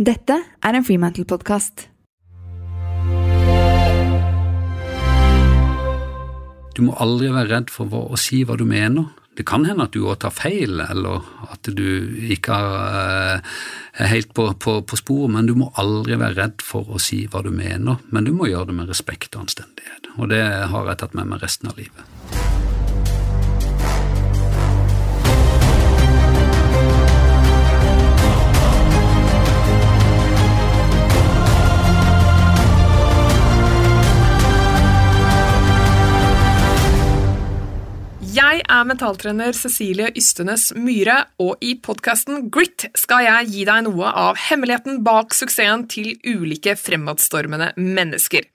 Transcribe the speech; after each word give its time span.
Dette 0.00 0.32
er 0.64 0.76
en 0.78 0.84
Freemantle-podkast. 0.86 1.82
Du 6.72 6.80
må 6.86 6.94
aldri 7.04 7.28
være 7.28 7.50
redd 7.50 7.68
for 7.74 7.92
å 7.92 8.16
si 8.16 8.40
hva 8.48 8.56
du 8.56 8.64
mener. 8.64 9.10
Det 9.36 9.44
kan 9.44 9.68
hende 9.68 9.84
at 9.84 9.92
du 9.92 10.06
òg 10.06 10.22
tar 10.24 10.32
feil, 10.32 10.80
eller 10.80 11.28
at 11.52 11.68
du 11.76 11.84
ikke 12.32 12.56
er 12.56 13.44
helt 14.08 14.32
på, 14.32 14.48
på, 14.56 14.78
på 14.80 15.02
sporet, 15.02 15.34
men 15.36 15.52
du 15.52 15.52
må 15.60 15.68
aldri 15.76 16.16
være 16.16 16.38
redd 16.46 16.64
for 16.64 16.88
å 16.88 16.96
si 16.96 17.26
hva 17.28 17.44
du 17.44 17.52
mener. 17.52 18.00
Men 18.08 18.24
du 18.24 18.32
må 18.32 18.48
gjøre 18.48 18.72
det 18.72 18.80
med 18.80 18.88
respekt 18.88 19.36
og 19.36 19.50
anstendighet, 19.50 20.14
og 20.16 20.32
det 20.32 20.46
har 20.72 20.94
jeg 20.94 21.04
tatt 21.04 21.20
med 21.20 21.28
meg 21.28 21.44
resten 21.44 21.68
av 21.68 21.76
livet. 21.76 22.39
Er 38.70 38.86
mentaltrener 38.86 39.54
Cecilie 39.56 40.10
Ystenes 40.18 40.70
Myhre, 40.78 41.24
og 41.42 41.58
i 41.64 41.74
podkasten 41.82 42.46
Grit 42.54 42.86
skal 42.98 43.24
jeg 43.26 43.50
gi 43.50 43.66
deg 43.68 43.84
noe 43.88 44.12
av 44.14 44.38
hemmeligheten 44.38 45.02
bak 45.06 45.34
suksessen 45.34 45.86
til 45.90 46.12
ulike 46.22 46.76
fremadstormende 46.78 47.72
mennesker. 47.76 48.46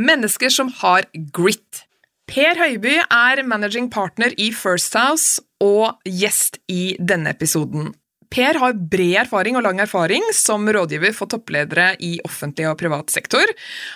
Mennesker 0.00 0.52
som 0.54 0.72
har 0.80 1.08
grit. 1.34 1.84
Per 2.30 2.56
Høiby 2.56 2.96
er 3.02 3.42
managing 3.44 3.90
partner 3.92 4.32
i 4.38 4.50
First 4.54 4.96
House 4.96 5.42
og 5.60 5.98
gjest 6.08 6.60
i 6.70 6.96
denne 6.96 7.34
episoden. 7.34 7.90
Per 8.30 8.58
har 8.62 8.76
bred 8.78 9.16
erfaring 9.24 9.56
og 9.58 9.64
lang 9.66 9.80
erfaring 9.82 10.22
som 10.36 10.68
rådgiver 10.70 11.10
for 11.16 11.26
toppledere 11.30 11.96
i 11.98 12.12
offentlig 12.22 12.68
og 12.70 12.76
privat 12.78 13.10
sektor. 13.10 13.42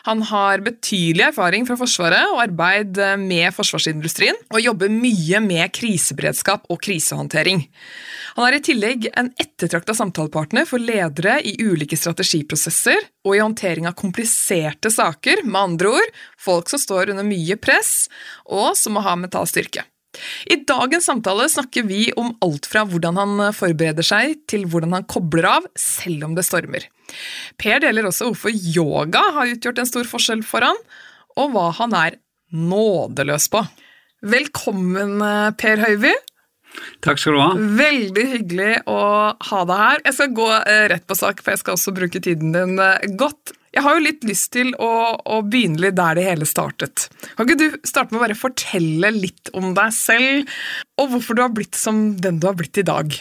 Han 0.08 0.24
har 0.26 0.64
betydelig 0.66 1.28
erfaring 1.28 1.68
fra 1.68 1.76
Forsvaret 1.78 2.32
og 2.32 2.40
arbeid 2.42 2.98
med 3.22 3.54
forsvarsindustrien, 3.54 4.34
og 4.50 4.64
jobber 4.64 4.90
mye 4.90 5.38
med 5.44 5.70
kriseberedskap 5.76 6.66
og 6.66 6.82
krisehåndtering. 6.82 7.62
Han 8.34 8.48
er 8.48 8.58
i 8.58 8.64
tillegg 8.66 9.08
en 9.14 9.30
ettertrakta 9.38 9.94
samtalepartner 9.94 10.66
for 10.66 10.82
ledere 10.82 11.38
i 11.46 11.54
ulike 11.62 11.94
strategiprosesser 11.98 13.06
og 13.22 13.36
i 13.36 13.42
håndtering 13.44 13.86
av 13.86 13.94
kompliserte 13.98 14.90
saker, 14.90 15.46
med 15.46 15.60
andre 15.62 15.94
ord 16.00 16.14
folk 16.42 16.74
som 16.74 16.82
står 16.82 17.14
under 17.14 17.26
mye 17.26 17.54
press, 17.54 18.08
og 18.50 18.74
som 18.78 18.98
må 18.98 19.06
ha 19.06 19.14
mental 19.14 19.46
styrke. 19.46 19.86
I 20.50 20.60
dagens 20.68 21.08
samtale 21.10 21.46
snakker 21.50 21.86
vi 21.88 22.08
om 22.20 22.32
alt 22.44 22.68
fra 22.70 22.84
hvordan 22.88 23.18
han 23.20 23.46
forbereder 23.56 24.06
seg, 24.06 24.36
til 24.50 24.66
hvordan 24.70 24.94
han 24.96 25.08
kobler 25.10 25.48
av, 25.56 25.66
selv 25.78 26.28
om 26.28 26.36
det 26.36 26.46
stormer. 26.46 26.86
Per 27.60 27.82
deler 27.84 28.06
også 28.08 28.30
hvorfor 28.30 28.54
yoga 28.54 29.22
har 29.38 29.50
utgjort 29.54 29.80
en 29.82 29.90
stor 29.90 30.06
forskjell 30.08 30.44
for 30.46 30.66
han, 30.66 30.78
og 31.40 31.50
hva 31.54 31.70
han 31.80 31.96
er 31.98 32.20
nådeløs 32.54 33.50
på. 33.50 33.64
Velkommen, 34.24 35.18
Per 35.58 35.82
Høiby. 35.82 36.14
Takk 37.04 37.20
skal 37.20 37.36
du 37.36 37.40
ha. 37.42 37.50
Veldig 37.78 38.24
hyggelig 38.30 38.70
å 38.90 39.00
ha 39.50 39.58
deg 39.68 39.82
her. 39.82 40.00
Jeg 40.08 40.16
skal 40.16 40.32
gå 40.38 40.46
rett 40.94 41.04
på 41.06 41.18
sak, 41.18 41.42
for 41.42 41.54
jeg 41.54 41.60
skal 41.62 41.76
også 41.76 41.94
bruke 41.94 42.22
tiden 42.22 42.54
din 42.54 42.78
godt. 43.20 43.52
Jeg 43.74 43.82
har 43.82 43.96
jo 43.96 44.04
litt 44.04 44.24
lyst 44.26 44.52
til 44.54 44.70
å, 44.78 44.90
å, 45.18 45.40
begynne 45.42 45.82
litt 45.82 45.96
der 45.98 46.18
det 46.18 46.26
hele 46.28 46.46
startet. 46.46 47.08
Kan 47.34 47.48
ikke 47.48 47.58
du 47.58 47.78
starte 47.82 48.14
med 48.14 48.20
å 48.20 48.24
bare 48.24 48.38
fortelle 48.38 49.10
litt 49.16 49.50
om 49.56 49.72
deg 49.74 49.94
selv, 49.96 50.52
og 51.00 51.10
hvorfor 51.10 51.34
du 51.34 51.42
har 51.42 51.54
blitt 51.54 51.78
som 51.78 52.12
den 52.22 52.38
du 52.38 52.46
har 52.46 52.58
blitt 52.58 52.78
i 52.78 52.86
dag? 52.86 53.16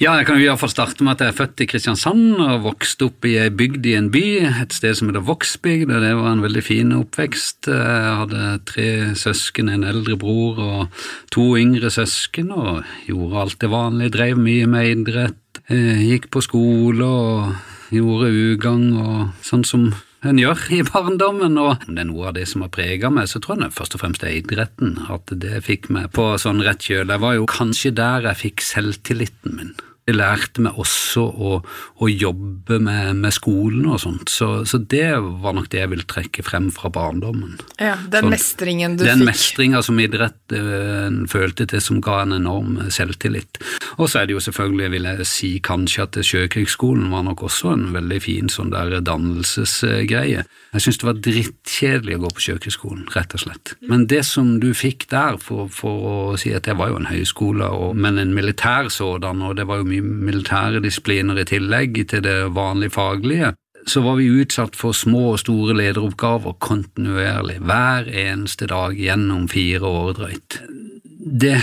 Ja, 0.00 0.14
jeg 0.16 0.30
kan 0.30 0.38
jo 0.38 0.46
iallfall 0.46 0.70
starte 0.72 1.04
med 1.04 1.18
at 1.18 1.26
jeg 1.26 1.32
er 1.34 1.36
født 1.36 1.60
i 1.60 1.66
Kristiansand 1.68 2.38
og 2.40 2.62
vokste 2.64 3.10
opp 3.10 3.26
i 3.28 3.34
ei 3.36 3.50
bygd 3.52 3.84
i 3.84 3.98
en 3.98 4.06
by, 4.14 4.22
et 4.62 4.72
sted 4.72 4.96
som 4.96 5.10
heter 5.10 5.26
Vågsbygd, 5.26 5.90
og 5.92 6.06
det 6.06 6.12
var 6.16 6.30
en 6.30 6.44
veldig 6.46 6.62
fin 6.64 6.94
oppvekst. 6.96 7.68
Jeg 7.68 8.14
hadde 8.22 8.46
tre 8.70 8.86
søsken, 9.20 9.68
en 9.68 9.84
eldre 9.90 10.16
bror 10.22 10.62
og 10.64 11.02
to 11.34 11.50
yngre 11.60 11.92
søsken, 11.92 12.48
og 12.48 12.80
gjorde 13.10 13.42
alt 13.42 13.58
det 13.60 13.72
vanlige, 13.74 14.14
drev 14.16 14.40
mye 14.40 14.70
med 14.72 14.88
idrett, 14.94 15.60
gikk 15.68 16.30
på 16.32 16.46
skole 16.48 17.10
og 17.10 17.52
gjorde 17.90 18.30
ugagn 18.30 18.94
og 19.00 19.44
sånn 19.46 19.66
som 19.66 19.90
en 20.20 20.36
gjør 20.36 20.66
i 20.76 20.80
barndommen, 20.84 21.56
og 21.56 21.86
om 21.88 21.94
det 21.96 22.02
er 22.02 22.08
noe 22.10 22.26
av 22.28 22.34
det 22.36 22.46
som 22.50 22.64
har 22.64 22.72
prega 22.74 23.08
meg, 23.12 23.30
så 23.30 23.40
tror 23.40 23.56
jeg 23.56 23.70
det 23.70 23.76
først 23.78 23.96
og 23.96 24.02
fremst 24.02 24.24
er 24.26 24.36
idretten, 24.36 24.98
at 25.08 25.32
det 25.44 25.62
fikk 25.64 25.88
meg 25.94 26.10
på 26.16 26.26
sånn 26.40 26.60
rett 26.64 26.84
kjøl. 26.84 27.08
Jeg 27.08 27.24
var 27.24 27.38
jo 27.38 27.46
kanskje 27.48 27.94
der 27.96 28.28
jeg 28.28 28.42
fikk 28.42 28.66
selvtilliten 28.66 29.56
min. 29.56 29.72
Lærte 30.14 30.64
meg 30.64 30.78
også 30.80 31.24
å, 31.24 31.52
å 32.00 32.10
jobbe 32.10 32.80
med, 32.82 33.20
med, 33.20 33.34
skolen 33.34 33.86
og 33.90 34.00
sånt, 34.02 34.32
så, 34.32 34.64
så, 34.68 34.80
det 34.90 35.12
var 35.42 35.54
nok 35.56 35.70
det 35.72 35.82
jeg 35.82 35.92
vil 35.92 36.04
trekke 36.10 36.44
frem 36.46 36.70
fra 36.74 36.90
barndommen. 36.92 37.58
Ja, 37.78 37.96
Den 38.10 38.28
så, 38.28 38.32
mestringen 38.34 38.96
du 38.98 39.04
den 39.04 39.12
fikk? 39.12 39.20
Den 39.20 39.30
mestringa 39.30 39.82
som 39.86 40.00
idretten 40.02 41.22
uh, 41.24 41.28
følte 41.30 41.68
til, 41.70 41.82
som 41.84 42.00
ga 42.04 42.22
en 42.24 42.36
enorm 42.36 42.78
selvtillit. 42.92 43.60
Og 43.98 44.08
så 44.10 44.22
er 44.22 44.28
det 44.28 44.36
jo 44.36 44.44
selvfølgelig, 44.44 44.90
vil 44.94 45.08
jeg 45.10 45.28
si 45.28 45.52
kanskje 45.64 46.06
at 46.06 46.20
Sjøkrigsskolen 46.26 47.10
var 47.12 47.24
nok 47.26 47.44
også 47.48 47.74
en 47.74 47.88
veldig 47.94 48.20
fin 48.24 48.50
sånn 48.52 48.72
der 48.74 48.98
dannelsesgreie. 49.04 50.44
Jeg 50.70 50.84
syns 50.84 51.00
det 51.00 51.08
var 51.08 51.20
drittkjedelig 51.24 52.18
å 52.18 52.22
gå 52.24 52.32
på 52.36 52.44
Sjøkrigsskolen, 52.46 53.06
rett 53.14 53.34
og 53.36 53.44
slett. 53.44 53.74
Men 53.90 54.06
det 54.10 54.22
som 54.28 54.56
du 54.62 54.70
fikk 54.76 55.08
der, 55.10 55.38
for, 55.42 55.70
for 55.72 56.06
å 56.10 56.16
si 56.40 56.52
at 56.54 56.68
det 56.68 56.76
var 56.78 56.92
jo 56.92 57.00
en 57.00 57.10
høyskole, 57.10 57.66
og, 57.66 57.98
men 57.98 58.20
en 58.20 58.34
militær 58.36 58.90
sådan, 58.92 59.42
og 59.46 59.56
det 59.58 59.66
var 59.70 59.80
jo 59.80 59.88
mye 59.88 59.99
militære 60.02 60.82
disipliner 60.84 61.40
i 61.40 61.48
tillegg 61.48 61.98
til 62.10 62.24
det 62.24 62.38
vanlige 62.56 62.94
faglige, 62.96 63.54
så 63.86 64.02
var 64.04 64.18
vi 64.18 64.28
utsatt 64.42 64.76
for 64.76 64.96
små 64.96 65.32
og 65.34 65.40
store 65.40 65.76
lederoppgaver 65.78 66.58
kontinuerlig, 66.60 67.60
hver 67.64 68.10
eneste 68.12 68.68
dag 68.70 68.96
gjennom 68.98 69.48
fire 69.48 69.86
år 69.86 70.12
drøyt. 70.18 70.60
Det 71.20 71.58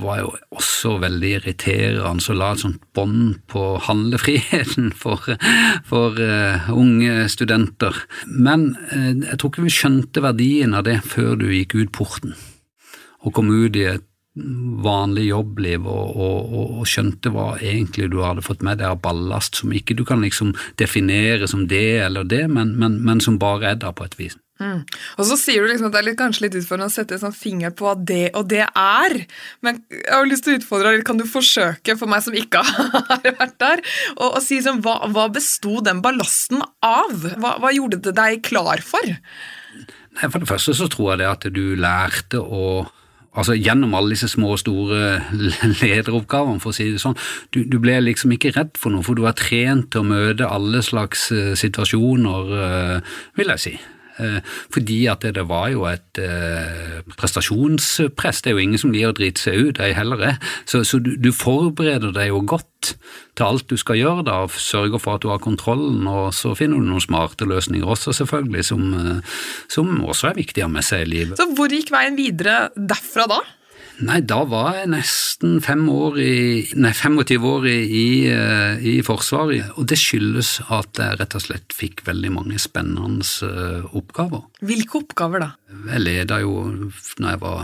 var 0.00 0.22
jo 0.22 0.30
også 0.56 0.94
veldig 1.02 1.32
irriterende 1.36 2.32
å 2.32 2.36
la 2.36 2.52
et 2.54 2.62
sånt 2.62 2.84
bånd 2.96 3.42
på 3.52 3.64
handlefriheten 3.86 4.88
for, 5.02 5.34
for 5.88 6.16
uh, 6.16 6.70
unge 6.72 7.26
studenter. 7.32 7.98
Men 8.26 8.72
uh, 8.92 9.12
jeg 9.12 9.36
tror 9.36 9.52
ikke 9.52 9.66
vi 9.66 9.74
skjønte 9.76 10.24
verdien 10.24 10.76
av 10.76 10.88
det 10.88 11.02
før 11.04 11.36
du 11.40 11.50
gikk 11.52 11.76
ut 11.76 11.92
porten 11.92 12.34
og 13.22 13.36
kom 13.36 13.52
ut 13.52 13.76
i 13.78 13.84
et 13.86 14.02
vanlig 14.32 15.26
jobbliv 15.26 15.84
og, 15.84 16.12
og, 16.16 16.52
og, 16.78 16.84
skjønte 16.88 17.32
hva 17.34 17.50
egentlig 17.60 18.08
du 18.12 18.22
hadde 18.24 18.44
fått 18.44 18.62
med 18.64 18.80
deg 18.80 18.94
av 18.94 19.02
ballast 19.04 19.58
som 19.60 19.74
ikke 19.76 19.96
du 19.98 20.06
kan 20.08 20.24
liksom 20.24 20.54
definere 20.80 21.48
som 21.50 21.66
det 21.68 22.00
eller 22.06 22.24
det, 22.24 22.46
men, 22.48 22.72
men, 22.80 22.96
men 23.04 23.20
som 23.20 23.36
bare 23.42 23.74
er 23.74 23.82
der 23.82 23.92
på 23.96 24.06
et 24.08 24.16
vis. 24.16 24.38
Mm. 24.62 24.82
Og 25.18 25.26
så 25.26 25.36
sier 25.40 25.64
du 25.64 25.68
liksom 25.68 25.88
at 25.88 25.96
det 25.96 26.00
er 26.00 26.06
litt, 26.06 26.18
kanskje 26.20 26.46
litt 26.46 26.56
utfordrende 26.60 26.88
å 26.88 26.94
sette 26.94 27.16
en 27.16 27.22
sånn 27.24 27.36
finger 27.36 27.74
på 27.76 27.86
hva 27.86 27.94
det 27.98 28.30
og 28.38 28.46
det 28.52 28.62
er. 28.64 29.16
Men 29.64 29.82
jeg 29.90 30.12
har 30.12 30.28
lyst 30.28 30.46
til 30.46 30.54
å 30.54 30.60
utfordre 30.60 30.94
deg, 30.94 31.04
kan 31.08 31.20
du 31.20 31.26
forsøke, 31.28 31.96
for 31.98 32.12
meg 32.12 32.24
som 32.24 32.36
ikke 32.38 32.62
har 33.10 33.26
vært 33.26 33.58
der, 33.60 33.84
å 34.16 34.40
si 34.44 34.62
sånn, 34.64 34.80
hva, 34.84 35.00
hva 35.12 35.26
besto 35.34 35.80
den 35.84 36.00
ballasten 36.04 36.62
av? 36.86 37.28
Hva, 37.42 37.56
hva 37.62 37.74
gjorde 37.74 38.00
det 38.06 38.16
deg 38.16 38.40
klar 38.46 38.84
for? 38.86 39.12
Nei, 39.12 40.28
For 40.28 40.38
det 40.38 40.50
første 40.50 40.76
så 40.76 40.88
tror 40.92 41.12
jeg 41.12 41.22
det 41.22 41.30
at 41.30 41.48
du 41.52 41.64
lærte 41.80 42.40
å 42.40 42.64
altså 43.32 43.56
Gjennom 43.56 43.94
alle 43.96 44.14
disse 44.14 44.28
små 44.28 44.52
og 44.56 44.60
store 44.60 45.22
lederoppgavene, 45.82 46.60
for 46.60 46.72
å 46.72 46.76
si 46.76 46.90
det 46.92 47.00
sånn. 47.02 47.16
Du, 47.54 47.62
du, 47.64 47.78
ble 47.82 47.98
liksom 48.04 48.34
ikke 48.36 48.52
redd 48.56 48.76
for 48.80 48.94
noe, 48.94 49.04
for 49.06 49.16
du 49.16 49.24
var 49.24 49.36
trent 49.38 49.90
til 49.92 50.04
å 50.04 50.10
møte 50.12 50.48
alle 50.48 50.82
slags 50.84 51.30
uh, 51.32 51.52
situasjoner, 51.58 52.52
uh, 52.52 53.18
vil 53.38 53.54
jeg 53.54 53.64
si. 53.66 53.74
Uh, 54.22 54.58
fordi 54.72 55.00
at 55.10 55.26
det, 55.26 55.44
var 55.48 55.68
jo 55.72 55.84
et 55.90 56.20
prestasjonspress. 57.18 58.42
Det 58.42 58.52
er 58.52 58.56
jo 58.56 58.62
ingen 58.62 58.80
som 58.80 58.92
liker 58.94 59.12
å 59.12 59.16
drite 59.18 59.42
seg 59.42 59.68
ut, 59.68 59.80
ei 59.82 59.92
heller 59.96 60.22
jeg. 60.22 60.38
Så, 60.68 60.82
så 60.88 61.00
du, 61.02 61.14
du, 61.20 61.32
forbereder 61.34 62.14
deg 62.14 62.30
jo 62.30 62.42
godt 62.46 62.94
til 63.38 63.46
alt 63.46 63.66
du 63.70 63.78
skal 63.80 63.98
gjøre, 63.98 64.26
da, 64.28 64.36
sørger 64.46 65.02
for 65.02 65.16
at 65.16 65.24
du 65.24 65.30
har 65.32 65.42
kontrollen, 65.42 66.04
og 66.10 66.32
så 66.36 66.52
finner 66.58 66.80
du 66.80 66.90
noen 66.90 67.02
smarte 67.02 67.48
løsninger 67.48 67.88
også, 67.88 68.14
selvfølgelig, 68.20 68.64
som, 68.68 68.84
som 69.72 69.90
også 70.04 70.32
er 70.32 70.38
viktig 70.42 70.64
å 70.64 70.68
ha 70.68 70.74
med 70.76 70.86
seg 70.86 71.06
i 71.06 71.10
livet. 71.14 71.40
Så 71.40 71.48
hvor 71.56 71.72
gikk 71.72 71.92
veien 71.94 72.18
videre 72.18 72.68
derfra 72.76 73.28
da? 73.30 73.42
Nei, 74.02 74.18
da 74.26 74.40
var 74.50 74.74
jeg 74.80 74.88
nesten 74.90 75.60
fem 75.62 75.84
år 75.90 76.16
i, 76.18 76.34
nei, 76.74 76.90
25 76.96 77.44
år 77.46 77.66
i, 77.70 77.76
i, 77.86 78.06
i, 78.90 78.94
Forsvaret, 79.06 79.76
og 79.78 79.86
det 79.92 79.98
skyldes 80.00 80.56
at 80.74 80.98
jeg 80.98 81.20
rett 81.20 81.36
og 81.38 81.44
slett 81.44 81.76
fikk 81.76 82.02
veldig 82.08 82.32
mange 82.34 82.58
spennende 82.62 83.22
oppgaver. 83.94 84.42
Hvilke 84.66 84.98
oppgaver 85.04 85.44
da? 85.44 85.50
Jeg 85.92 86.02
leda 86.02 86.40
jo, 86.42 86.56
når 87.22 87.28
jeg 87.30 87.42
var 87.44 87.62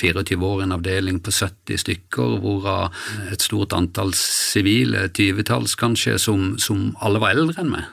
24 0.00 0.40
år, 0.48 0.64
en 0.64 0.76
avdeling 0.78 1.20
på 1.20 1.36
70 1.36 1.84
stykker, 1.84 2.38
hvorav 2.40 3.04
et 3.28 3.44
stort 3.44 3.76
antall 3.76 4.16
sivile, 4.16 5.10
tyvetalls 5.12 5.76
kanskje, 5.76 6.16
som, 6.22 6.54
som 6.56 6.94
alle 7.04 7.20
var 7.20 7.36
eldre 7.36 7.60
enn 7.60 7.74
meg. 7.76 7.92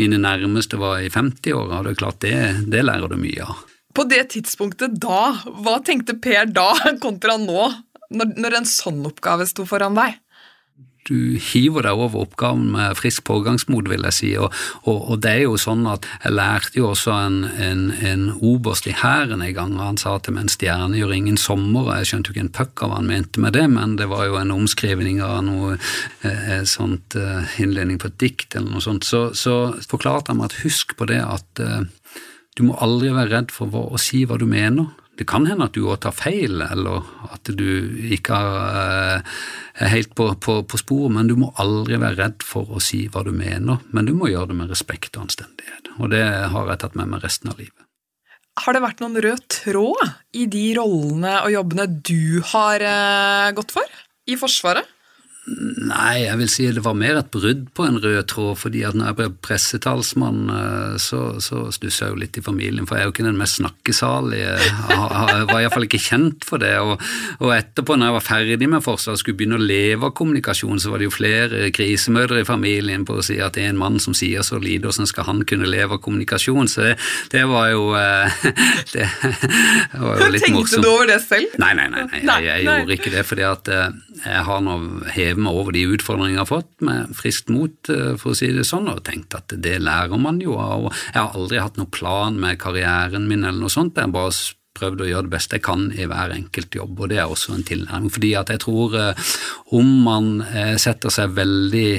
Mine 0.00 0.18
nærmeste 0.18 0.78
var 0.80 0.98
i 1.04 1.12
50-åra, 1.14 1.78
og 1.78 1.86
det 1.86 1.94
er 1.94 2.02
klart 2.02 2.22
det, 2.26 2.38
det 2.74 2.86
lærer 2.86 3.10
du 3.10 3.20
mye 3.22 3.46
av 3.46 3.67
på 3.98 4.06
det 4.06 4.28
tidspunktet 4.34 4.94
da, 5.02 5.34
hva 5.58 5.80
tenkte 5.82 6.14
Per 6.22 6.46
da 6.54 6.70
kontra 7.04 7.34
nå, 7.42 7.68
når, 8.14 8.32
når 8.38 8.60
en 8.60 8.70
sånn 8.70 9.04
oppgave 9.08 9.48
sto 9.50 9.66
foran 9.68 9.98
deg? 9.98 10.18
du 11.08 11.38
hiver 11.40 11.86
deg 11.86 12.00
over 12.00 12.26
oppgaven 12.26 12.66
med 12.74 12.96
frisk 12.98 13.24
pågangsmot, 13.28 13.88
vil 13.88 14.04
jeg 14.08 14.16
si. 14.16 14.30
Og, 14.40 14.52
og, 14.84 14.98
og, 14.98 15.14
det 15.24 15.30
er 15.32 15.44
jo 15.46 15.56
sånn 15.60 15.86
at 15.88 16.06
jeg 16.24 16.34
lærte 16.34 16.80
jo 16.80 16.90
også 16.90 17.14
en, 17.14 17.38
en, 17.64 17.84
en 18.04 18.26
oberst 18.34 18.88
i 18.90 18.96
hæren 18.96 19.42
en 19.44 19.54
gang, 19.56 19.76
og 19.78 19.86
han 19.86 20.00
sa 20.00 20.18
til 20.20 20.36
meg 20.36 20.46
en 20.46 20.52
stjerne 20.52 21.00
gjør 21.00 21.14
ingen 21.16 21.40
sommer, 21.40 21.86
og 21.86 21.92
jeg 21.96 22.10
skjønte 22.10 22.30
jo 22.30 22.36
ikke 22.36 22.46
en 22.46 22.54
puck 22.60 22.84
av 22.84 22.92
hva 22.92 23.00
han 23.00 23.10
mente 23.10 23.44
med 23.44 23.56
det, 23.56 23.66
men 23.72 23.96
det 24.00 24.10
var 24.12 24.26
jo 24.28 24.38
en 24.40 24.54
omskrivning 24.54 25.22
av 25.24 25.40
noe 25.48 25.78
eh, 26.28 26.62
sånt 26.68 27.16
eh, 27.18 27.58
innledning 27.62 28.00
på 28.00 28.10
et 28.12 28.20
dikt 28.20 28.58
eller 28.58 28.74
noe 28.74 28.84
sånt. 28.84 29.08
Så, 29.08 29.30
så 29.38 29.58
forklarte 29.88 30.34
han 30.34 30.42
meg 30.42 30.52
at 30.52 30.60
husk 30.64 30.96
på 30.98 31.08
det 31.08 31.22
at 31.24 31.64
eh, 31.64 31.86
du 32.58 32.64
må 32.66 32.78
aldri 32.82 33.12
være 33.14 33.30
redd 33.36 33.52
for 33.54 33.70
å 33.78 34.00
si 34.02 34.24
hva 34.26 34.38
du 34.40 34.46
mener. 34.50 34.90
Det 35.18 35.26
kan 35.26 35.48
hende 35.48 35.66
at 35.66 35.74
du 35.74 35.88
òg 35.90 35.98
tar 36.04 36.14
feil, 36.14 36.60
eller 36.62 37.06
at 37.26 37.50
du 37.58 37.70
ikke 38.14 38.38
er 38.38 39.90
helt 39.94 40.12
på, 40.18 40.28
på, 40.42 40.60
på 40.62 40.78
sporet, 40.78 41.14
men 41.16 41.30
du 41.30 41.34
må 41.38 41.50
aldri 41.58 41.98
være 41.98 42.18
redd 42.20 42.46
for 42.46 42.70
å 42.70 42.82
si 42.82 43.04
hva 43.10 43.24
du 43.26 43.32
mener. 43.34 43.82
Men 43.94 44.06
du 44.06 44.14
må 44.14 44.30
gjøre 44.30 44.52
det 44.52 44.58
med 44.60 44.70
respekt 44.70 45.18
og 45.18 45.26
anstendighet, 45.26 45.90
og 45.98 46.14
det 46.14 46.22
har 46.54 46.70
jeg 46.70 46.82
tatt 46.84 46.98
med 46.98 47.10
meg 47.10 47.26
resten 47.26 47.50
av 47.50 47.58
livet. 47.58 47.82
Har 48.58 48.74
det 48.74 48.82
vært 48.82 49.02
noen 49.02 49.18
rød 49.22 49.42
tråd 49.54 50.04
i 50.34 50.46
de 50.50 50.64
rollene 50.78 51.34
og 51.44 51.52
jobbene 51.54 51.86
du 52.06 52.40
har 52.52 52.82
eh, 52.82 53.50
gått 53.54 53.74
for 53.74 53.98
i 54.26 54.38
Forsvaret? 54.38 54.86
Nei, 55.48 56.24
jeg 56.26 56.36
vil 56.40 56.50
si 56.52 56.66
det 56.74 56.82
var 56.84 56.96
mer 56.98 57.18
et 57.20 57.30
brudd 57.32 57.68
på 57.76 57.86
en 57.86 57.98
rød 58.02 58.18
tråd, 58.28 58.58
fordi 58.60 58.82
at 58.84 58.96
når 58.98 59.10
jeg 59.10 59.16
ble 59.18 59.28
pressetalsmann, 59.44 60.40
eh, 60.52 60.96
så, 61.00 61.20
så 61.42 61.68
stussa 61.74 62.08
jeg 62.08 62.14
jo 62.14 62.20
litt 62.20 62.36
i 62.40 62.44
familien, 62.44 62.86
for 62.88 62.98
jeg 62.98 63.06
er 63.06 63.08
jo 63.08 63.14
ikke 63.14 63.26
den 63.26 63.38
mest 63.40 63.60
snakkesalige. 63.60 64.56
Jeg 64.58 65.46
var 65.48 65.62
iallfall 65.62 65.86
ikke 65.88 66.02
kjent 66.02 66.44
for 66.46 66.60
det. 66.60 66.74
Og, 66.82 67.00
og, 67.40 67.52
etterpå, 67.56 67.96
når 67.96 68.10
jeg 68.10 68.16
var 68.18 68.26
ferdig 68.26 68.68
med 68.68 68.84
Forsvaret 68.84 69.16
og 69.16 69.22
skulle 69.22 69.38
begynne 69.38 69.58
å 69.58 69.64
leve 69.64 70.10
av 70.10 70.14
kommunikasjon, 70.18 70.82
så 70.82 70.92
var 70.92 71.00
det 71.00 71.08
jo 71.08 71.14
flere 71.16 71.70
krisemødre 71.74 72.42
i 72.42 72.48
familien 72.48 73.06
på 73.08 73.16
å 73.18 73.24
si 73.24 73.38
at 73.42 73.56
det 73.56 73.64
er 73.64 73.72
en 73.72 73.80
mann 73.80 73.98
som 74.02 74.16
sier 74.16 74.44
så 74.46 74.60
lite, 74.60 74.84
hvordan 74.88 75.08
skal 75.08 75.28
han 75.30 75.42
kunne 75.48 75.70
leve 75.70 75.96
av 75.96 76.02
kommunikasjon? 76.04 76.68
Så 76.68 76.84
det, 76.90 76.94
det 77.32 77.46
var 77.48 77.72
jo 77.72 77.88
eh, 77.96 78.38
Det 78.98 79.08
var 80.02 80.20
jo 80.20 80.30
litt 80.34 80.44
morsomt. 80.52 80.76
Tenkte 80.76 80.84
du 80.84 80.90
over 80.90 81.08
det 81.08 81.20
selv? 81.24 81.56
Nei, 81.62 81.72
nei, 81.78 81.88
nei, 81.94 82.04
nei 82.12 82.38
jeg, 82.44 82.46
jeg 82.50 82.68
gjorde 82.68 82.98
ikke 82.98 83.14
det, 83.16 83.24
fordi 83.28 83.48
at 83.48 83.72
eh, 83.72 83.98
jeg 84.26 84.46
har 84.48 84.62
nå 84.64 84.78
hevet 85.14 85.37
meg 85.42 85.56
over 85.58 85.74
de 85.74 85.86
utfordringene 85.94 86.38
jeg 86.38 86.44
har 86.44 86.50
fått, 86.50 86.70
med 86.84 87.16
friskt 87.16 87.52
mot, 87.52 87.74
eh, 87.92 88.14
for 88.20 88.32
å 88.32 88.38
si 88.38 88.50
det 88.54 88.66
sånn, 88.68 88.90
og 88.92 89.04
tenkt 89.06 89.36
at 89.38 89.54
det 89.56 89.78
lærer 89.82 90.20
man 90.20 90.40
jo 90.44 90.58
av. 90.60 90.88
Jeg 91.12 91.18
har 91.20 91.34
aldri 91.38 91.60
hatt 91.62 91.80
noen 91.80 91.92
plan 91.94 92.38
med 92.40 92.60
karrieren 92.62 93.28
min 93.30 93.44
eller 93.44 93.60
noe 93.64 93.72
sånt, 93.72 93.98
jeg 93.98 94.08
har 94.08 94.14
bare 94.14 94.34
prøvd 94.78 95.02
å 95.02 95.08
gjøre 95.10 95.26
det 95.26 95.34
beste 95.34 95.58
jeg 95.58 95.66
kan 95.66 95.88
i 95.90 96.06
hver 96.06 96.32
enkelt 96.36 96.76
jobb, 96.78 97.00
og 97.00 97.10
det 97.10 97.18
er 97.18 97.30
også 97.30 97.56
en 97.56 97.66
tilnærming. 97.66 98.12
Fordi 98.14 98.32
at 98.38 98.52
jeg 98.54 98.62
tror 98.62 98.98
eh, 98.98 99.30
om 99.74 99.94
man 100.06 100.34
eh, 100.46 100.76
setter 100.78 101.14
seg 101.14 101.34
veldig 101.38 101.90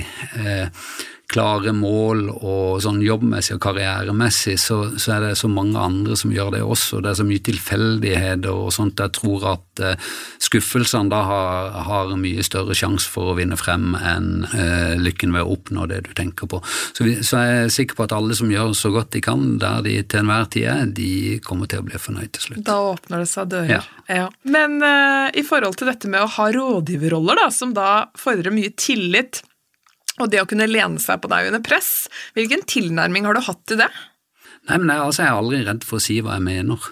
klare 1.30 1.74
mål 1.76 2.26
og 2.34 2.80
sånn 2.84 3.02
jobbmessig 3.06 3.56
og 3.58 3.62
karrieremessig, 3.68 4.56
så, 4.62 4.80
så, 4.98 5.16
er 5.16 5.28
det 5.28 5.36
så 5.40 5.50
mange 5.52 5.78
andre 5.80 6.18
som 6.18 6.34
gjør 6.34 6.56
det 6.56 6.62
også. 6.66 7.02
Det 7.04 7.12
er 7.12 7.20
så 7.20 7.26
mye 7.28 7.44
tilfeldigheter 7.46 8.50
og 8.50 8.72
sånt. 8.74 9.02
Jeg 9.02 9.14
tror 9.18 9.46
at 9.54 9.84
uh, 9.84 10.10
skuffelsene 10.42 11.12
da 11.14 11.22
har, 11.28 11.78
har, 11.86 12.16
mye 12.20 12.44
større 12.44 12.76
sjanse 12.76 13.08
for 13.10 13.32
å 13.32 13.38
vinne 13.38 13.58
frem 13.60 13.94
enn 13.96 14.48
uh, 14.50 14.96
lykken 15.00 15.36
ved 15.36 15.46
å 15.46 15.54
oppnå 15.54 15.86
det 15.92 16.02
du 16.08 16.12
tenker 16.18 16.50
på. 16.50 16.62
Så, 16.98 17.06
vi, 17.06 17.20
så 17.26 17.44
jeg 17.46 17.60
er 17.60 17.76
sikker 17.78 18.00
på 18.00 18.08
at 18.08 18.16
alle 18.18 18.38
som 18.38 18.50
gjør 18.52 18.74
så 18.78 18.92
godt 18.94 19.14
de 19.14 19.22
kan 19.24 19.46
der 19.62 19.84
de 19.86 20.00
til 20.10 20.24
enhver 20.24 20.50
tid 20.50 20.70
er, 20.74 20.90
de 20.98 21.12
kommer 21.46 21.70
til 21.70 21.84
å 21.84 21.88
bli 21.88 22.02
fornøyd 22.02 22.34
til 22.36 22.48
slutt. 22.48 22.66
Da 22.66 22.80
åpner 22.90 23.24
det 23.24 23.30
seg 23.30 23.54
dører. 23.54 23.76
Ja. 23.78 23.84
Ja. 24.10 24.26
Men 24.50 24.80
uh, 24.82 25.30
i 25.38 25.46
forhold 25.46 25.78
til 25.78 25.92
dette 25.92 26.10
med 26.10 26.26
å 26.26 26.34
ha 26.40 26.50
rådgiverroller, 26.56 27.44
da, 27.44 27.52
som 27.54 27.76
da 27.78 27.92
fordrer 28.18 28.56
mye 28.56 28.74
tillit 28.74 29.44
og 30.20 30.32
det 30.32 30.44
å 30.44 30.48
kunne 30.50 30.70
lene 30.70 31.02
seg 31.02 31.22
på 31.24 31.32
deg 31.32 31.50
under 31.52 31.64
press, 31.66 32.08
hvilken 32.38 32.66
tilnærming 32.70 33.28
har 33.28 33.38
du 33.38 33.44
hatt 33.46 33.62
til 33.70 33.82
det? 33.82 33.90
Nei, 34.70 34.78
men 34.78 34.92
jeg, 34.92 35.04
altså, 35.04 35.24
jeg 35.24 35.32
er 35.32 35.40
aldri 35.40 35.62
redd 35.66 35.86
for 35.88 36.00
å 36.00 36.04
si 36.04 36.20
hva 36.24 36.38
jeg 36.38 36.46
mener. 36.46 36.90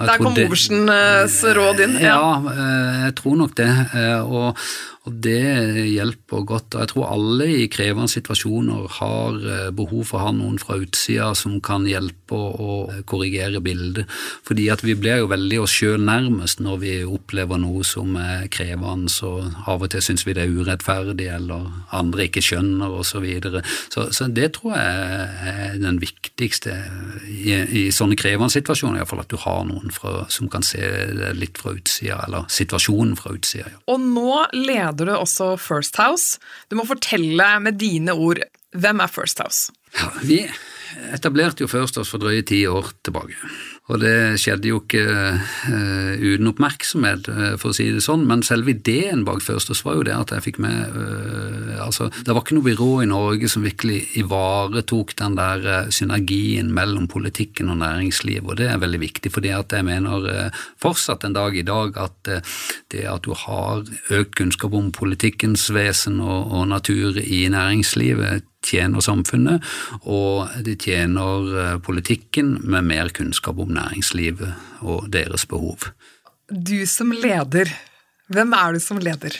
Jeg 0.00 0.08
Der 0.08 0.22
kom 0.22 0.38
Oversens 0.38 1.40
råd 1.58 1.82
inn? 1.84 1.98
Ja. 2.00 2.14
ja, 2.16 2.52
eh, 2.54 3.00
jeg 3.08 3.16
tror 3.18 3.36
nok 3.42 3.56
det. 3.58 3.68
Eh, 3.68 4.22
og, 4.24 4.62
og 5.08 5.14
det 5.24 5.86
hjelper 5.88 6.42
godt. 6.44 6.74
og 6.74 6.82
Jeg 6.82 6.88
tror 6.90 7.06
alle 7.08 7.46
i 7.48 7.68
krevende 7.72 8.10
situasjoner 8.12 8.88
har 8.98 9.36
eh, 9.48 9.70
behov 9.72 10.04
for 10.10 10.18
å 10.18 10.26
ha 10.26 10.32
noen 10.36 10.58
fra 10.60 10.76
utsida 10.76 11.30
som 11.38 11.54
kan 11.64 11.86
hjelpe 11.88 12.36
å 12.36 12.74
korrigere 13.08 13.62
bildet. 13.64 14.10
Fordi 14.44 14.68
at 14.68 14.84
vi 14.84 14.92
blir 15.00 15.22
jo 15.22 15.30
veldig 15.30 15.62
oss 15.62 15.72
sjøl 15.72 16.04
nærmest 16.04 16.60
når 16.60 16.76
vi 16.82 16.92
opplever 17.08 17.56
noe 17.62 17.80
som 17.86 18.12
er 18.20 18.44
krevende, 18.52 19.08
så 19.08 19.38
av 19.64 19.86
og 19.86 19.88
til 19.94 20.04
syns 20.04 20.26
vi 20.28 20.34
det 20.36 20.44
er 20.44 20.52
urettferdig, 20.52 21.30
eller 21.32 21.70
andre 21.96 22.28
ikke 22.28 22.44
skjønner, 22.44 22.92
osv. 22.92 23.08
Så, 23.10 23.24
videre. 23.24 23.64
så 23.90 24.06
Så 24.14 24.28
det 24.28 24.52
tror 24.54 24.76
jeg 24.76 25.48
er 25.50 25.80
den 25.80 25.98
viktigste 26.00 26.76
i, 27.26 27.56
i 27.56 27.82
sånne 27.92 28.16
krevende 28.20 28.52
situasjoner, 28.52 29.00
iallfall 29.00 29.24
at 29.24 29.32
du 29.32 29.40
har 29.40 29.64
noen 29.64 29.92
fra, 29.92 30.26
som 30.28 30.48
kan 30.52 30.62
se 30.64 30.80
det 31.16 31.32
litt 31.40 31.58
fra 31.58 31.72
utsida, 31.74 32.20
eller 32.28 32.46
situasjonen 32.52 33.16
fra 33.18 33.34
utsida. 33.34 33.66
Ja. 33.72 33.82
Og 33.92 34.00
nå 34.04 34.44
leder 34.54 34.89
leder 34.90 35.06
du 35.06 35.16
også 35.18 35.56
First 35.56 35.96
House. 35.96 36.38
Du 36.70 36.76
må 36.76 36.86
fortelle 36.88 37.46
med 37.60 37.78
dine 37.80 38.12
ord 38.12 38.42
hvem 38.76 39.00
er 39.00 39.10
First 39.10 39.40
House? 39.42 39.72
Ja, 39.98 40.10
vi 40.22 40.44
etablerte 41.14 41.64
jo 41.64 41.70
First 41.70 41.96
House 41.98 42.10
for 42.10 42.22
drøye 42.22 42.42
ti 42.46 42.66
år 42.66 42.92
tilbake. 43.04 43.34
Og 43.90 43.98
det 44.02 44.38
skjedde 44.38 44.70
jo 44.70 44.80
ikke 44.82 45.02
uh, 45.02 46.12
uten 46.20 46.50
oppmerksomhet, 46.50 47.28
uh, 47.30 47.54
for 47.60 47.72
å 47.72 47.76
si 47.76 47.88
det 47.90 48.02
sånn, 48.04 48.22
men 48.28 48.44
selve 48.46 48.74
ideen 48.74 49.24
bak 49.26 49.42
Firsters 49.42 49.82
var 49.86 49.98
jo 49.98 50.04
det 50.06 50.14
at 50.14 50.34
jeg 50.36 50.46
fikk 50.46 50.60
med 50.62 50.94
uh, 50.94 51.80
altså, 51.86 52.10
Det 52.14 52.30
var 52.30 52.44
ikke 52.44 52.58
noe 52.58 52.68
byrå 52.68 52.90
i 53.04 53.10
Norge 53.10 53.50
som 53.50 53.66
virkelig 53.66 54.02
ivaretok 54.20 55.16
den 55.18 55.38
der 55.38 55.90
synergien 55.94 56.70
mellom 56.74 57.08
politikken 57.10 57.72
og 57.72 57.80
næringsliv, 57.82 58.46
og 58.46 58.60
det 58.60 58.70
er 58.70 58.82
veldig 58.82 59.02
viktig, 59.02 59.32
fordi 59.34 59.52
at 59.56 59.74
jeg 59.74 59.86
mener 59.86 60.52
fortsatt 60.80 61.24
en 61.26 61.34
dag 61.36 61.56
i 61.56 61.66
dag 61.66 61.96
at 62.00 62.30
det 62.92 63.04
at 63.10 63.24
du 63.24 63.34
har 63.36 63.82
økt 64.14 64.36
kunnskap 64.38 64.74
om 64.76 64.90
politikkens 64.94 65.68
vesen 65.74 66.20
og, 66.22 66.52
og 66.54 66.68
natur 66.70 67.18
i 67.20 67.42
næringslivet, 67.52 68.49
tjener 68.66 69.04
samfunnet, 69.04 69.64
og 70.02 70.50
det 70.66 70.78
tjener 70.84 71.78
politikken 71.84 72.58
med 72.62 72.88
mer 72.88 73.12
kunnskap 73.16 73.58
om 73.62 73.72
næringslivet 73.76 74.82
og 74.84 75.08
deres 75.12 75.46
behov. 75.48 75.90
Du 76.50 76.82
som 76.86 77.12
leder, 77.14 77.70
hvem 78.28 78.52
er 78.58 78.76
du 78.76 78.82
som 78.82 79.00
leder? 79.02 79.36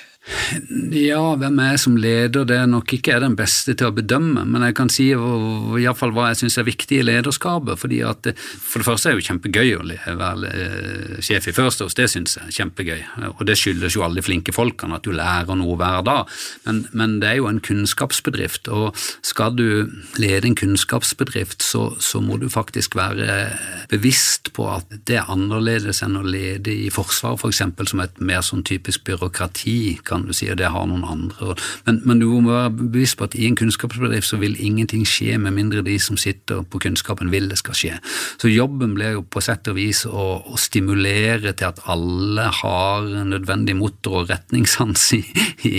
Ja, 0.90 1.22
hvem 1.38 1.60
er 1.62 1.70
jeg 1.72 1.80
som 1.80 1.94
leder, 1.96 2.44
det 2.44 2.56
er 2.58 2.66
nok 2.68 2.92
ikke 2.92 3.14
jeg 3.14 3.22
den 3.22 3.36
beste 3.38 3.72
til 3.78 3.88
å 3.88 3.94
bedømme, 3.94 4.42
men 4.44 4.64
jeg 4.66 4.74
kan 4.76 4.90
si 4.92 5.06
iallfall 5.14 6.12
hva 6.12 6.26
jeg 6.30 6.42
syns 6.42 6.58
er 6.60 6.66
viktig 6.66 6.98
i 6.98 7.06
lederskapet. 7.06 7.78
fordi 7.80 8.02
at 8.04 8.28
For 8.36 8.82
det 8.82 8.86
første 8.86 9.08
er 9.08 9.16
det 9.16 9.22
jo 9.22 9.28
kjempegøy 9.30 9.70
å 9.78 10.16
være 10.20 10.50
eh, 10.50 11.20
sjef 11.24 11.48
i 11.48 11.54
First 11.56 11.80
House, 11.80 11.96
det 11.96 12.10
syns 12.12 12.36
jeg 12.36 12.50
er 12.50 12.56
kjempegøy. 12.58 13.00
Og 13.32 13.44
det 13.48 13.56
skyldes 13.58 13.96
jo 13.96 14.04
alle 14.04 14.20
de 14.20 14.26
flinke 14.26 14.52
folkene, 14.52 14.98
at 14.98 15.06
du 15.06 15.14
lærer 15.14 15.56
noe 15.56 15.78
hver 15.80 16.04
dag. 16.04 16.28
Men, 16.66 16.82
men, 16.92 17.16
det 17.22 17.30
er 17.30 17.40
jo 17.40 17.48
en 17.48 17.62
kunnskapsbedrift, 17.64 18.68
og 18.68 18.98
skal 19.26 19.56
du 19.56 19.88
lede 20.20 20.50
en 20.50 20.58
kunnskapsbedrift, 20.58 21.62
så, 21.64 21.94
så 21.96 22.20
må 22.20 22.36
du 22.42 22.48
faktisk 22.52 22.98
være 22.98 23.54
bevisst 23.90 24.52
på 24.56 24.68
at 24.68 25.00
det 25.08 25.20
er 25.22 25.32
annerledes 25.32 26.02
enn 26.04 26.20
å 26.20 26.26
lede 26.26 26.74
i 26.74 26.90
Forsvaret, 26.92 27.40
f.eks., 27.40 27.64
for 27.80 27.94
som 27.94 28.04
et 28.04 28.20
mer 28.20 28.44
sånn 28.44 28.66
typisk 28.66 29.06
byråkrati 29.08 30.00
kan 30.10 30.26
du 30.26 30.34
si, 30.36 30.50
og 30.50 30.58
det 30.60 30.70
har 30.74 30.86
noen 30.90 31.06
andre. 31.06 31.54
Men, 31.86 32.00
men, 32.04 32.20
du 32.20 32.28
må 32.42 32.52
være 32.52 32.74
bevisst 32.76 33.18
på 33.20 33.28
at 33.28 33.36
i 33.38 33.46
en 33.48 33.58
kunnskapsbedrift 33.58 34.28
så 34.28 34.40
vil 34.42 34.58
ingenting 34.58 35.06
skje 35.08 35.38
med 35.40 35.56
mindre 35.56 35.84
de 35.86 35.96
som 36.02 36.18
sitter 36.20 36.64
på 36.66 36.82
kunnskapen 36.82 37.32
vil 37.32 37.48
det 37.50 37.60
skal 37.62 37.78
skje. 37.78 37.98
Så 38.42 38.52
jobben 38.52 38.94
blir 38.98 39.16
jo 39.18 39.24
på 39.24 39.42
sett 39.44 39.70
og 39.70 39.78
vis 39.78 40.04
å, 40.08 40.26
å 40.44 40.60
stimulere 40.60 41.54
til 41.54 41.70
at 41.70 41.82
alle 41.90 42.48
har 42.60 43.08
nødvendig 43.30 43.76
motor 43.78 44.22
og 44.22 44.32
retningssans 44.32 45.06
i, 45.16 45.22
i, 45.68 45.76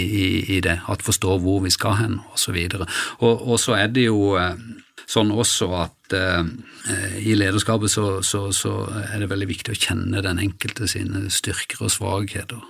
i, 0.57 0.61
det, 0.63 0.79
at 0.87 1.05
forstår 1.05 1.41
hvor 1.43 1.61
vi 1.65 1.73
skal 1.73 1.99
hen, 1.99 2.21
osv. 2.33 2.57
Og, 2.79 2.87
og, 3.19 3.47
og 3.53 3.59
så 3.61 3.77
er 3.79 3.91
det 3.93 4.07
jo 4.07 4.35
eh, 4.39 4.55
sånn 5.11 5.31
også 5.33 5.69
at 5.79 6.15
eh, 6.15 6.43
i 7.21 7.35
lederskapet 7.37 7.91
så, 7.91 8.05
så, 8.25 8.47
så, 8.55 8.75
er 9.11 9.21
det 9.21 9.31
veldig 9.31 9.49
viktig 9.49 9.73
å 9.73 9.81
kjenne 9.87 10.23
den 10.25 10.41
enkelte 10.41 10.89
sine 10.89 11.27
styrker 11.33 11.85
og 11.85 11.93
svakheter. 11.93 12.61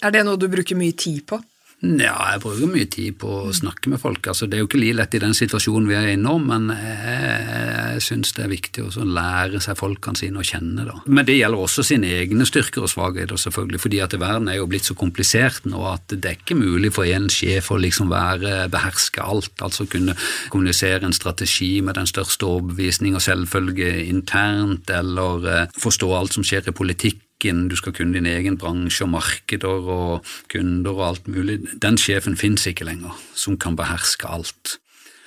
Er 0.00 0.14
det 0.14 0.24
noe 0.24 0.40
du 0.40 0.48
bruker 0.48 0.78
mye 0.78 0.96
tid 0.96 1.24
på? 1.28 1.40
Ja, 1.80 2.12
jeg 2.34 2.42
bruker 2.42 2.68
mye 2.68 2.86
tid 2.92 3.14
på 3.22 3.28
å 3.46 3.52
snakke 3.56 3.88
med 3.88 4.02
folk. 4.02 4.26
Altså, 4.28 4.44
det 4.44 4.58
er 4.58 4.60
jo 4.60 4.66
ikke 4.68 4.80
lett 4.98 5.14
i 5.16 5.20
den 5.22 5.32
situasjonen 5.32 5.86
vi 5.88 5.94
er 5.96 6.10
i 6.10 6.16
nå, 6.20 6.34
men 6.44 6.66
jeg, 6.74 7.38
jeg 7.40 8.02
syns 8.04 8.34
det 8.36 8.42
er 8.44 8.50
viktig 8.52 8.84
å 8.84 9.04
lære 9.08 9.62
seg 9.64 9.78
folkene 9.80 10.20
sine 10.20 10.42
å 10.42 10.44
kjenne. 10.44 10.84
Da. 10.84 10.98
Men 11.08 11.24
det 11.24 11.38
gjelder 11.38 11.62
også 11.64 11.84
sine 11.88 12.10
egne 12.18 12.44
styrker 12.48 12.84
og 12.84 12.92
svakheter, 12.92 13.40
selvfølgelig, 13.40 13.80
fordi 13.80 14.02
at 14.04 14.18
verden 14.20 14.50
er 14.52 14.58
jo 14.58 14.68
blitt 14.68 14.90
så 14.90 14.96
komplisert 14.98 15.64
nå 15.72 15.80
at 15.88 16.12
det 16.12 16.20
er 16.20 16.36
ikke 16.36 16.58
mulig 16.60 16.92
for 16.96 17.08
en 17.08 17.30
sjef 17.32 17.72
å 17.72 17.80
liksom 17.80 18.12
være 18.12 18.68
beherske 18.72 19.24
alt, 19.24 19.56
altså 19.64 19.88
kunne 19.88 20.18
kommunisere 20.52 21.08
en 21.08 21.16
strategi 21.16 21.78
med 21.80 21.96
den 21.96 22.12
største 22.12 22.44
overbevisning 22.44 23.16
og 23.16 23.24
selvfølge 23.24 23.96
internt, 24.04 24.92
eller 24.92 25.48
uh, 25.48 25.80
forstå 25.80 26.12
alt 26.18 26.36
som 26.36 26.44
skjer 26.44 26.68
i 26.68 26.76
politikk 26.76 27.24
butikken, 27.40 27.68
du 27.68 27.76
skal 27.76 27.92
kunne 27.92 28.14
din 28.14 28.26
egen 28.26 28.58
bransje 28.58 29.04
og 29.04 29.10
markeder 29.10 29.88
og 29.88 30.24
kunder 30.48 30.92
og 30.92 31.08
alt 31.08 31.28
mulig. 31.28 31.60
Den 31.82 31.96
sjefen 31.96 32.36
fins 32.36 32.66
ikke 32.66 32.84
lenger, 32.84 33.16
som 33.34 33.56
kan 33.56 33.76
beherske 33.76 34.26
alt. 34.28 34.78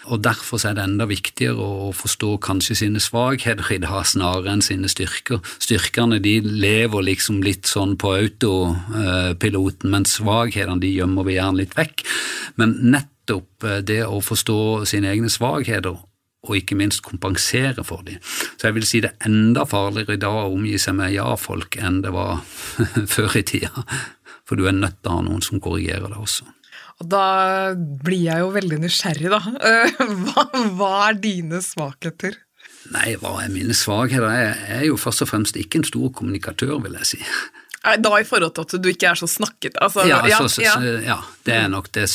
Og 0.06 0.22
Derfor 0.22 0.60
er 0.68 0.74
det 0.76 0.84
enda 0.84 1.06
viktigere 1.06 1.56
å 1.56 1.94
forstå 1.96 2.38
kanskje 2.44 2.76
sine 2.76 3.00
svakheter 3.00 3.72
i 3.72 3.80
dag 3.80 4.06
snarere 4.06 4.52
enn 4.52 4.62
sine 4.62 4.90
styrker. 4.90 5.40
Styrkene 5.60 6.20
de 6.20 6.42
lever 6.42 7.02
liksom 7.02 7.42
litt 7.42 7.66
sånn 7.66 7.96
på 7.96 8.12
autopiloten, 8.12 9.90
mens 9.90 10.18
svakhetene 10.20 10.82
de 10.82 10.92
gjemmer 10.92 11.24
vi 11.24 11.38
gjerne 11.38 11.64
litt 11.64 11.78
vekk. 11.78 12.04
Men 12.58 12.76
nettopp 12.92 13.64
eh, 13.64 13.80
det 13.82 14.04
å 14.06 14.20
forstå 14.20 14.84
sine 14.86 15.08
egne 15.08 15.32
svakheter 15.32 15.96
og 16.44 16.58
ikke 16.58 16.76
minst 16.76 17.04
kompensere 17.06 17.86
for 17.88 18.04
dem. 18.08 18.20
Så 18.58 18.68
jeg 18.68 18.78
vil 18.78 18.88
si 18.88 19.00
det 19.04 19.14
er 19.14 19.30
enda 19.30 19.64
farligere 19.70 20.18
i 20.18 20.22
dag 20.22 20.42
å 20.42 20.52
omgi 20.52 20.76
seg 20.82 20.98
med 20.98 21.14
ja-folk 21.16 21.78
enn 21.80 22.02
det 22.04 22.12
var 22.16 22.44
før 23.14 23.40
i 23.40 23.46
tida. 23.48 23.86
For 24.44 24.60
du 24.60 24.68
er 24.68 24.76
nødt 24.76 25.00
til 25.00 25.14
å 25.14 25.22
ha 25.22 25.24
noen 25.24 25.46
som 25.46 25.64
korrigerer 25.64 26.10
deg 26.10 26.20
også. 26.20 26.50
Og 27.02 27.10
da 27.10 27.26
blir 27.74 28.28
jeg 28.28 28.44
jo 28.44 28.52
veldig 28.54 28.80
nysgjerrig, 28.84 29.32
da. 29.32 29.40
Hva, 30.28 30.44
hva 30.78 30.92
er 31.08 31.18
dine 31.24 31.64
svakheter? 31.64 32.38
Nei, 32.94 33.16
hva 33.22 33.38
er 33.42 33.52
mine 33.52 33.76
svakheter? 33.78 34.28
Jeg 34.36 34.78
er 34.82 34.88
jo 34.90 35.00
først 35.00 35.24
og 35.24 35.32
fremst 35.32 35.58
ikke 35.60 35.80
en 35.80 35.88
stor 35.88 36.12
kommunikatør, 36.16 36.76
vil 36.84 36.98
jeg 37.00 37.14
si. 37.14 37.22
Da 38.04 38.14
i 38.20 38.28
forhold 38.28 38.54
til 38.56 38.68
at 38.68 38.84
du 38.84 38.90
ikke 38.92 39.10
er 39.12 39.20
så 39.20 39.28
snakket? 39.28 39.80
Altså, 39.84 40.06
ja, 40.08 40.22
ja, 40.28 40.40
så, 40.48 40.64
ja, 40.64 41.18
det 41.48 41.56
er 41.56 41.72
nok 41.72 41.90
det. 41.96 42.06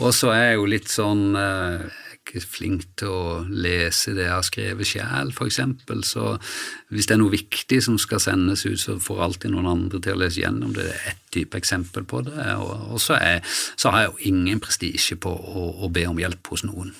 Og 0.00 0.12
så 0.16 0.32
er 0.34 0.42
jeg 0.50 0.58
jo 0.58 0.66
litt 0.68 0.92
sånn 0.92 1.22
eh, 1.40 1.99
flink 2.38 2.84
til 3.00 3.10
å 3.10 3.24
lese 3.50 4.14
det 4.14 4.28
jeg 4.28 4.34
har 4.36 4.46
skrevet 4.46 4.86
sjæl, 4.86 5.32
f.eks. 5.34 5.58
Så 6.06 6.26
hvis 6.94 7.08
det 7.10 7.16
er 7.16 7.22
noe 7.22 7.34
viktig 7.34 7.80
som 7.82 7.98
skal 8.00 8.22
sendes 8.22 8.62
ut, 8.68 8.78
så 8.80 8.98
får 9.02 9.24
alltid 9.26 9.54
noen 9.54 9.70
andre 9.72 10.02
til 10.04 10.14
å 10.14 10.22
lese 10.22 10.44
gjennom 10.44 10.74
det. 10.76 10.86
Det 10.86 10.94
er 10.94 11.10
ett 11.12 11.24
type 11.34 11.58
eksempel 11.58 12.06
på 12.06 12.22
det. 12.28 12.38
Og, 12.62 13.00
så, 13.02 13.18
er, 13.18 13.42
så, 13.74 13.90
har 13.90 14.06
jeg 14.06 14.12
jo 14.12 14.32
ingen 14.34 14.62
prestisje 14.62 15.18
på 15.20 15.34
å, 15.34 15.66
å 15.82 15.90
be 15.92 16.06
om 16.10 16.22
hjelp 16.22 16.54
hos 16.54 16.66
noen. 16.68 16.94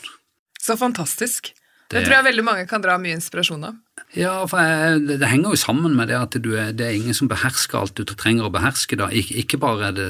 Så 0.61 0.77
fantastisk. 0.81 1.55
Det, 1.91 1.99
det 1.99 2.07
tror 2.07 2.21
jeg 2.21 2.27
veldig 2.29 2.43
mange 2.47 2.67
kan 2.71 2.83
dra 2.85 2.95
mye 3.03 3.17
inspirasjon 3.19 3.65
av. 3.67 3.79
Ja, 4.15 4.45
for 4.47 4.63
jeg, 4.63 5.01
det, 5.09 5.27
henger 5.27 5.57
jo 5.57 5.59
sammen 5.59 5.97
med 5.99 6.07
det 6.11 6.17
at 6.19 6.37
er, 6.39 6.71
det 6.75 6.87
er 6.87 6.95
ingen 6.95 7.17
som 7.19 7.27
behersker 7.31 7.81
alt 7.81 7.99
du 7.99 8.15
trenger 8.15 8.47
å 8.47 8.53
beherske. 8.55 8.95
da. 8.99 9.09
Ik 9.11 9.33
ikke 9.43 9.59
bare 9.59 9.89
er 9.89 9.97
det 9.97 10.07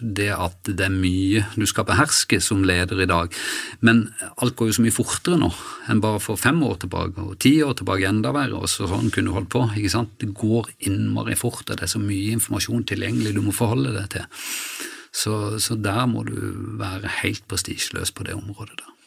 det 0.00 0.30
at 0.32 0.68
det 0.68 0.86
er 0.86 0.94
mye 0.94 1.44
du 1.52 1.66
skal 1.68 1.84
beherske 1.88 2.40
som 2.44 2.64
leder 2.64 3.04
i 3.04 3.08
dag, 3.08 3.36
men 3.84 4.06
alt 4.40 4.56
går 4.56 4.70
jo 4.70 4.78
så 4.78 4.86
mye 4.86 4.96
fortere 4.96 5.40
nå 5.40 5.52
enn 5.92 6.00
bare 6.04 6.20
for 6.24 6.40
fem 6.40 6.60
år 6.64 6.80
tilbake, 6.84 7.20
og 7.20 7.38
ti 7.44 7.58
år 7.64 7.76
tilbake 7.76 8.08
enda 8.08 8.32
verre, 8.36 8.56
og 8.56 8.72
så 8.72 8.88
sånn 8.88 9.12
kunne 9.12 9.28
du 9.28 9.36
holdt 9.36 9.52
på. 9.52 9.66
ikke 9.76 9.94
sant? 9.98 10.16
Det 10.20 10.32
går 10.32 10.72
innmari 10.88 11.36
fort, 11.36 11.66
og 11.68 11.76
det 11.76 11.84
er 11.84 11.92
så 11.92 12.00
mye 12.00 12.36
informasjon 12.38 12.88
tilgjengelig 12.88 13.36
du 13.36 13.44
må 13.44 13.56
forholde 13.56 13.92
deg 13.96 14.12
til. 14.16 14.28
Så, 15.12 15.58
så 15.60 15.76
der 15.76 16.06
må 16.08 16.24
du 16.24 16.36
være 16.80 17.20
helt 17.20 17.44
prestisjeløs 17.48 18.16
på 18.16 18.28
det 18.28 18.36
området. 18.36 18.80
da. 18.80 18.97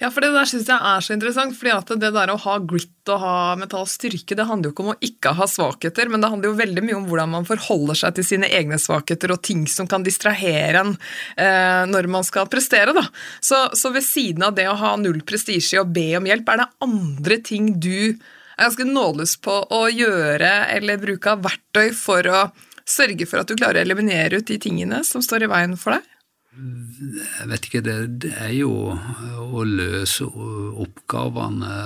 Ja, 0.00 0.10
for 0.10 0.24
det 0.24 0.32
der 0.34 0.48
syns 0.48 0.68
jeg 0.70 0.78
er 0.78 1.04
så 1.04 1.14
interessant. 1.14 1.56
fordi 1.58 1.72
at 1.74 1.92
det 2.00 2.10
der 2.14 2.32
å 2.32 2.40
ha 2.40 2.58
grit 2.58 2.90
og 3.12 3.20
ha 3.20 3.36
mental 3.58 3.86
styrke, 3.90 4.36
det 4.36 4.46
handler 4.48 4.70
jo 4.70 4.74
ikke 4.74 4.84
om 4.84 4.92
å 4.94 5.00
ikke 5.04 5.34
ha 5.38 5.46
svakheter, 5.50 6.08
men 6.08 6.22
det 6.22 6.30
handler 6.32 6.50
jo 6.50 6.58
veldig 6.60 6.84
mye 6.84 6.98
om 6.98 7.08
hvordan 7.10 7.34
man 7.34 7.48
forholder 7.48 8.00
seg 8.00 8.16
til 8.16 8.28
sine 8.30 8.48
egne 8.48 8.78
svakheter 8.80 9.34
og 9.34 9.42
ting 9.44 9.66
som 9.70 9.88
kan 9.90 10.06
distrahere 10.06 10.80
en 10.80 10.94
eh, 11.36 11.84
når 11.90 12.08
man 12.10 12.26
skal 12.26 12.48
prestere. 12.50 12.94
da. 12.96 13.06
Så, 13.40 13.68
så, 13.76 13.92
ved 13.94 14.06
siden 14.06 14.46
av 14.46 14.56
det 14.56 14.66
å 14.70 14.78
ha 14.80 14.94
null 15.00 15.20
prestisje 15.26 15.82
og 15.82 15.92
be 15.94 16.10
om 16.18 16.26
hjelp, 16.28 16.48
er 16.48 16.64
det 16.64 16.70
andre 16.88 17.40
ting 17.44 17.74
du 17.78 18.16
er 18.54 18.68
ganske 18.68 18.86
nådeløs 18.86 19.36
på 19.44 19.58
å 19.74 19.84
gjøre 19.90 20.52
eller 20.74 21.02
bruke 21.02 21.34
av 21.34 21.44
verktøy 21.44 21.90
for 21.96 22.30
å 22.30 22.46
sørge 22.88 23.26
for 23.28 23.40
at 23.40 23.48
du 23.48 23.56
klarer 23.56 23.80
å 23.80 23.86
eliminere 23.86 24.40
ut 24.40 24.48
de 24.48 24.58
tingene 24.60 25.02
som 25.06 25.24
står 25.24 25.46
i 25.46 25.52
veien 25.52 25.78
for 25.80 25.96
deg? 25.96 26.13
Jeg 26.54 27.48
vet 27.50 27.66
ikke, 27.66 27.82
det, 27.82 27.96
det, 28.22 28.30
er 28.38 28.52
jo 28.54 28.70
å 28.94 29.64
løse 29.66 30.26
oppgavene 30.26 31.78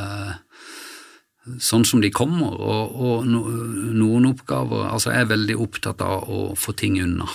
sånn 1.65 1.87
som 1.89 2.03
de 2.05 2.11
kommer, 2.13 2.53
og, 2.53 2.99
og 3.01 3.29
noen 3.29 4.29
oppgaver 4.29 4.91
Altså, 4.91 5.15
jeg 5.15 5.25
er 5.25 5.31
veldig 5.31 5.57
opptatt 5.65 6.05
av 6.05 6.29
å 6.29 6.41
få 6.59 6.75
ting 6.77 6.99
unna. 7.01 7.29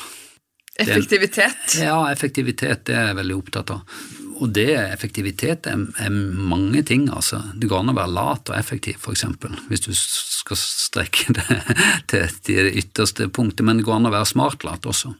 Effektivitet? 0.77 1.79
ja, 1.81 1.97
effektivitet 2.11 2.85
det 2.89 2.97
er 2.97 3.09
jeg 3.11 3.19
veldig 3.21 3.39
opptatt 3.39 3.73
av. 3.75 3.97
Og 4.41 4.49
det 4.53 4.71
effektivitet 4.75 5.67
er, 5.69 5.83
er 6.01 6.13
mange 6.13 6.81
ting, 6.87 7.05
altså. 7.13 7.39
Det 7.55 7.69
går 7.69 7.83
an 7.83 7.93
å 7.93 7.97
være 7.97 8.15
lat 8.15 8.49
og 8.49 8.57
effektiv, 8.57 8.97
f.eks., 8.97 9.25
hvis 9.69 9.85
du 9.85 9.91
skal 9.93 10.59
strekke 10.59 11.35
det 12.11 12.23
til 12.45 12.65
det 12.67 12.73
ytterste 12.81 13.29
punktet, 13.33 13.65
men 13.65 13.79
det 13.79 13.87
går 13.87 14.01
an 14.01 14.09
å 14.09 14.15
være 14.15 14.31
smartlat 14.33 14.89
også. 14.89 15.13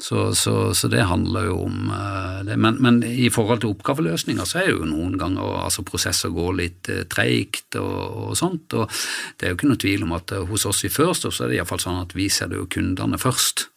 Så, 0.00 0.34
så, 0.34 0.74
så, 0.74 0.88
det 0.90 1.04
handler 1.06 1.44
jo 1.46 1.58
om 1.62 1.90
uh, 1.92 2.40
det. 2.46 2.56
Men, 2.58 2.78
men, 2.82 3.02
i 3.06 3.28
forhold 3.30 3.62
til 3.62 3.70
oppgaveløsninger 3.70 4.48
så 4.48 4.62
er 4.62 4.72
jo 4.72 4.88
noen 4.88 5.14
ganger 5.20 5.60
altså 5.62 5.84
prosesser 5.86 6.32
går 6.34 6.56
litt 6.58 6.90
uh, 6.90 7.04
treigt 7.10 7.78
og, 7.78 7.98
og, 8.24 8.32
sånt. 8.38 8.74
og 8.74 8.90
Det 9.36 9.46
er 9.46 9.52
jo 9.52 9.60
ikke 9.60 9.70
noe 9.70 9.82
tvil 9.84 10.06
om 10.08 10.16
at 10.18 10.34
uh, 10.34 10.42
hos 10.48 10.66
oss 10.66 10.82
i 10.88 10.90
First 10.90 11.28
så 11.28 11.44
er 11.44 11.52
det 11.52 11.60
iallfall 11.60 11.84
sånn 11.84 12.02
at 12.02 12.16
vi 12.18 12.26
setter 12.32 12.58
jo 12.58 12.70
kundene 12.72 13.20
først. 13.20 13.68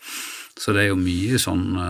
Så 0.55 0.71
det 0.71 0.85
er 0.85 0.93
jo 0.93 0.99
mye 0.99 1.35
sånne, 1.35 1.85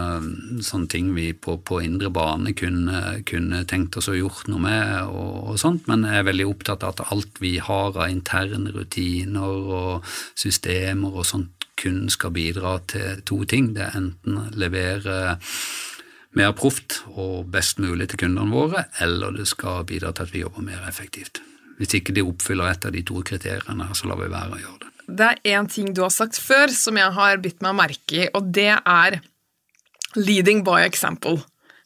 sånne 0.66 0.90
ting 0.90 1.12
vi 1.14 1.28
på, 1.38 1.60
på, 1.62 1.78
indre 1.86 2.10
bane 2.10 2.50
kunne, 2.58 3.20
kunne, 3.30 3.62
tenkt 3.70 4.00
oss 4.02 4.10
å 4.10 4.16
gjort 4.18 4.48
noe 4.50 4.64
med, 4.64 5.06
og, 5.06 5.52
og, 5.52 5.60
sånt, 5.62 5.86
men 5.86 6.02
jeg 6.10 6.24
er 6.24 6.26
veldig 6.32 6.48
opptatt 6.50 6.86
av 6.88 6.96
at 6.96 7.04
alt 7.14 7.38
vi 7.44 7.60
har 7.62 7.94
av 7.94 8.10
interne 8.10 8.74
rutiner 8.74 9.70
og 9.78 10.16
systemer 10.34 11.14
og 11.14 11.30
sånt, 11.30 11.55
kun 11.80 12.06
skal 12.10 12.34
bidra 12.36 12.78
til 12.88 13.22
to 13.28 13.44
ting. 13.50 13.74
Det 13.76 13.84
er 13.88 13.98
enten 14.00 14.50
levere 14.56 15.36
mer 16.36 16.56
proft 16.56 17.02
og 17.16 17.48
best 17.52 17.80
mulig 17.84 18.10
til 18.12 18.26
kundene 18.26 18.52
våre, 18.52 18.86
eller 19.04 19.36
det 19.36 19.48
skal 19.48 19.86
bidra 19.88 20.12
til 20.16 20.28
at 20.28 20.34
vi 20.34 20.44
jobber 20.44 20.66
mer 20.66 20.84
effektivt. 20.90 21.42
Hvis 21.80 21.96
ikke 21.98 22.16
de 22.16 22.24
oppfyller 22.24 22.72
et 22.72 22.88
av 22.88 22.94
de 22.96 23.04
to 23.08 23.22
kriteriene, 23.28 23.88
så 23.96 24.08
lar 24.08 24.20
vi 24.20 24.32
være 24.32 24.56
å 24.56 24.62
gjøre 24.62 24.82
det. 24.84 24.92
Det 25.06 25.26
er 25.28 25.60
én 25.60 25.68
ting 25.70 25.92
du 25.94 26.02
har 26.02 26.14
sagt 26.14 26.40
før 26.42 26.72
som 26.74 26.98
jeg 26.98 27.14
har 27.14 27.42
bitt 27.44 27.62
meg 27.64 27.76
merke 27.78 28.24
i, 28.24 28.30
og 28.34 28.48
det 28.56 28.72
er 28.74 29.20
leading 30.16 30.64
by 30.66 30.82
example. 30.86 31.44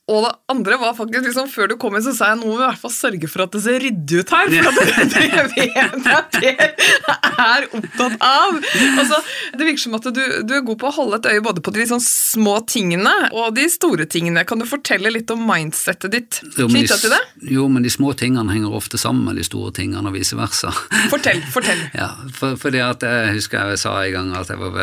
Og 0.10 0.26
det 0.26 0.32
andre 0.50 0.78
var 0.82 0.96
faktisk 0.98 1.28
liksom, 1.28 1.50
Før 1.54 1.70
du 1.70 1.76
kom 1.82 1.96
inn, 1.98 2.04
så 2.06 2.14
sa 2.16 2.32
jeg 2.32 2.40
nå 2.42 2.50
må 2.50 2.58
vi 2.58 2.64
i 2.64 2.68
hvert 2.68 2.82
fall 2.82 2.94
sørge 2.94 3.30
for 3.30 3.46
at 3.46 3.54
det 3.54 3.62
ser 3.64 3.78
ryddig 3.84 4.24
ut 4.24 4.32
her. 4.34 4.50
For 4.50 4.78
det, 4.80 5.08
det 5.14 5.26
vet 5.54 6.08
at 6.10 6.38
Per 6.40 7.36
er 7.40 7.68
opptatt 7.78 8.16
av. 8.26 8.58
Altså, 9.00 9.20
det 9.54 9.68
virker 9.68 9.84
som 9.84 9.98
at 10.00 10.08
du, 10.16 10.22
du, 10.48 10.54
er 10.58 10.66
god 10.66 10.80
på 10.82 10.90
å 10.90 10.96
holde 10.96 11.20
et 11.20 11.30
øye 11.34 11.44
både 11.46 11.64
på 11.64 11.74
de 11.76 11.84
liksom 11.84 12.02
små 12.04 12.58
tingene 12.70 13.14
og 13.30 13.54
de 13.58 13.68
store 13.72 14.08
tingene. 14.10 14.44
Kan 14.50 14.62
du 14.62 14.68
fortelle 14.70 15.12
litt 15.14 15.32
om 15.34 15.46
mindsettet 15.48 16.16
ditt 16.16 16.40
knytta 16.58 16.98
til 17.00 17.14
det? 17.14 17.22
Jo, 17.54 17.68
men 17.72 17.86
de 17.86 17.94
små 17.94 18.14
tingene 18.18 18.52
henger 18.54 18.76
ofte 18.76 19.00
sammen 19.00 19.30
med 19.30 19.40
de 19.40 19.46
store 19.48 19.72
tingene, 19.78 20.04
og 20.10 20.18
vice 20.18 20.38
versa. 20.40 20.74
Fortell, 21.14 21.44
fortell. 21.54 21.86
Ja, 22.00 22.12
for, 22.36 22.54
fordi 22.60 22.80
at 22.84 23.02
Jeg 23.04 23.34
husker 23.36 23.72
jeg 23.74 23.80
sa 23.82 23.92
en 24.00 24.14
gang 24.14 24.30
at 24.38 24.52
jeg 24.52 24.60
var, 24.62 24.76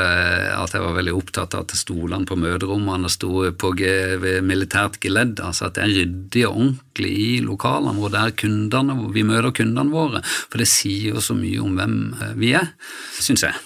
at 0.58 0.74
jeg 0.74 0.82
var 0.82 0.96
veldig 0.96 1.14
opptatt 1.16 1.54
av 1.56 1.64
at 1.64 1.74
stolene 1.78 2.28
på 2.28 2.36
møterommene 2.38 3.08
sto 3.12 3.46
på 3.56 3.72
ved 3.76 4.44
militært 4.46 4.98
geledd 5.02 5.15
ledd, 5.16 5.40
altså 5.42 5.68
at 5.68 5.78
det 5.78 5.84
er 5.84 5.94
ryddig 5.94 6.44
og 6.48 6.58
ordentlig 6.60 7.12
i 7.22 7.30
lokalene 7.44 7.96
hvor 8.00 8.12
det 8.12 8.22
er 8.22 8.36
kundene, 8.44 8.98
vi 9.14 9.24
møter 9.26 9.54
kundene 9.56 9.94
våre. 9.94 10.22
For 10.24 10.62
det 10.62 10.68
sier 10.70 11.16
jo 11.16 11.24
så 11.24 11.36
mye 11.38 11.62
om 11.64 11.78
hvem 11.78 11.96
eh, 12.20 12.36
vi 12.38 12.52
er, 12.58 12.70
syns 13.18 13.46
jeg. 13.46 13.56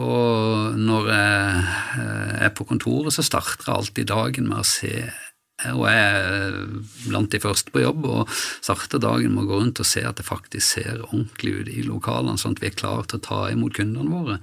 Og 0.00 0.78
når 0.80 1.10
jeg 1.12 1.64
eh, 2.00 2.32
er 2.46 2.54
på 2.56 2.64
kontoret, 2.68 3.12
så 3.12 3.24
starter 3.26 3.68
jeg 3.68 3.76
alltid 3.76 4.10
dagen 4.12 4.48
med 4.48 4.62
å 4.62 4.68
se 4.68 4.94
og 5.70 5.84
jeg 5.86 6.02
er 6.02 6.56
blant 7.06 7.32
de 7.32 7.40
første 7.42 7.72
på 7.74 7.82
jobb 7.84 8.06
og 8.08 8.32
starter 8.32 9.02
dagen 9.02 9.34
med 9.34 9.44
å 9.44 9.50
gå 9.50 9.60
rundt 9.60 9.82
og 9.82 9.88
se 9.88 10.02
at 10.06 10.18
det 10.18 10.26
faktisk 10.26 10.76
ser 10.76 11.04
ordentlig 11.08 11.54
ut 11.54 11.70
i 11.72 11.84
lokalene, 11.86 12.38
sånn 12.40 12.56
at 12.56 12.62
vi 12.64 12.70
er 12.70 12.78
klare 12.78 13.06
til 13.08 13.20
å 13.20 13.26
ta 13.26 13.40
imot 13.52 13.76
kundene 13.78 14.12
våre. 14.12 14.38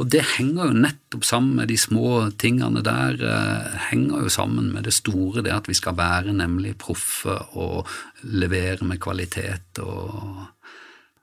Og 0.00 0.10
det 0.12 0.24
henger 0.36 0.72
jo 0.72 0.80
nettopp 0.86 1.28
sammen 1.28 1.60
med 1.60 1.70
de 1.72 1.78
små 1.80 2.10
tingene 2.40 2.82
der, 2.86 3.20
eh, 3.20 3.78
henger 3.90 4.26
jo 4.26 4.32
sammen 4.32 4.72
med 4.74 4.88
det 4.88 4.96
store, 4.96 5.42
det 5.42 5.54
at 5.54 5.70
vi 5.70 5.78
skal 5.78 5.96
være 5.98 6.34
nemlig 6.36 6.76
proffe 6.78 7.38
og 7.54 7.86
levere 8.22 8.84
med 8.84 9.00
kvalitet 9.00 9.80
og 9.84 10.46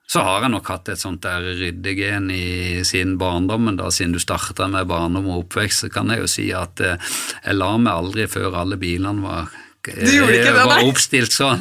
så 0.07 0.21
har 0.21 0.43
jeg 0.43 0.53
nok 0.53 0.69
hatt 0.69 0.91
et 0.91 1.01
sånt 1.01 1.23
der 1.23 1.45
ryddegen 1.57 2.29
i 2.33 2.83
siden 2.85 3.15
barndommen, 3.21 3.79
da, 3.79 3.89
siden 3.91 4.13
du 4.13 4.21
starta 4.21 4.67
med 4.69 4.89
barndom 4.91 5.29
og 5.31 5.45
oppvekst, 5.45 5.85
så 5.85 5.91
kan 5.93 6.11
jeg 6.13 6.23
jo 6.23 6.29
si 6.29 6.49
at 6.53 6.83
eh, 6.83 7.13
jeg 7.45 7.57
la 7.57 7.75
meg 7.79 7.93
aldri 7.93 8.27
før 8.29 8.59
alle 8.63 8.79
bilene 8.81 9.23
var 9.23 9.53
det, 9.83 10.19
nei? 10.23 10.51
var 10.63 10.85
oppstilt 10.87 11.33
sånn 11.35 11.59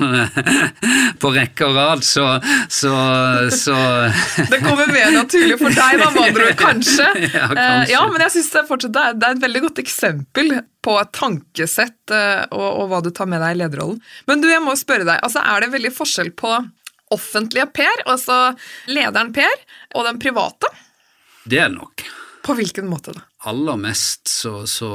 på 1.23 1.31
rekke 1.35 1.67
og 1.67 1.75
rad, 1.75 2.05
så, 2.07 2.27
så, 2.71 2.93
så 3.51 3.79
Det 4.53 4.61
kommer 4.63 4.91
mer 4.95 5.11
naturlig 5.17 5.57
for 5.59 5.75
deg, 5.75 5.99
da, 5.99 6.11
med 6.15 6.29
andre 6.29 6.51
ord, 6.53 6.59
kanskje. 6.61 7.09
Ja, 7.33 7.49
kanskje. 7.49 7.91
ja, 7.95 8.03
men 8.13 8.23
jeg 8.27 8.35
syns 8.37 8.53
det, 8.53 8.93
det, 8.95 9.03
er 9.03 9.33
et 9.33 9.43
veldig 9.43 9.65
godt 9.67 9.83
eksempel 9.83 10.55
på 10.85 10.95
et 11.01 11.11
tankesett 11.17 12.15
eh, 12.15 12.45
og, 12.53 12.69
og, 12.69 12.87
hva 12.93 13.03
du 13.03 13.11
tar 13.15 13.31
med 13.31 13.43
deg 13.43 13.57
i 13.57 13.61
lederrollen. 13.65 13.99
Men 14.31 14.45
du, 14.45 14.47
jeg 14.51 14.63
må 14.63 14.77
spørre 14.79 15.07
deg, 15.09 15.19
altså 15.19 15.43
er 15.43 15.65
det 15.65 15.73
veldig 15.75 15.93
forskjell 15.97 16.33
på 16.39 16.55
offentlige 17.15 17.69
Per, 17.75 18.07
altså 18.09 18.41
lederen 18.91 19.33
Per, 19.37 19.63
og 19.97 20.09
den 20.09 20.21
private? 20.23 20.73
Det 21.45 21.61
er 21.61 21.71
det 21.71 21.79
nok. 21.79 22.05
På 22.43 22.57
hvilken 22.59 22.89
måte 22.91 23.13
da? 23.15 23.23
Aller 23.47 23.79
mest 23.79 24.27
så, 24.31 24.65
så 24.67 24.89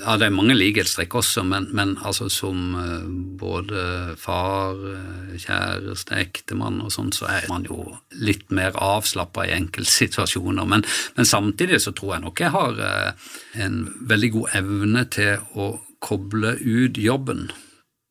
Ja, 0.00 0.14
det 0.20 0.28
er 0.28 0.34
mange 0.34 0.56
likhetstrekk 0.56 1.14
også, 1.20 1.44
men, 1.48 1.68
men 1.76 1.94
altså 2.04 2.28
som 2.32 2.74
uh, 2.76 3.04
både 3.40 4.16
far, 4.20 4.80
uh, 4.80 5.34
kjæreste, 5.36 6.16
ektemann 6.20 6.80
og 6.84 6.92
sånn, 6.94 7.12
så 7.12 7.28
er 7.28 7.48
man 7.52 7.68
jo 7.68 7.84
litt 8.16 8.48
mer 8.52 8.76
avslappa 8.80 9.44
i 9.48 9.54
enkeltsituasjoner. 9.58 10.68
Men, 10.68 10.84
men, 11.16 11.28
samtidig 11.28 11.82
så 11.84 11.92
tror 11.96 12.16
jeg 12.16 12.24
nok 12.26 12.44
jeg 12.44 12.54
har 12.56 12.80
uh, 12.80 13.32
en 13.60 13.82
veldig 14.08 14.34
god 14.38 14.60
evne 14.62 15.08
til 15.12 15.60
å 15.60 15.72
koble 16.00 16.56
ut 16.64 16.96
jobben 17.00 17.50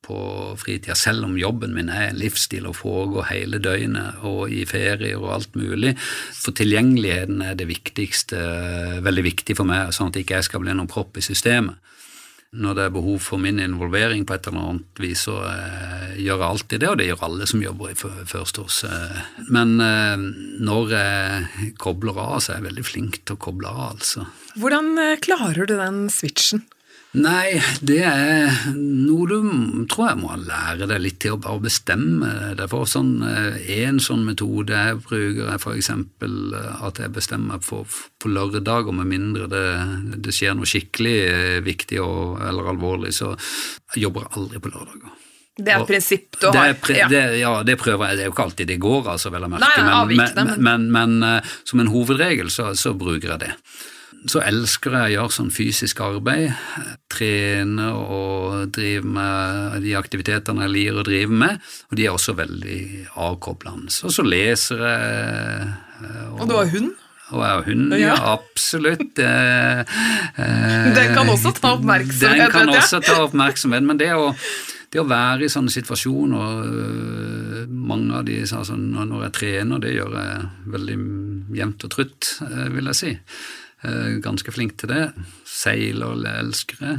på 0.10 0.20
fritida, 0.58 0.98
selv 0.98 1.28
om 1.28 1.38
jobben 1.38 1.76
min 1.78 1.92
er 1.94 2.10
en 2.10 2.20
livsstil 2.20 2.66
og 2.70 2.80
foregår 2.80 3.30
hele 3.30 3.62
døgnet 3.62 4.24
og 4.26 4.50
i 4.54 4.66
ferier 4.70 5.20
og 5.22 5.36
alt 5.38 5.60
mulig. 5.60 5.94
For 6.34 6.56
tilgjengeligheten 6.58 7.44
er 7.46 7.60
det 7.60 7.70
viktigste, 7.70 8.42
veldig 9.06 9.28
viktig 9.30 9.58
for 9.60 9.70
meg, 9.70 9.94
sånn 9.96 10.10
at 10.10 10.20
ikke 10.22 10.40
jeg 10.40 10.50
skal 10.50 10.66
bli 10.66 10.74
noen 10.74 10.90
propp 10.90 11.22
i 11.22 11.26
systemet. 11.26 11.78
Når 12.50 12.74
det 12.74 12.86
er 12.88 12.94
behov 12.96 13.20
for 13.22 13.38
min 13.38 13.60
involvering 13.62 14.24
på 14.26 14.34
et 14.34 14.48
eller 14.50 14.72
annet 14.72 15.02
vis, 15.04 15.28
så 15.28 15.36
eh, 15.46 16.16
gjør 16.18 16.40
jeg 16.40 16.48
alltid 16.48 16.82
det, 16.82 16.88
og 16.90 16.98
det 16.98 17.06
gjør 17.06 17.26
alle 17.28 17.48
som 17.52 17.62
jobber 17.62 17.92
i 17.92 17.98
First 18.00 18.58
House. 18.58 18.90
Men 19.54 19.76
eh, 19.86 20.16
når 20.66 20.96
jeg 20.96 21.70
kobler 21.78 22.18
av, 22.18 22.40
så 22.42 22.56
er 22.56 22.58
jeg 22.58 22.68
veldig 22.72 22.88
flink 22.88 23.22
til 23.22 23.38
å 23.38 23.44
koble 23.46 23.70
av, 23.70 23.84
altså. 23.92 24.26
Hvordan 24.58 24.90
eh, 24.98 25.16
klarer 25.22 25.70
du 25.70 25.78
den 25.78 26.08
switchen? 26.10 26.66
Nei, 27.18 27.58
det 27.82 28.04
er 28.06 28.52
noe 28.78 29.26
du 29.26 29.86
tror 29.90 30.12
jeg 30.12 30.20
må 30.20 30.36
lære 30.38 30.86
deg 30.92 31.02
litt 31.02 31.18
til 31.24 31.34
å 31.34 31.40
bare 31.42 31.64
bestemme 31.64 32.30
deg 32.60 32.70
for. 32.70 32.86
Sånn, 32.86 33.24
en 33.26 33.98
sånn 34.04 34.28
metode 34.28 34.78
jeg 34.78 35.00
bruker, 35.08 35.48
er 35.50 35.58
f.eks. 35.58 35.90
at 35.90 37.02
jeg 37.02 37.16
bestemmer 37.16 37.58
meg 37.58 37.66
for 37.66 37.90
på 38.22 38.30
lørdager, 38.30 38.94
med 38.94 39.10
mindre 39.10 39.50
det, 39.50 39.66
det, 40.22 40.36
skjer 40.36 40.54
noe 40.60 40.70
skikkelig 40.70 41.18
viktig 41.66 41.98
og, 42.04 42.38
eller 42.46 42.70
alvorlig, 42.76 43.16
så 43.18 43.34
jeg 43.96 44.06
jobber 44.06 44.28
jeg 44.28 44.36
aldri 44.44 44.62
på 44.62 44.76
lørdager. 44.76 45.20
Det 45.60 45.74
er 45.74 45.82
et 45.82 45.90
prinsipp 45.90 46.38
du 46.38 46.46
har? 46.54 46.76
Det, 46.78 46.94
ja. 46.96 47.08
Det, 47.12 47.24
ja, 47.42 47.56
det 47.68 47.76
prøver 47.82 48.12
jeg. 48.12 48.20
Det 48.20 48.24
er 48.24 48.30
jo 48.30 48.38
ikke 48.38 48.46
alltid 48.46 48.70
det 48.70 48.84
går, 48.86 49.16
altså, 49.18 49.34
vel 49.34 49.50
å 49.50 49.56
merke, 49.58 49.82
men, 50.14 50.38
men, 50.38 50.60
men, 50.62 50.92
men, 50.94 51.40
som 51.66 51.82
en 51.82 51.90
hovedregel 51.90 52.54
så, 52.54 52.76
så 52.78 52.94
bruker 52.94 53.34
jeg 53.34 53.48
det 53.48 53.56
så 54.28 54.42
elsker 54.44 54.96
jeg 54.96 55.12
å 55.12 55.14
gjøre 55.16 55.36
sånn 55.36 55.52
fysisk 55.54 56.02
arbeid. 56.04 56.50
Trene 57.12 57.90
og 57.96 58.72
drive 58.76 59.08
med 59.08 59.78
de 59.86 59.94
aktivitetene 60.00 60.66
jeg 60.66 60.74
liker 60.74 61.00
å 61.00 61.06
drive 61.08 61.38
med. 61.44 61.70
Og 61.90 62.00
de 62.00 62.08
er 62.08 62.16
også 62.16 62.36
veldig 62.38 62.80
avkoblende. 63.16 63.94
Og 64.04 64.16
så 64.16 64.26
leser 64.26 64.84
jeg. 64.84 65.70
Og, 66.04 66.42
og 66.42 66.50
du 66.52 66.58
har 66.58 66.74
hund? 66.74 66.92
Og 67.30 67.44
jeg 67.44 67.54
har 67.54 67.66
hund, 67.68 67.96
ja, 68.00 68.18
absolutt. 68.36 69.22
Eh, 70.40 70.94
den 70.96 71.10
kan 71.12 71.28
også 71.28 71.52
ta 71.58 71.74
oppmerksomhet. 71.76 72.38
Den 72.40 72.52
kan 72.54 72.70
også 72.72 73.00
ta 73.04 73.18
oppmerksomhet, 73.26 73.84
men 73.84 73.98
det 74.00 74.08
å, 74.16 74.30
det 74.94 75.02
å 75.02 75.08
være 75.10 75.46
i 75.46 75.52
sånne 75.52 75.74
situasjoner 75.74 76.62
øh, 76.64 77.66
Mange 77.70 78.22
av 78.22 78.24
de 78.28 78.38
altså, 78.46 78.78
Når 78.80 79.26
jeg 79.26 79.34
trener, 79.36 79.82
det 79.84 79.92
gjør 79.98 80.16
jeg 80.16 80.46
veldig 80.76 80.98
jevnt 81.60 81.86
og 81.88 81.92
trutt, 81.92 82.30
øh, 82.46 82.70
vil 82.78 82.92
jeg 82.92 83.00
si. 83.02 83.12
Eh, 83.82 84.20
ganske 84.24 84.52
flink 84.52 84.76
til 84.80 84.92
det. 84.92 85.06
Seil 85.48 86.04
og 86.04 86.26
elsker 86.28 86.84
det. 86.84 86.96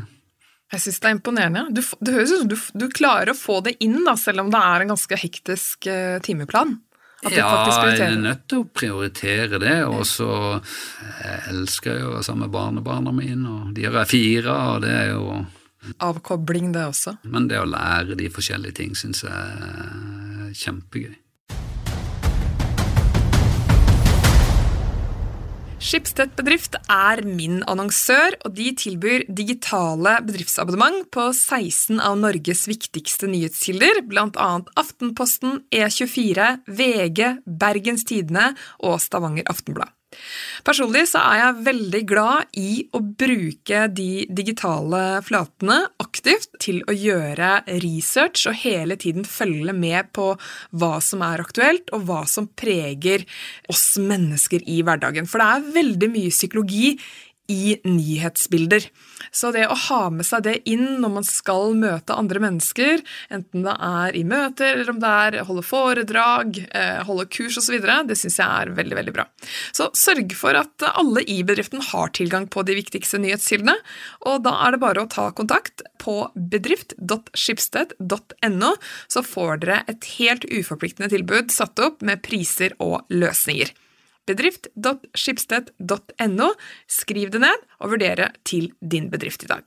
Jeg 0.70 0.84
syns 0.84 1.00
det 1.02 1.08
er 1.08 1.16
imponerende. 1.16 1.64
Du, 1.74 1.82
det 1.82 2.14
høres 2.14 2.32
ut 2.32 2.44
som 2.44 2.50
du, 2.50 2.56
du, 2.78 2.86
klarer 2.94 3.32
å 3.32 3.36
få 3.38 3.58
det 3.66 3.74
inn, 3.82 3.98
da, 4.06 4.14
selv 4.18 4.44
om 4.44 4.52
det 4.52 4.60
er 4.62 4.84
en 4.84 4.92
ganske 4.94 5.18
hektisk 5.18 5.88
uh, 5.90 6.20
timeplan. 6.22 6.76
ja, 7.26 7.48
jeg 7.90 8.04
er 8.06 8.14
nødt 8.22 8.44
til 8.48 8.62
å 8.62 8.68
prioritere 8.70 9.58
det. 9.60 9.80
Og 9.90 10.04
så 10.08 10.30
jeg 10.30 11.40
elsker 11.50 11.98
jeg 11.98 12.12
være 12.12 12.26
sammen 12.28 12.46
med 12.46 12.54
barnebarna 12.54 13.12
mine, 13.12 13.56
og 13.56 13.74
de 13.74 13.88
er 13.90 13.98
fire, 14.08 14.54
og 14.74 14.86
det 14.86 14.94
er 14.94 15.10
jo 15.16 15.40
Avkobling, 16.04 16.74
det 16.74 16.82
også. 16.90 17.14
Men 17.32 17.46
det 17.48 17.56
å 17.56 17.64
lære 17.64 18.18
de 18.20 18.28
forskjellige 18.28 18.76
ting 18.82 18.90
syns 18.98 19.22
jeg 19.24 19.32
er 19.32 20.50
kjempegøy. 20.60 21.14
Schibsted 25.80 26.34
Bedrift 26.36 26.74
er 26.92 27.22
min 27.24 27.62
annonsør, 27.70 28.34
og 28.44 28.52
de 28.52 28.66
tilbyr 28.76 29.22
digitale 29.32 30.18
bedriftsabonnement 30.26 31.06
på 31.14 31.30
16 31.32 32.02
av 32.04 32.18
Norges 32.20 32.66
viktigste 32.68 33.30
nyhetskilder, 33.32 34.02
bl.a. 34.10 34.50
Aftenposten, 34.82 35.62
E24, 35.72 36.50
VG, 36.68 37.24
Bergens 37.64 38.04
Tidende 38.04 38.50
og 38.84 39.00
Stavanger 39.00 39.48
Aftenblad. 39.48 39.96
Personlig 40.66 41.04
så 41.12 41.20
er 41.22 41.38
jeg 41.38 41.64
veldig 41.68 42.00
glad 42.10 42.58
i 42.58 42.70
å 42.96 43.00
bruke 43.00 43.84
de 43.94 44.26
digitale 44.26 45.20
flatene 45.26 45.78
aktivt 46.02 46.50
til 46.62 46.82
å 46.90 46.96
gjøre 46.96 47.52
research 47.84 48.48
og 48.50 48.58
hele 48.64 48.98
tiden 49.00 49.24
følge 49.28 49.74
med 49.76 50.10
på 50.16 50.32
hva 50.82 50.92
som 51.04 51.22
er 51.26 51.44
aktuelt, 51.44 51.94
og 51.94 52.08
hva 52.10 52.24
som 52.28 52.50
preger 52.58 53.24
oss 53.70 53.94
mennesker 54.02 54.66
i 54.66 54.80
hverdagen. 54.86 55.30
For 55.30 55.40
det 55.40 55.48
er 55.48 55.74
veldig 55.78 56.12
mye 56.12 56.34
psykologi 56.34 56.96
i 57.50 57.80
nyhetsbilder. 57.84 58.86
Så 59.34 59.50
det 59.54 59.66
å 59.68 59.76
ha 59.88 60.10
med 60.14 60.26
seg 60.26 60.42
det 60.46 60.56
inn 60.70 61.00
når 61.02 61.10
man 61.16 61.24
skal 61.26 61.74
møte 61.78 62.14
andre 62.16 62.40
mennesker, 62.42 63.02
enten 63.34 63.62
det 63.66 63.74
er 63.86 64.10
i 64.16 64.24
møter 64.28 64.76
eller 64.76 64.90
om 64.92 65.00
det 65.02 65.10
er 65.24 65.32
holde 65.48 65.64
foredrag, 65.66 66.46
eh, 66.70 67.00
holde 67.08 67.26
kurs 67.32 67.58
osv., 67.60 67.76
det 67.80 68.18
syns 68.18 68.38
jeg 68.40 68.46
er 68.46 68.76
veldig 68.76 68.96
veldig 69.00 69.14
bra. 69.16 69.24
Så 69.76 69.84
sørg 69.98 70.30
for 70.38 70.52
at 70.58 70.76
alle 70.92 71.20
i 71.26 71.42
bedriften 71.46 71.80
har 71.90 72.08
tilgang 72.16 72.44
på 72.50 72.60
de 72.66 72.74
viktigste 72.78 73.18
nyhetskildene, 73.22 73.76
og 74.30 74.36
da 74.46 74.52
er 74.64 74.68
det 74.74 74.84
bare 74.84 75.02
å 75.04 75.10
ta 75.10 75.26
kontakt 75.34 75.76
på 76.00 76.16
bedrift.skipsted.no, 76.34 78.70
så 79.10 79.20
får 79.26 79.52
dere 79.64 79.78
et 79.90 80.02
helt 80.20 80.44
uforpliktende 80.48 81.10
tilbud 81.12 81.46
satt 81.54 81.76
opp 81.82 81.96
med 82.06 82.22
priser 82.24 82.70
og 82.78 82.96
løsninger 83.12 83.68
bedrift.skipsted.no. 84.28 86.48
Skriv 86.90 87.26
det 87.34 87.40
ned, 87.46 87.58
og 87.80 87.86
vurdere 87.94 88.26
til 88.44 88.64
din 88.80 89.10
bedrift 89.12 89.44
i 89.46 89.50
dag. 89.50 89.64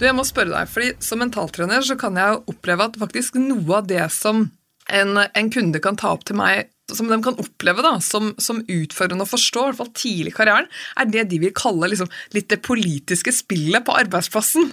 Du, 0.00 0.06
jeg 0.06 0.16
må 0.16 0.24
spørre 0.24 0.54
deg, 0.54 0.70
fordi 0.72 0.94
Som 1.04 1.20
mentaltrener 1.20 1.84
så 1.84 1.96
kan 2.00 2.16
jeg 2.16 2.40
oppleve 2.48 2.88
at 2.88 2.96
faktisk 3.00 3.36
noe 3.36 3.82
av 3.82 3.88
det 3.90 4.06
som 4.14 4.46
en, 4.90 5.18
en 5.20 5.50
kunde 5.52 5.78
kan 5.84 5.98
ta 6.00 6.14
opp 6.16 6.24
til 6.26 6.38
meg, 6.40 6.70
som 6.90 7.06
de 7.06 7.18
kan 7.22 7.36
oppleve 7.38 7.84
da, 7.84 7.92
som, 8.02 8.32
som 8.42 8.62
utfordrende 8.64 9.26
å 9.26 9.30
forstå, 9.30 9.60
i 9.60 9.68
hvert 9.68 9.78
fall 9.78 9.92
tidlig 9.94 10.32
i 10.32 10.34
karrieren, 10.34 10.66
er 10.98 11.10
det 11.10 11.28
de 11.30 11.38
vil 11.44 11.52
kalle 11.54 11.92
liksom, 11.92 12.10
litt 12.34 12.48
det 12.50 12.58
politiske 12.66 13.34
spillet 13.34 13.86
på 13.86 13.94
arbeidsplassen. 13.94 14.72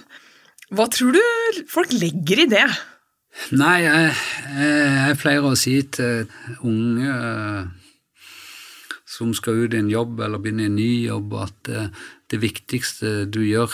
Hva 0.74 0.88
tror 0.92 1.14
du 1.14 1.62
folk 1.70 1.94
legger 1.94 2.44
i 2.44 2.48
det? 2.50 2.66
Nei, 3.56 3.82
jeg, 3.84 4.14
jeg, 4.58 5.18
pleier 5.20 5.44
å 5.46 5.54
si 5.56 5.78
til 5.94 6.26
unge 6.66 7.12
eh, 7.12 7.77
som 9.18 9.34
skal 9.34 9.64
ut 9.64 9.74
i 9.74 9.80
en 9.80 9.90
jobb 9.90 10.20
eller 10.22 10.38
begynne 10.38 10.66
i 10.66 10.70
en 10.70 10.78
ny 10.78 10.92
jobb, 11.08 11.34
at 11.42 11.70
eh, 11.72 11.88
det 12.30 12.38
viktigste 12.42 13.24
du 13.32 13.40
gjør 13.42 13.72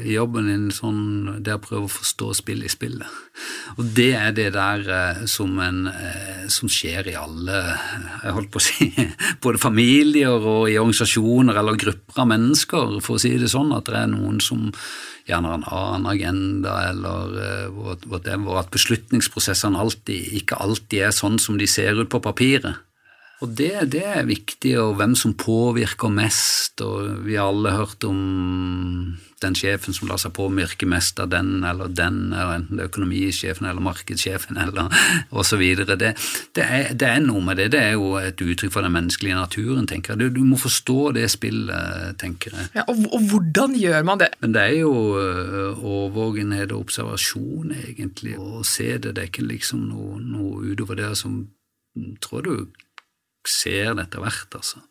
i 0.00 0.14
jobben 0.14 0.48
din, 0.48 0.68
sånn, 0.74 1.42
det 1.44 1.52
er 1.52 1.58
å 1.58 1.62
prøve 1.62 1.86
å 1.86 1.92
forstå 1.92 2.30
spillet 2.40 2.70
i 2.70 2.72
spillet. 2.72 3.18
Og 3.76 3.90
det 3.96 4.10
er 4.18 4.34
det 4.34 4.48
der 4.56 4.86
eh, 4.96 5.24
som, 5.30 5.54
en, 5.62 5.86
som 6.50 6.70
skjer 6.70 7.12
i 7.12 7.16
alle 7.18 7.60
jeg 7.60 8.34
holdt 8.38 8.52
på 8.54 8.62
å 8.62 8.66
si, 8.66 8.88
både 9.44 9.62
familier 9.62 10.34
og 10.38 10.70
i 10.72 10.78
organisasjoner 10.80 11.60
eller 11.60 11.78
grupper 11.80 12.24
av 12.24 12.30
mennesker, 12.32 12.96
for 13.04 13.18
å 13.18 13.22
si 13.22 13.34
det 13.38 13.52
sånn, 13.52 13.74
at 13.76 13.90
det 13.90 14.00
er 14.00 14.10
noen 14.10 14.40
som 14.42 14.70
gjerne 15.28 15.52
har 15.52 15.60
en 15.60 15.68
annen 15.70 16.08
agenda, 16.10 16.72
eller 16.90 17.70
whatever, 18.10 18.58
at 18.60 18.74
beslutningsprosessene 18.74 19.78
alltid, 19.80 20.34
ikke 20.40 20.58
alltid 20.60 21.06
er 21.06 21.14
sånn 21.16 21.38
som 21.40 21.60
de 21.60 21.68
ser 21.70 21.96
ut 22.00 22.10
på 22.12 22.20
papiret. 22.24 22.82
Og 23.44 23.52
det, 23.52 23.72
det, 23.92 24.04
er 24.08 24.24
viktig, 24.24 24.72
og 24.80 24.96
hvem 24.96 25.12
som 25.18 25.34
påvirker 25.36 26.08
mest, 26.08 26.80
og 26.80 27.26
vi 27.26 27.36
har 27.36 27.50
alle 27.50 27.74
hørt 27.76 28.04
om 28.08 28.20
den 29.44 29.56
sjefen 29.58 29.92
som 29.92 30.08
lar 30.08 30.20
seg 30.22 30.32
påvirke 30.32 30.86
mest 30.88 31.18
av 31.20 31.28
den 31.34 31.58
eller 31.66 31.90
den, 31.92 32.30
eller 32.32 32.54
enten 32.56 32.78
det 32.78 32.86
er 32.86 32.88
økonomisjefen 32.88 33.66
eller 33.68 33.84
markedssjefen 33.84 34.56
eller 34.62 34.88
osv. 35.42 35.60
Det, 35.82 35.98
det, 36.56 36.64
er, 36.64 36.94
det 36.96 37.10
er 37.10 37.20
noe 37.26 37.42
med 37.44 37.60
det. 37.60 37.66
Det 37.74 37.82
er 37.82 37.98
jo 37.98 38.14
et 38.20 38.40
uttrykk 38.40 38.72
for 38.72 38.86
den 38.86 38.94
menneskelige 38.94 39.36
naturen, 39.36 39.88
tenker 39.90 40.14
jeg. 40.14 40.22
Du, 40.22 40.40
du 40.40 40.48
må 40.48 40.56
forstå 40.60 40.98
det 41.18 41.26
spillet, 41.34 42.16
tenker 42.22 42.56
jeg. 42.56 42.70
Ja, 42.78 42.86
og, 42.88 43.04
og, 43.10 43.28
hvordan 43.28 43.76
gjør 43.76 44.08
man 44.08 44.24
det? 44.24 44.30
Men 44.40 44.56
det 44.56 44.64
er 44.64 44.78
jo 44.78 44.94
uh, 45.18 45.84
overvågenhet 45.84 46.72
og 46.72 46.86
observasjon, 46.86 47.76
egentlig. 47.84 48.38
Å 48.40 48.64
se 48.64 48.94
det, 48.96 49.12
det 49.18 49.26
er 49.26 49.30
ikke 49.34 49.44
liksom 49.50 49.84
noe, 49.90 50.16
noe 50.22 50.64
utover 50.72 51.02
det 51.02 51.12
som 51.20 51.42
tror 52.24 52.48
du 52.48 52.56
ser 53.48 53.94
det 53.94 54.08
etter 54.08 54.24
hvert, 54.24 54.58
altså. 54.58 54.82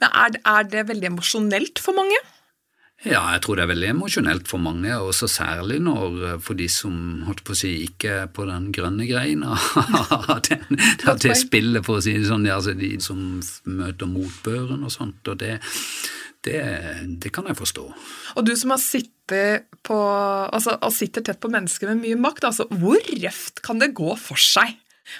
Men 0.00 0.10
er, 0.10 0.40
er 0.48 0.66
det 0.70 0.88
veldig 0.88 1.12
emosjonelt 1.12 1.82
for 1.82 1.96
mange? 1.96 2.18
Ja, 3.04 3.20
jeg 3.34 3.42
tror 3.44 3.58
det 3.58 3.66
er 3.66 3.70
veldig 3.74 3.88
emosjonelt 3.92 4.48
for 4.48 4.62
mange, 4.62 4.90
og 4.96 5.12
så 5.14 5.28
særlig 5.28 5.76
når 5.84 6.14
eh, 6.30 6.38
for 6.42 6.56
de 6.58 6.66
som 6.72 7.26
holdt 7.26 7.42
på 7.44 7.52
å 7.52 7.58
si, 7.58 7.72
ikke 7.84 8.14
er 8.22 8.30
på 8.32 8.46
den 8.48 8.70
grønne 8.74 9.04
greina 9.08 9.52
at 10.34 10.48
det, 10.48 10.62
at 11.04 11.20
det 11.22 11.36
spillet, 11.38 11.84
for 11.86 12.00
å 12.00 12.04
si 12.04 12.16
det 12.16 12.30
sånn, 12.30 12.48
altså 12.50 12.72
de 12.78 12.94
som 13.04 13.20
møter 13.68 14.10
motbøren 14.10 14.86
og 14.88 14.94
sånt. 14.94 15.20
og 15.28 15.36
det, 15.42 15.58
det, 16.48 16.62
det 17.20 17.34
kan 17.36 17.50
jeg 17.50 17.60
forstå. 17.60 17.84
Og 18.40 18.48
du 18.48 18.54
som 18.56 18.72
har 18.72 18.80
sittet 18.80 19.68
på, 19.86 20.00
altså, 20.48 20.78
sitter 20.94 21.26
tett 21.26 21.42
på 21.42 21.52
mennesker 21.52 21.92
med 21.92 22.00
mye 22.00 22.18
makt, 22.26 22.48
altså, 22.48 22.66
hvor 22.80 22.96
røft 22.96 23.60
kan 23.66 23.82
det 23.82 23.92
gå 23.98 24.16
for 24.18 24.40
seg? 24.40 24.72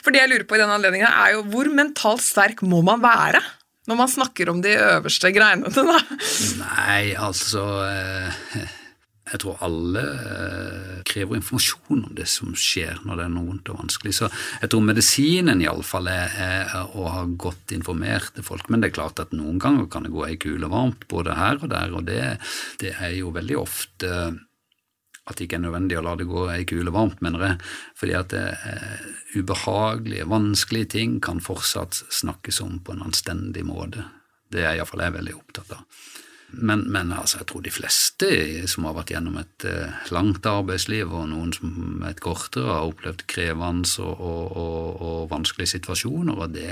For 0.03 0.15
det 0.15 0.25
jeg 0.25 0.33
lurer 0.33 0.49
på 0.49 0.59
i 0.59 0.63
denne 0.63 0.79
anledningen 0.79 1.09
er 1.09 1.37
jo 1.37 1.47
hvor 1.53 1.71
mentalt 1.73 2.25
sterk 2.25 2.65
må 2.67 2.83
man 2.87 3.05
være? 3.05 3.43
når 3.87 3.99
man 4.01 4.11
snakker 4.11 4.51
om 4.51 4.63
de 4.63 4.75
øverste 4.75 5.31
greinene, 5.35 5.71
da? 5.71 6.01
Nei, 6.61 7.15
altså 7.15 7.63
eh, 7.87 8.67
Jeg 9.27 9.41
tror 9.43 9.63
alle 9.67 10.03
eh, 10.03 10.99
krever 11.07 11.39
informasjon 11.39 12.05
om 12.09 12.17
det 12.19 12.29
som 12.31 12.53
skjer 12.59 13.01
når 13.07 13.19
det 13.19 13.25
er 13.27 13.33
noe 13.35 13.49
vondt 13.49 13.71
og 13.73 13.81
vanskelig. 13.81 14.15
Så 14.21 14.31
jeg 14.63 14.71
tror 14.71 14.85
medisinen 14.87 15.63
iallfall 15.65 16.11
er, 16.11 16.37
er 16.47 16.77
å 16.95 17.09
ha 17.11 17.25
godt 17.27 17.75
informerte 17.75 18.45
folk. 18.47 18.71
Men 18.71 18.83
det 18.83 18.93
er 18.93 18.99
klart 19.01 19.23
at 19.23 19.35
noen 19.35 19.59
ganger 19.63 19.91
kan 19.91 20.07
det 20.07 20.15
gå 20.15 20.27
ei 20.29 20.37
kule 20.43 20.71
varmt 20.71 21.09
både 21.11 21.39
her 21.39 21.59
og 21.59 21.73
der, 21.75 21.95
og 21.95 22.07
det, 22.11 22.21
det 22.83 22.95
er 22.95 23.17
jo 23.19 23.35
veldig 23.35 23.59
ofte 23.63 24.13
at 25.27 25.39
det 25.39 25.47
ikke 25.47 25.59
er 25.59 25.65
nødvendig 25.65 25.99
å 25.99 26.05
la 26.07 26.15
det 26.19 26.29
gå 26.31 26.45
ei 26.53 26.65
kule 26.69 26.93
varmt, 26.95 27.23
mener 27.25 27.43
jeg. 27.43 27.57
Fordi 27.99 28.15
at 28.19 28.35
er 28.39 29.07
ubehagelige, 29.35 30.29
vanskelige 30.31 30.93
ting 30.95 31.17
kan 31.25 31.43
fortsatt 31.43 32.05
snakkes 32.15 32.63
om 32.63 32.79
på 32.87 32.95
en 32.95 33.03
anstendig 33.09 33.67
måte. 33.67 34.07
Det 34.53 34.63
er 34.63 34.77
iallfall 34.77 35.03
jeg 35.03 35.17
veldig 35.19 35.35
opptatt 35.35 35.75
av. 35.75 35.83
Men, 36.55 36.85
men 36.95 37.11
altså, 37.11 37.41
jeg 37.41 37.49
tror 37.51 37.63
de 37.65 37.73
fleste 37.75 38.29
som 38.71 38.87
har 38.87 38.95
vært 38.97 39.11
gjennom 39.17 39.39
et 39.41 39.67
eh, 39.67 39.97
langt 40.15 40.47
arbeidsliv, 40.47 41.11
og 41.11 41.27
noen 41.33 41.51
som 41.57 42.05
et 42.07 42.23
kortere, 42.23 42.71
har 42.71 42.87
opplevd 42.87 43.27
krevende 43.31 43.91
og, 44.05 44.15
og, 44.15 44.45
og, 44.55 45.01
og 45.09 45.31
vanskelige 45.33 45.75
situasjoner, 45.75 46.39
og 46.39 46.55
det 46.55 46.71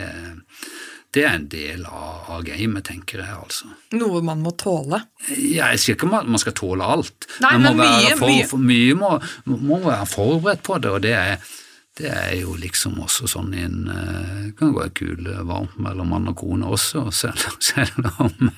det 1.14 1.22
er 1.22 1.35
en 1.38 1.46
del 1.50 1.85
av, 1.87 2.31
av 2.35 2.40
gamet, 2.46 2.85
tenker 2.88 3.22
jeg. 3.22 3.35
altså. 3.38 3.70
Noe 3.94 4.22
man 4.27 4.40
må 4.42 4.55
tåle? 4.59 4.98
Ja, 5.31 5.70
Jeg 5.72 5.83
sier 5.83 5.98
ikke 5.98 6.11
at 6.18 6.31
man 6.31 6.42
skal 6.42 6.57
tåle 6.59 6.88
alt. 6.96 7.29
Nei, 7.44 7.53
men 7.62 7.79
mye, 7.79 8.16
for, 8.18 8.31
mye. 8.31 8.48
For, 8.50 8.64
mye 8.70 8.96
må, 8.98 9.12
må, 9.55 9.79
være 9.85 10.09
forberedt 10.11 10.64
på 10.66 10.81
det, 10.83 10.90
og 10.90 11.05
det 11.07 11.14
er, 11.14 11.53
det 11.99 12.11
er 12.11 12.33
jo 12.41 12.57
liksom 12.59 12.97
også 13.05 13.29
sånn 13.31 13.53
i 13.55 13.61
en 13.63 13.87
eh, 13.87 14.31
Det 14.49 14.55
kan 14.59 14.73
være 14.75 14.91
kul 14.99 15.29
varmt 15.47 15.77
mellom 15.79 16.11
mann 16.11 16.31
og 16.31 16.37
kone 16.41 16.67
også, 16.75 17.07
selv, 17.15 17.45
selv 17.63 18.09
om 18.19 18.51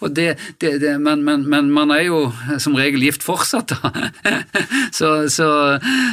og 0.00 0.10
det, 0.12 0.34
det, 0.60 0.72
det 0.82 0.96
men, 1.00 1.22
men, 1.24 1.46
men, 1.48 1.70
man 1.72 1.92
er 1.94 2.02
jo 2.08 2.18
som 2.60 2.76
regel 2.76 3.00
gift 3.06 3.24
fortsatt, 3.24 3.72
da. 3.72 4.10
så, 4.98 5.28
så, 5.32 5.48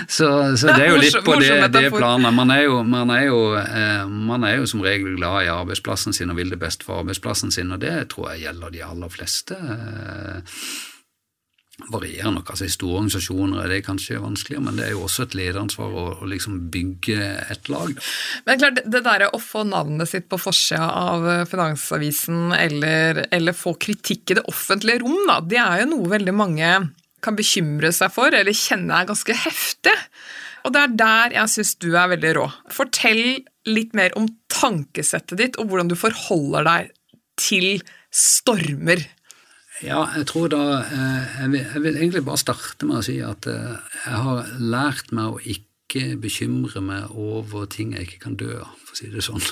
så, 0.07 0.29
så, 0.55 0.69
det 0.71 0.85
er 0.85 0.93
jo 0.93 1.01
litt 1.01 1.19
på 1.25 1.35
det, 1.41 1.57
det 1.73 1.89
planet. 1.91 2.31
Man 2.37 2.53
er, 2.53 2.63
jo, 2.69 2.79
man, 2.87 3.11
er 3.11 3.27
jo, 3.27 3.41
eh, 3.59 4.05
man 4.07 4.47
er 4.47 4.61
jo 4.61 4.69
som 4.69 4.85
regel 4.85 5.17
glad 5.17 5.49
i 5.49 5.51
arbeidsplassen 5.51 6.15
sin 6.15 6.31
og 6.31 6.39
vil 6.39 6.53
det 6.53 6.61
beste 6.61 6.87
for 6.87 7.03
arbeidsplassen 7.03 7.51
sin, 7.51 7.75
og 7.75 7.83
det 7.83 8.07
tror 8.13 8.31
jeg 8.33 8.45
gjelder 8.47 8.73
de 8.77 8.85
aller 8.87 9.11
fleste. 9.11 9.59
Eh, 11.83 11.91
varierer 11.91 12.31
nok. 12.31 12.49
altså 12.49 12.65
I 12.65 12.73
store 12.73 12.99
organisasjoner 13.01 13.63
er 13.63 13.71
det 13.71 13.85
kanskje 13.85 14.21
vanskeligere, 14.21 14.63
men 14.63 14.79
det 14.79 14.85
er 14.87 14.95
jo 14.95 15.03
også 15.05 15.27
et 15.27 15.35
lederansvar 15.37 15.93
å, 15.93 16.05
å 16.23 16.29
liksom 16.29 16.59
bygge 16.73 17.29
et 17.53 17.69
lag. 17.71 17.93
Men 18.47 18.61
klart, 18.61 18.81
det 18.85 19.03
derre 19.05 19.31
å 19.33 19.41
få 19.41 19.65
navnet 19.67 20.09
sitt 20.09 20.29
på 20.31 20.39
forsida 20.41 20.87
av 20.87 21.27
Finansavisen 21.49 22.53
eller, 22.55 23.25
eller, 23.31 23.53
få 23.57 23.75
kritikk 23.79 24.33
i 24.33 24.39
det 24.39 24.45
offentlige 24.49 25.03
rom, 25.03 25.19
da, 25.29 25.39
det 25.41 25.59
er 25.61 25.83
jo 25.83 25.91
noe 25.95 26.13
veldig 26.15 26.35
mange 26.35 26.73
kan 27.23 27.37
bekymre 27.37 27.93
seg 27.95 28.11
for 28.11 28.35
eller 28.35 28.55
kjenne 28.57 28.97
er 28.97 29.07
ganske 29.07 29.35
heftig. 29.45 29.95
Og 30.63 30.73
det 30.75 30.81
er 30.81 30.95
der 30.99 31.35
jeg 31.37 31.51
syns 31.53 31.73
du 31.79 31.89
er 31.91 32.11
veldig 32.11 32.33
rå. 32.37 32.47
Fortell 32.71 33.43
litt 33.67 33.95
mer 33.95 34.15
om 34.19 34.27
tankesettet 34.51 35.39
ditt 35.39 35.59
og 35.59 35.69
hvordan 35.69 35.91
du 35.91 35.95
forholder 35.99 36.67
deg 36.67 36.91
til 37.39 37.83
stormer 38.13 39.01
ja, 39.83 39.99
jeg 40.15 40.27
tror 40.29 40.49
da 40.51 40.63
eh, 40.81 41.35
jeg 41.41 41.51
vil, 41.51 41.61
jeg 41.61 41.83
vil, 41.83 41.97
egentlig 41.99 42.23
bare 42.27 42.39
starte 42.39 42.87
med 42.87 43.01
å 43.01 43.05
si 43.05 43.17
at 43.23 43.47
eh, 43.51 43.97
jeg 44.05 44.21
har 44.25 44.53
lært 44.61 45.11
meg 45.15 45.35
å 45.35 45.41
ikke 45.43 46.05
bekymre 46.23 46.81
meg 46.81 47.11
over 47.19 47.67
ting 47.69 47.91
jeg 47.93 48.07
ikke 48.07 48.21
kan 48.23 48.37
dø 48.39 48.55
av, 48.61 48.71
for 48.85 48.95
å 48.95 48.99
si 49.01 49.11
det 49.13 49.25
sånn. 49.25 49.43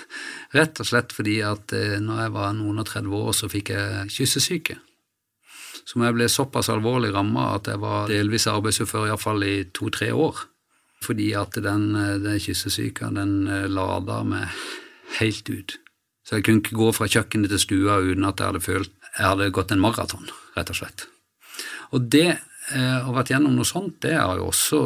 Rett 0.56 0.80
og 0.80 0.88
slett 0.88 1.12
fordi 1.14 1.36
at 1.46 1.76
eh, 1.76 1.98
når 2.02 2.24
jeg 2.24 2.34
var 2.38 2.56
noen 2.56 2.80
og 2.80 2.88
30 2.88 3.18
år, 3.20 3.30
så 3.36 3.50
fikk 3.52 3.74
jeg 3.74 4.08
kyssesyke. 4.16 4.78
Som 5.84 6.06
jeg 6.06 6.16
ble 6.16 6.30
såpass 6.32 6.72
alvorlig 6.72 7.12
ramma 7.12 7.50
at 7.58 7.68
jeg 7.68 7.82
var 7.82 8.08
delvis 8.08 8.48
arbeidsufør 8.48 9.10
iallfall 9.10 9.44
i 9.44 9.54
to-tre 9.76 10.08
år. 10.16 10.46
Fordi 11.04 11.34
at 11.36 11.60
den, 11.60 11.90
den 12.24 12.40
kyssesyka, 12.40 13.10
den 13.12 13.42
lada 13.68 14.22
meg 14.24 14.48
helt 15.20 15.50
ut. 15.52 15.74
Så 16.24 16.38
jeg 16.38 16.46
kunne 16.46 16.62
ikke 16.62 16.78
gå 16.80 16.88
fra 16.96 17.08
kjøkkenet 17.10 17.52
til 17.52 17.60
stua 17.60 17.98
uten 18.00 18.24
at 18.24 18.40
jeg 18.40 18.48
hadde 18.48 18.64
følt 18.64 19.03
jeg 19.18 19.30
hadde 19.30 19.52
gått 19.54 19.72
en 19.74 19.82
maraton, 19.82 20.26
rett 20.56 20.72
og 20.72 20.78
slett. 20.78 21.06
Og 21.94 22.08
det 22.10 22.26
eh, 22.32 22.98
å 22.98 23.10
ha 23.10 23.14
vært 23.18 23.30
gjennom 23.34 23.54
noe 23.54 23.68
sånt, 23.68 24.00
det 24.02 24.16
har 24.16 24.40
jo 24.40 24.48
også 24.50 24.80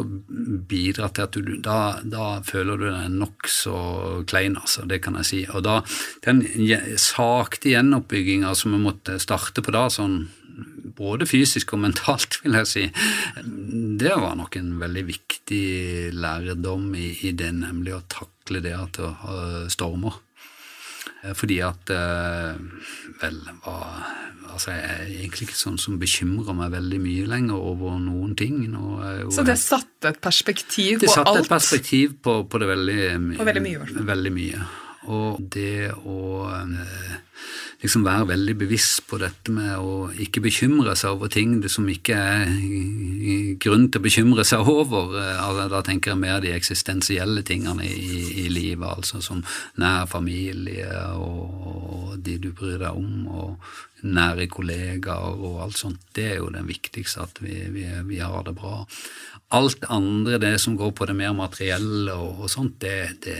bidratt 0.69 1.17
til 1.17 1.27
at 1.27 1.38
du 1.38 1.55
da, 1.64 1.79
da 2.05 2.27
føler 2.45 2.81
du 2.81 2.88
deg 2.91 3.14
nokså 3.14 3.79
klein, 4.29 4.59
altså. 4.61 4.85
Det 4.88 5.01
kan 5.05 5.17
jeg 5.21 5.31
si. 5.31 5.41
Og 5.53 5.64
da, 5.64 5.81
den 6.27 6.45
sakte 7.01 7.73
gjenoppbygginga 7.73 8.53
som 8.59 8.77
vi 8.77 8.83
måtte 8.83 9.17
starte 9.23 9.64
på 9.64 9.75
da, 9.75 9.88
sånn 9.93 10.27
både 10.99 11.29
fysisk 11.31 11.73
og 11.77 11.85
mentalt, 11.85 12.41
vil 12.43 12.59
jeg 12.61 12.69
si, 12.69 12.87
det 14.01 14.14
var 14.19 14.35
nok 14.38 14.59
en 14.59 14.73
veldig 14.81 15.05
viktig 15.09 15.64
lærdom 16.19 16.91
i, 16.99 17.12
i 17.29 17.35
det, 17.38 17.53
nemlig 17.55 17.95
å 17.95 18.07
takle 18.11 18.62
det 18.64 18.75
at 18.77 18.99
det 18.99 19.69
stormer. 19.75 20.19
Eh, 21.25 21.35
fordi 21.35 21.61
at 21.67 21.91
eh, 21.91 22.59
Vel, 23.19 23.39
var, 23.65 24.03
altså 24.53 24.75
jeg 24.77 24.83
er 24.87 25.07
egentlig 25.09 25.49
ikke 25.49 25.59
sånn 25.59 25.79
som 25.83 25.97
bekymrer 25.99 26.55
meg 26.55 26.75
veldig 26.77 27.01
mye 27.03 27.31
lenger 27.31 27.71
over 27.73 27.97
noen 28.03 28.37
ting. 28.39 28.61
Så 29.35 29.47
det 29.47 29.59
satte 29.59 30.13
et 30.13 30.21
perspektiv 30.23 31.01
på 31.01 31.03
alt? 31.03 31.09
Det 31.09 31.15
satte 31.17 31.39
et 31.43 31.51
perspektiv 31.51 32.19
på, 32.23 32.43
på 32.47 32.63
det 32.63 32.71
veldig, 32.71 33.01
på 33.41 33.49
veldig 33.49 33.65
mye. 33.65 33.89
Veldig 34.13 34.37
mye. 34.37 34.69
Og 35.09 35.40
det 35.55 35.90
å 35.97 36.18
eh, 36.53 37.16
liksom 37.83 38.03
være 38.07 38.29
veldig 38.33 38.55
bevisst 38.59 39.05
på 39.07 39.21
dette 39.23 39.53
med 39.55 39.79
å 39.79 40.09
ikke 40.18 40.42
bekymre 40.42 40.97
seg 40.99 41.14
over 41.14 41.31
ting 41.31 41.61
som 41.71 41.87
ikke 41.90 42.16
er 42.18 42.51
grunn 43.62 43.87
til 43.87 44.01
å 44.01 44.05
bekymre 44.05 44.44
seg 44.49 44.66
over. 44.66 45.14
Eh, 45.21 45.42
altså, 45.44 45.68
da 45.73 45.83
tenker 45.87 46.12
jeg 46.12 46.23
mer 46.23 46.42
de 46.42 46.53
eksistensielle 46.57 47.44
tingene 47.47 47.87
i, 47.87 48.44
i 48.44 48.49
livet, 48.53 48.88
altså 48.88 49.23
som 49.25 49.44
nær 49.79 50.09
familie 50.11 50.90
og, 51.14 52.16
de 52.18 52.35
du 52.42 52.51
bryr 52.57 52.81
deg 52.83 52.99
om, 52.99 53.29
og 53.31 54.09
nære 54.09 54.49
kollegaer 54.51 55.38
og 55.38 55.61
alt 55.64 55.79
sånt. 55.79 56.03
Det 56.14 56.27
er 56.33 56.40
jo 56.40 56.51
det 56.55 56.64
viktigste, 56.66 57.29
at 57.29 57.38
vi, 57.42 57.61
vi, 57.75 57.87
vi 58.11 58.18
har 58.23 58.42
det 58.47 58.57
bra. 58.59 58.81
Alt 59.55 59.87
andre, 59.88 60.40
det 60.42 60.57
som 60.61 60.77
går 60.79 60.92
på 60.99 61.07
det 61.09 61.16
mer 61.18 61.37
materielle 61.37 62.14
og, 62.14 62.42
og 62.42 62.53
sånt, 62.53 62.81
det, 62.83 63.23
det 63.25 63.38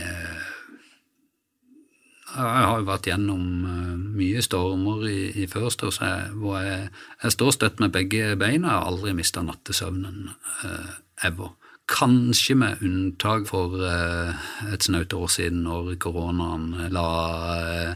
jeg 2.35 2.65
har 2.69 2.81
jo 2.81 2.87
vært 2.87 3.07
gjennom 3.09 3.45
eh, 3.65 3.93
mye 4.19 4.41
stormer 4.45 5.05
i, 5.09 5.19
i 5.43 5.47
First 5.49 5.83
jeg, 5.85 6.33
hvor 6.37 6.59
jeg, 6.61 6.89
jeg, 7.23 7.33
står 7.35 7.55
støtt 7.55 7.79
med 7.81 7.93
begge 7.95 8.35
beina. 8.39 8.69
Jeg 8.69 8.75
har 8.75 8.89
aldri 8.91 9.15
mista 9.17 9.41
nattesøvnen 9.45 10.29
uh, 10.29 10.91
ever. 11.25 11.55
Kanskje 11.89 12.53
med 12.59 12.83
unntak 12.85 13.47
for 13.49 13.73
uh, 13.81 14.49
et 14.69 14.85
snaut 14.85 15.13
år 15.17 15.31
siden, 15.33 15.63
når 15.65 15.95
koronaen 16.01 16.91
la 16.93 17.07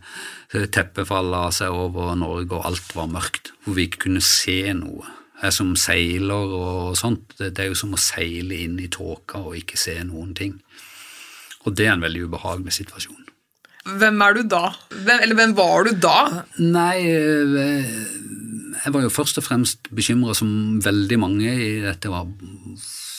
uh, 0.01 0.63
teppet 0.65 1.09
falle 1.09 1.43
av 1.49 1.53
seg 1.53 1.73
over 1.73 2.15
Norge 2.17 2.57
og 2.57 2.71
alt 2.71 2.95
var 2.97 3.11
mørkt, 3.13 3.53
hvor 3.63 3.77
vi 3.77 3.87
ikke 3.89 4.07
kunne 4.07 4.23
se 4.25 4.61
noe. 4.77 5.05
Jeg 5.43 5.53
som 5.53 5.73
seiler 5.77 6.55
og 6.55 6.95
sånt, 6.97 7.35
det, 7.37 7.51
det 7.57 7.65
er 7.65 7.73
jo 7.73 7.77
som 7.77 7.93
å 7.93 8.01
seile 8.01 8.63
inn 8.63 8.79
i 8.79 8.89
tåka 8.89 9.43
og 9.43 9.59
ikke 9.59 9.77
se 9.77 9.97
noen 10.07 10.31
ting. 10.37 10.57
Og 11.67 11.75
det 11.75 11.87
er 11.87 11.97
en 11.97 12.03
veldig 12.03 12.25
ubehagelig 12.29 12.79
situasjon. 12.79 13.22
Hvem 13.83 14.21
er 14.23 14.37
du 14.37 14.43
da? 14.47 14.65
Hvem, 14.93 15.17
eller 15.19 15.35
hvem 15.35 15.55
var 15.57 15.87
du 15.87 15.95
da? 15.99 16.17
Nei, 16.63 16.97
eh, 17.03 17.95
jeg 18.83 18.93
var 18.95 19.03
jo 19.03 19.11
først 19.11 19.39
og 19.41 19.47
fremst 19.47 19.89
bekymra, 19.95 20.35
som 20.35 20.79
veldig 20.83 21.19
mange 21.19 21.51
i 21.51 21.73
dette 21.83 22.11
var 22.11 22.27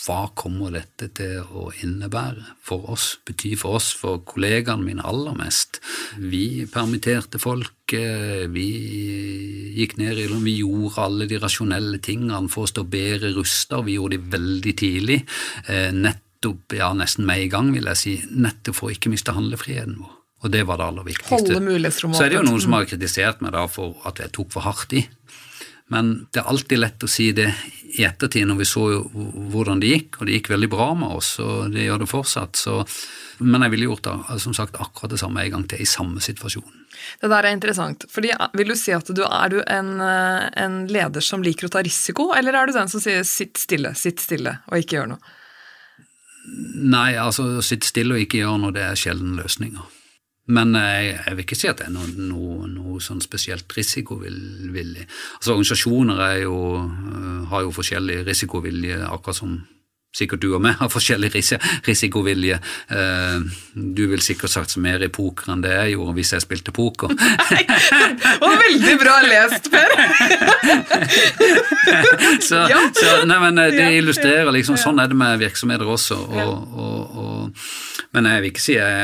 hva 0.05 0.27
kommer 0.37 0.75
dette 0.75 1.09
til 1.17 1.45
å 1.57 1.71
innebære 1.81 2.43
for 2.65 2.91
oss, 2.93 3.15
bety 3.25 3.55
for 3.57 3.79
oss, 3.79 3.91
for 3.97 4.21
kollegaene 4.29 4.85
mine 4.85 5.05
aller 5.09 5.37
mest? 5.39 5.81
Vi 6.21 6.67
permitterte 6.69 7.41
folk, 7.41 7.93
eh, 7.93 8.45
vi 8.53 8.67
gikk 9.79 9.97
ned 9.99 10.19
i 10.19 10.27
lønn, 10.29 10.45
vi 10.45 10.59
gjorde 10.61 11.07
alle 11.07 11.29
de 11.31 11.41
rasjonelle 11.41 12.01
tingene 12.05 12.51
for 12.53 12.65
å 12.65 12.73
stå 12.73 12.85
bedre 12.85 13.33
rusta, 13.37 13.81
vi 13.85 13.97
gjorde 13.97 14.19
de 14.19 14.37
veldig 14.37 14.77
tidlig. 14.77 15.25
Eh, 15.69 15.91
nettopp, 15.93 16.73
ja 16.77 16.93
nesten 16.93 17.25
med 17.25 17.47
i 17.47 17.49
gang, 17.49 17.73
vil 17.73 17.89
jeg 17.95 17.97
si, 17.97 18.19
nettopp 18.29 18.77
for 18.77 18.89
å 18.89 18.93
ikke 18.93 19.13
miste 19.13 19.33
handlefriheten 19.33 19.97
vår. 20.01 20.24
Og 20.45 20.53
det 20.53 20.63
var 20.69 20.81
det 20.81 20.89
aller 20.91 21.07
viktigste. 21.07 21.57
Holde 21.57 21.61
Så 21.91 22.25
er 22.27 22.33
det 22.33 22.37
jo 22.37 22.47
noen 22.47 22.61
som 22.61 22.77
har 22.77 22.89
kritisert 22.89 23.41
meg 23.45 23.55
da 23.57 23.65
for 23.71 23.97
at 24.09 24.21
jeg 24.21 24.33
tok 24.37 24.53
for 24.53 24.67
hardt 24.67 24.93
i. 24.93 25.07
Men 25.93 26.15
det 26.33 26.41
er 26.41 26.49
alltid 26.49 26.81
lett 26.81 27.05
å 27.05 27.09
si 27.11 27.31
det 27.37 27.51
i 27.95 28.05
ettertid 28.05 28.49
når 28.49 28.59
vi 28.63 28.67
så 28.67 28.85
jo 28.91 29.03
hvordan 29.53 29.81
det 29.83 29.91
gikk, 29.93 30.19
og 30.19 30.27
det 30.27 30.39
gikk 30.39 30.51
veldig 30.55 30.71
bra 30.73 30.89
med 30.99 31.13
oss, 31.15 31.37
og 31.43 31.75
det 31.75 31.85
gjør 31.85 32.03
det 32.03 32.09
fortsatt. 32.11 32.59
Så, 32.59 32.79
men 33.45 33.63
jeg 33.67 33.75
ville 33.75 33.89
gjort 33.91 34.07
da, 34.09 34.17
som 34.43 34.57
sagt 34.57 34.81
akkurat 34.83 35.15
det 35.15 35.21
samme 35.23 35.45
en 35.45 35.55
gang 35.55 35.67
til, 35.71 35.85
i 35.85 35.89
samme 35.89 36.25
situasjon. 36.25 36.67
Det 37.21 37.31
der 37.31 37.47
er 37.47 37.55
interessant. 37.55 38.07
fordi 38.11 38.33
Vil 38.57 38.73
du 38.73 38.77
si 38.79 38.95
at 38.97 39.09
du 39.15 39.23
er 39.25 39.53
du 39.53 39.61
en, 39.63 39.95
eh, 40.01 40.49
en 40.65 40.77
leder 40.91 41.25
som 41.25 41.45
liker 41.45 41.69
å 41.69 41.75
ta 41.77 41.85
risiko, 41.85 42.33
eller 42.35 42.57
er 42.57 42.67
du 42.67 42.73
den 42.73 42.89
som 42.89 43.01
sier 43.01 43.23
'sitt 43.23 43.57
stille, 43.59 43.95
sitt 43.95 44.21
stille' 44.21 44.59
og 44.69 44.79
ikke 44.79 44.99
gjør 44.99 45.09
noe? 45.15 45.35
Nei, 46.75 47.15
altså 47.15 47.63
sitt 47.63 47.85
stille 47.85 48.15
og 48.15 48.21
ikke 48.21 48.43
gjøre 48.43 48.61
noe, 48.61 48.73
det 48.73 48.83
er 48.83 48.99
sjelden 48.99 49.37
løsninger. 49.37 49.94
Men 50.47 50.75
jeg, 50.77 51.15
jeg, 51.27 51.37
vil 51.37 51.45
ikke 51.47 51.57
si 51.57 51.69
at 51.71 51.79
det 51.81 51.87
er 51.89 51.95
noe, 51.95 52.11
noe, 52.21 52.67
noe 52.69 52.99
sånn 53.01 53.23
spesielt 53.25 53.71
risikovillig. 53.73 55.07
Altså 55.39 55.55
Organisasjoner 55.55 56.21
jo, 56.43 56.59
øh, 56.85 57.39
har 57.49 57.65
jo 57.65 57.73
forskjellig 57.73 58.19
risikovilje, 58.27 58.99
akkurat 59.09 59.41
som 59.41 59.57
sikkert 60.15 60.43
du 60.45 60.53
og 60.55 60.63
meg 60.65 60.75
har 60.79 60.89
forskjellig 60.93 61.31
risikovilje. 61.87 62.57
Eh, 62.95 63.39
du 63.75 64.05
vil 64.13 64.23
sikkert 64.25 64.53
satse 64.55 64.81
mer 64.83 65.03
i 65.03 65.11
poker 65.13 65.53
enn 65.53 65.65
det 65.65 65.75
jeg 65.75 65.89
gjorde 65.97 66.17
hvis 66.19 66.33
jeg 66.37 66.43
spilte 66.45 66.71
poker. 66.75 67.09
Nei, 67.15 67.63
det 67.67 68.35
var 68.43 68.57
veldig 68.63 68.97
bra 69.03 69.17
lest, 69.27 69.65
Per! 69.75 69.91
så, 72.49 72.59
ja. 72.71 72.81
så 72.95 73.09
nei, 73.29 73.39
men 73.43 73.55
eh, 73.63 73.75
det 73.75 73.89
illustrerer 73.99 74.53
liksom 74.55 74.77
Sånn 74.85 75.01
er 75.01 75.09
det 75.11 75.17
med 75.19 75.41
virksomheter 75.41 75.89
også. 75.89 76.17
Og, 76.19 76.55
og, 76.85 77.01
og, 77.19 77.29
men 78.15 78.23
jeg 78.29 78.43
vil 78.43 78.51
ikke 78.53 78.63
si 78.63 78.75
jeg 78.77 78.95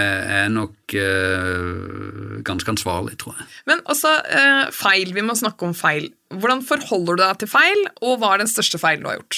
er 0.40 0.48
nok 0.52 0.94
uh, 0.94 2.40
ganske 2.46 2.70
ansvarlig, 2.74 3.14
tror 3.20 3.34
jeg. 3.38 3.44
Men 3.70 3.78
uh, 3.86 4.66
feil. 4.74 5.08
Vi 5.16 5.22
må 5.26 5.32
snakke 5.38 5.62
om 5.66 5.74
feil. 5.76 6.04
Hvordan 6.30 6.62
forholder 6.66 7.14
du 7.18 7.22
deg 7.24 7.34
til 7.42 7.50
feil, 7.50 7.80
og 8.04 8.12
hva 8.20 8.28
er 8.34 8.38
den 8.44 8.50
største 8.50 8.78
feilen 8.82 9.06
du 9.06 9.10
har 9.10 9.18
gjort? 9.18 9.36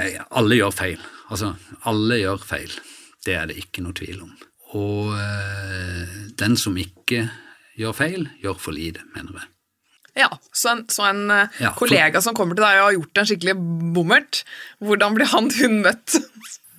Nei, 0.00 0.08
alle 0.30 0.58
gjør 0.58 0.74
feil. 0.74 1.00
Altså, 1.28 1.52
alle 1.88 2.20
gjør 2.22 2.44
feil. 2.46 2.74
Det 3.26 3.36
er 3.38 3.48
det 3.50 3.58
ikke 3.60 3.84
noe 3.84 3.96
tvil 3.96 4.22
om. 4.24 4.32
Og 4.78 5.12
øh, 5.18 6.14
den 6.40 6.56
som 6.56 6.78
ikke 6.80 7.26
gjør 7.78 7.96
feil, 7.96 8.28
gjør 8.42 8.60
for 8.60 8.76
lite, 8.76 9.04
mener 9.16 9.36
jeg. 9.36 9.48
Ja, 10.24 10.28
så 10.52 10.74
en, 10.74 10.82
så 10.92 11.06
en 11.08 11.22
uh, 11.30 11.46
ja, 11.56 11.70
for... 11.72 11.86
kollega 11.86 12.20
som 12.24 12.36
kommer 12.36 12.56
til 12.56 12.66
deg 12.66 12.80
og 12.80 12.84
har 12.84 12.96
gjort 12.98 13.20
en 13.20 13.28
skikkelig 13.30 13.54
bommert, 13.96 14.42
hvordan 14.84 15.16
blir 15.16 15.30
han 15.32 15.48
hun 15.60 15.78
møtt? 15.86 16.18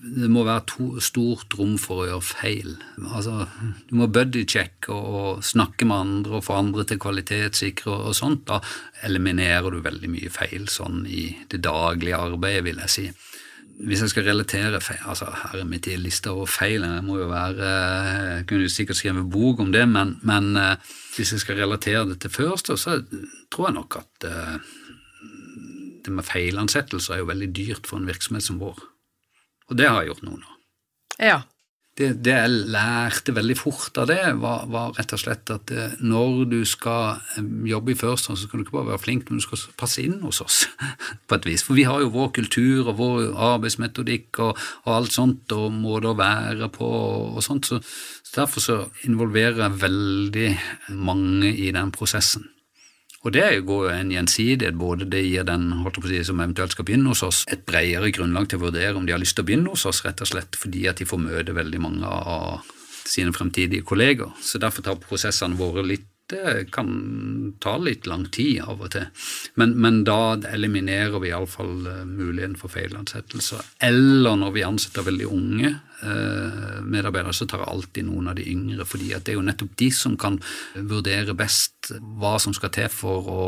Det 0.04 0.28
må 0.28 0.42
være 0.44 0.66
to, 0.68 0.86
stort 1.04 1.56
rom 1.56 1.78
for 1.80 2.04
å 2.04 2.08
gjøre 2.10 2.26
feil. 2.28 2.72
Altså, 3.08 3.46
du 3.88 3.96
må 4.02 4.10
buddy-check 4.12 4.89
og, 4.92 5.06
og, 5.08 5.44
snakke 5.48 5.88
med 5.88 5.96
andre 5.96 6.39
og 6.39 6.44
få 6.44 6.58
andre 6.60 6.84
til 6.88 7.00
kvalitetssikre 7.00 7.88
og, 7.94 8.10
og, 8.10 8.18
sånt. 8.18 8.44
Da 8.50 8.60
eliminerer 9.08 9.72
du 9.72 9.80
veldig 9.86 10.12
mye 10.12 10.32
feil 10.34 10.68
sånn 10.72 11.06
i 11.08 11.30
det 11.52 11.62
daglige 11.63 12.20
arbeidet, 12.20 12.66
vil 12.68 12.84
jeg 12.84 12.92
si. 12.92 13.08
Hvis 13.84 14.04
jeg 14.04 14.12
skal 14.12 14.28
relatere 14.28 14.78
feil 14.86 15.02
altså 15.10 15.32
Her 15.34 15.63
er 15.63 15.66
mitt 15.66 15.88
liste 15.98 16.30
over 16.30 16.52
feil. 16.52 16.84
Jeg 16.86 17.06
må 17.08 17.18
jo 17.22 17.32
være, 17.32 17.72
jeg 18.38 18.46
kunne 18.50 18.68
jo 18.68 18.76
sikkert 18.76 19.00
skrevet 19.00 19.32
bok 19.34 19.63
om 19.63 19.72
det, 19.74 19.88
men, 19.89 20.18
men 20.28 20.54
eh, 20.60 20.94
hvis 21.16 21.34
jeg 21.34 21.46
skal 21.46 21.62
relatere 21.63 22.06
det 22.12 22.20
til 22.22 22.34
først, 22.34 22.76
så 22.76 23.00
tror 23.54 23.70
jeg 23.70 23.78
nok 23.80 24.02
at 24.04 24.28
uh, 24.28 24.74
det 26.04 26.12
med 26.12 26.28
feilansettelser 26.28 27.16
er 27.16 27.24
jo 27.24 27.30
veldig 27.32 27.50
dyrt 27.56 27.88
for 27.88 28.02
en 28.02 28.10
virksomhet 28.10 28.46
som 28.46 28.60
vår. 28.60 28.82
Og 29.69 29.80
det 29.80 29.89
har 29.89 30.02
jeg 30.02 30.13
gjort 30.13 30.28
nå. 30.28 30.38
nå. 30.38 30.54
Ja. 31.21 31.41
Det, 31.93 32.08
det, 32.26 32.34
jeg 32.34 32.69
lærte 32.73 33.36
veldig 33.38 33.54
fort 33.54 33.97
av 34.02 34.08
det, 34.10 34.17
var, 34.41 34.63
var 34.73 34.95
rett 34.97 35.12
og 35.13 35.19
slett 35.21 35.52
at 35.54 35.69
eh, 35.69 35.91
når 36.02 36.39
du 36.49 36.56
skal 36.65 37.19
eh, 37.38 37.52
jobbe 37.69 37.93
i 37.93 37.97
First 37.99 38.26
så 38.26 38.38
skal 38.39 38.60
du 38.60 38.63
ikke 38.65 38.80
bare 38.80 38.95
være 38.95 39.02
flink, 39.04 39.28
men 39.30 39.38
du 39.38 39.45
skal 39.45 39.62
passe 39.78 40.02
inn 40.02 40.15
hos 40.23 40.41
oss 40.41 40.63
på 41.30 41.38
et 41.38 41.45
vis. 41.45 41.62
For 41.62 41.78
vi 41.78 41.86
har 41.86 42.02
jo 42.02 42.10
vår 42.15 42.32
kultur 42.39 42.89
og 42.89 42.97
vår 42.97 43.38
arbeidsmetodikk 43.52 44.41
og, 44.41 44.63
og 44.88 44.95
alt 44.95 45.13
sånt, 45.13 45.54
og 45.54 45.69
måter 45.76 46.10
å 46.10 46.17
være 46.17 46.71
på 46.73 46.89
og 47.36 47.38
sånt. 47.45 47.69
Så, 47.69 47.78
så 48.26 48.39
derfor 48.41 48.65
så 48.65 48.80
involverer 49.06 49.67
jeg 49.67 49.84
veldig 49.86 50.49
mange 50.97 51.54
i 51.54 51.69
den 51.78 51.93
prosessen. 51.93 52.49
Og 53.24 53.32
det 53.32 53.64
går 53.64 53.86
jo 53.88 53.92
en 53.94 54.12
gjensidighet. 54.12 54.76
Både 54.76 55.08
det 55.08 55.24
gir 55.24 55.48
den 55.48 55.70
si, 55.96 56.24
som 56.28 56.42
eventuelt 56.44 56.76
skal 56.76 56.88
begynne 56.88 57.14
hos 57.14 57.24
oss, 57.24 57.44
et 57.48 57.66
bredere 57.66 58.12
grunnlag 58.12 58.50
til 58.50 58.60
å 58.60 58.66
vurdere 58.68 58.96
om 59.00 59.06
de 59.08 59.16
har 59.16 59.22
lyst 59.22 59.38
til 59.38 59.46
å 59.46 59.50
begynne 59.50 59.72
hos 59.72 59.86
oss, 59.88 60.04
rett 60.06 60.22
og 60.22 60.28
slett 60.28 60.60
fordi 60.60 60.88
at 60.92 61.00
de 61.00 61.08
får 61.08 61.24
møte 61.24 61.56
veldig 61.56 61.84
mange 61.84 62.08
av 62.08 62.74
sine 63.08 63.34
fremtidige 63.36 63.86
kolleger. 63.88 64.34
Så 64.42 64.60
derfor 64.60 64.84
tar 64.84 65.00
prosessene 65.04 65.60
våre 65.60 65.86
litt 65.88 66.10
det 66.32 66.72
kan 66.72 67.54
ta 67.60 67.76
litt 67.78 68.08
lang 68.08 68.24
tid 68.32 68.62
av 68.64 68.80
og 68.86 68.94
til, 68.94 69.10
men, 69.60 69.74
men 69.84 70.04
da 70.08 70.38
eliminerer 70.54 71.20
vi 71.20 71.34
iallfall 71.34 71.74
uh, 71.84 71.98
muligheten 72.08 72.56
for 72.58 72.72
feilansettelser. 72.72 73.60
Eller 73.84 74.38
når 74.40 74.54
vi 74.56 74.64
ansetter 74.64 75.06
veldig 75.06 75.28
unge 75.28 75.74
medarbeidere, 76.04 77.34
så 77.34 77.48
tar 77.50 77.63
jeg 77.63 77.72
alltid 77.74 78.08
noen 78.08 78.32
av 78.32 78.38
de 78.39 78.48
yngre, 78.52 78.88
fordi 78.88 79.12
det 79.13 79.34
er 79.34 79.39
jo 79.39 79.46
nettopp 79.46 79.76
de 79.80 79.89
som 79.94 80.18
kan 80.20 80.39
vurdere 80.76 81.36
best 81.38 81.94
hva 82.20 82.36
som 82.42 82.56
skal 82.56 82.74
til 82.76 82.89
for 82.94 83.30
å, 83.30 83.46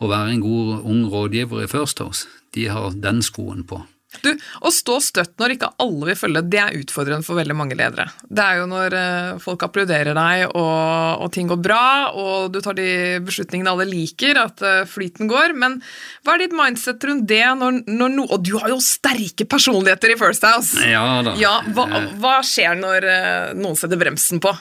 å 0.00 0.10
være 0.10 0.34
en 0.34 0.44
god 0.44 0.90
ung 0.90 1.06
rådgiver 1.12 1.64
i 1.64 1.70
First 1.70 2.02
House. 2.04 2.28
De 2.54 2.68
har 2.72 2.94
den 2.96 3.22
skoen 3.24 3.64
på. 3.68 3.82
Du, 4.24 4.30
Å 4.34 4.70
stå 4.74 4.96
støtt 5.04 5.36
når 5.38 5.54
ikke 5.54 5.68
alle 5.80 6.08
vil 6.08 6.18
følge, 6.18 6.42
det 6.50 6.58
er 6.58 6.78
utfordrende 6.80 7.22
for 7.22 7.38
veldig 7.38 7.54
mange 7.56 7.76
ledere. 7.78 8.08
Det 8.26 8.42
er 8.42 8.58
jo 8.58 8.66
når 8.70 8.96
uh, 8.98 9.38
folk 9.42 9.62
applauderer 9.62 10.18
deg 10.18 10.46
og, 10.48 11.22
og, 11.22 11.28
ting 11.34 11.46
går 11.50 11.60
bra, 11.62 11.84
og 12.18 12.50
du 12.50 12.58
tar 12.64 12.74
de 12.78 12.90
beslutningene 13.22 13.70
alle 13.70 13.86
liker, 13.86 14.40
at 14.42 14.64
uh, 14.66 14.82
flyten 14.90 15.30
går. 15.30 15.54
Men 15.54 15.78
hva 16.26 16.34
er 16.34 16.44
ditt 16.44 16.56
mindset 16.58 17.06
rundt 17.06 17.28
det 17.30 17.44
når, 17.62 17.82
når 17.86 18.14
no, 18.16 18.26
Og 18.26 18.42
du 18.44 18.56
har 18.58 18.74
jo 18.74 18.80
sterke 18.82 19.46
personligheter 19.46 20.16
i 20.16 20.18
First 20.18 20.46
House! 20.48 20.74
Ja 20.90 21.22
da. 21.24 21.36
Ja, 21.40 21.60
hva, 21.70 21.86
hva, 22.18 22.40
skjer 22.46 22.74
når 22.82 23.06
uh, 23.06 23.58
noen 23.58 23.78
setter 23.78 24.00
bremsen 24.00 24.42
på? 24.42 24.52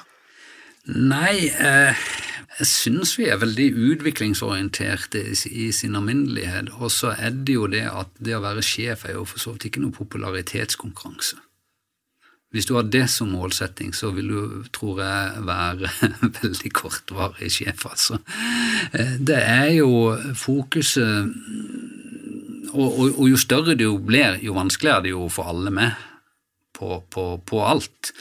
Nei 0.89 1.49
eh 1.57 2.09
jeg 2.59 2.67
syns 2.67 3.13
vi 3.15 3.29
er 3.31 3.39
veldig 3.39 3.67
utviklingsorienterte 3.89 5.21
i 5.47 5.69
sin 5.75 5.95
alminnelighet. 5.95 6.73
Og 6.79 6.91
så 6.91 7.13
er 7.15 7.31
det 7.31 7.55
jo 7.55 7.67
det 7.71 7.85
at 7.87 8.11
det 8.19 8.35
å 8.35 8.43
være 8.43 8.63
sjef 8.65 9.05
er 9.07 9.15
jo 9.15 9.27
for 9.29 9.39
så 9.39 9.53
vidt 9.55 9.69
ikke 9.69 9.83
noe 9.83 9.95
popularitetskonkurranse. 9.95 11.39
Hvis 12.49 12.65
du 12.65 12.73
har 12.73 12.87
det 12.89 13.05
som 13.13 13.29
målsetting, 13.29 13.93
så 13.93 14.09
vil 14.11 14.31
du, 14.33 14.63
tror 14.73 15.03
jeg, 15.03 15.43
være 15.45 15.91
veldig 16.41 16.71
kortvarig 16.73 17.51
sjef, 17.53 17.85
altså. 17.85 18.17
Eh, 18.91 19.15
det 19.21 19.37
er 19.37 19.69
jo 19.77 20.17
fokuset 20.35 21.29
og, 22.69 22.85
og, 22.85 23.05
og, 23.15 23.25
jo 23.29 23.37
større 23.39 23.73
det 23.77 23.85
jo 23.85 23.97
blir, 24.01 24.37
jo 24.45 24.53
vanskeligere 24.57 24.99
er 24.99 25.05
det 25.05 25.13
jo 25.13 25.29
for 25.33 25.49
alle 25.49 25.71
med 25.73 26.08
på, 26.79 27.01
på, 27.11 27.25
på 27.45 27.59
alt. 27.67 28.13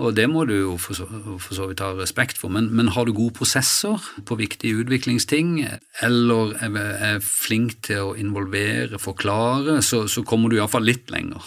Og 0.00 0.12
det 0.16 0.26
må 0.28 0.44
du 0.48 0.54
jo 0.54 0.72
for 0.80 0.96
så, 0.98 1.06
for 1.08 1.56
så 1.56 1.68
vidt 1.70 1.82
ha 1.84 1.92
respekt 1.96 2.40
for. 2.40 2.52
Men, 2.52 2.68
men, 2.76 2.92
har 2.96 3.06
du 3.08 3.14
gode 3.16 3.36
prosesser 3.38 4.00
på 4.28 4.38
viktige 4.40 4.82
utviklingsting, 4.82 5.60
eller 6.04 6.56
er, 6.64 6.80
er 7.12 7.22
flink 7.24 7.78
til 7.86 8.10
å 8.10 8.16
involvere, 8.20 9.00
forklare, 9.00 9.78
så, 9.84 10.04
så 10.10 10.24
kommer 10.26 10.52
du 10.52 10.58
iallfall 10.58 10.84
litt 10.88 11.12
lenger. 11.12 11.44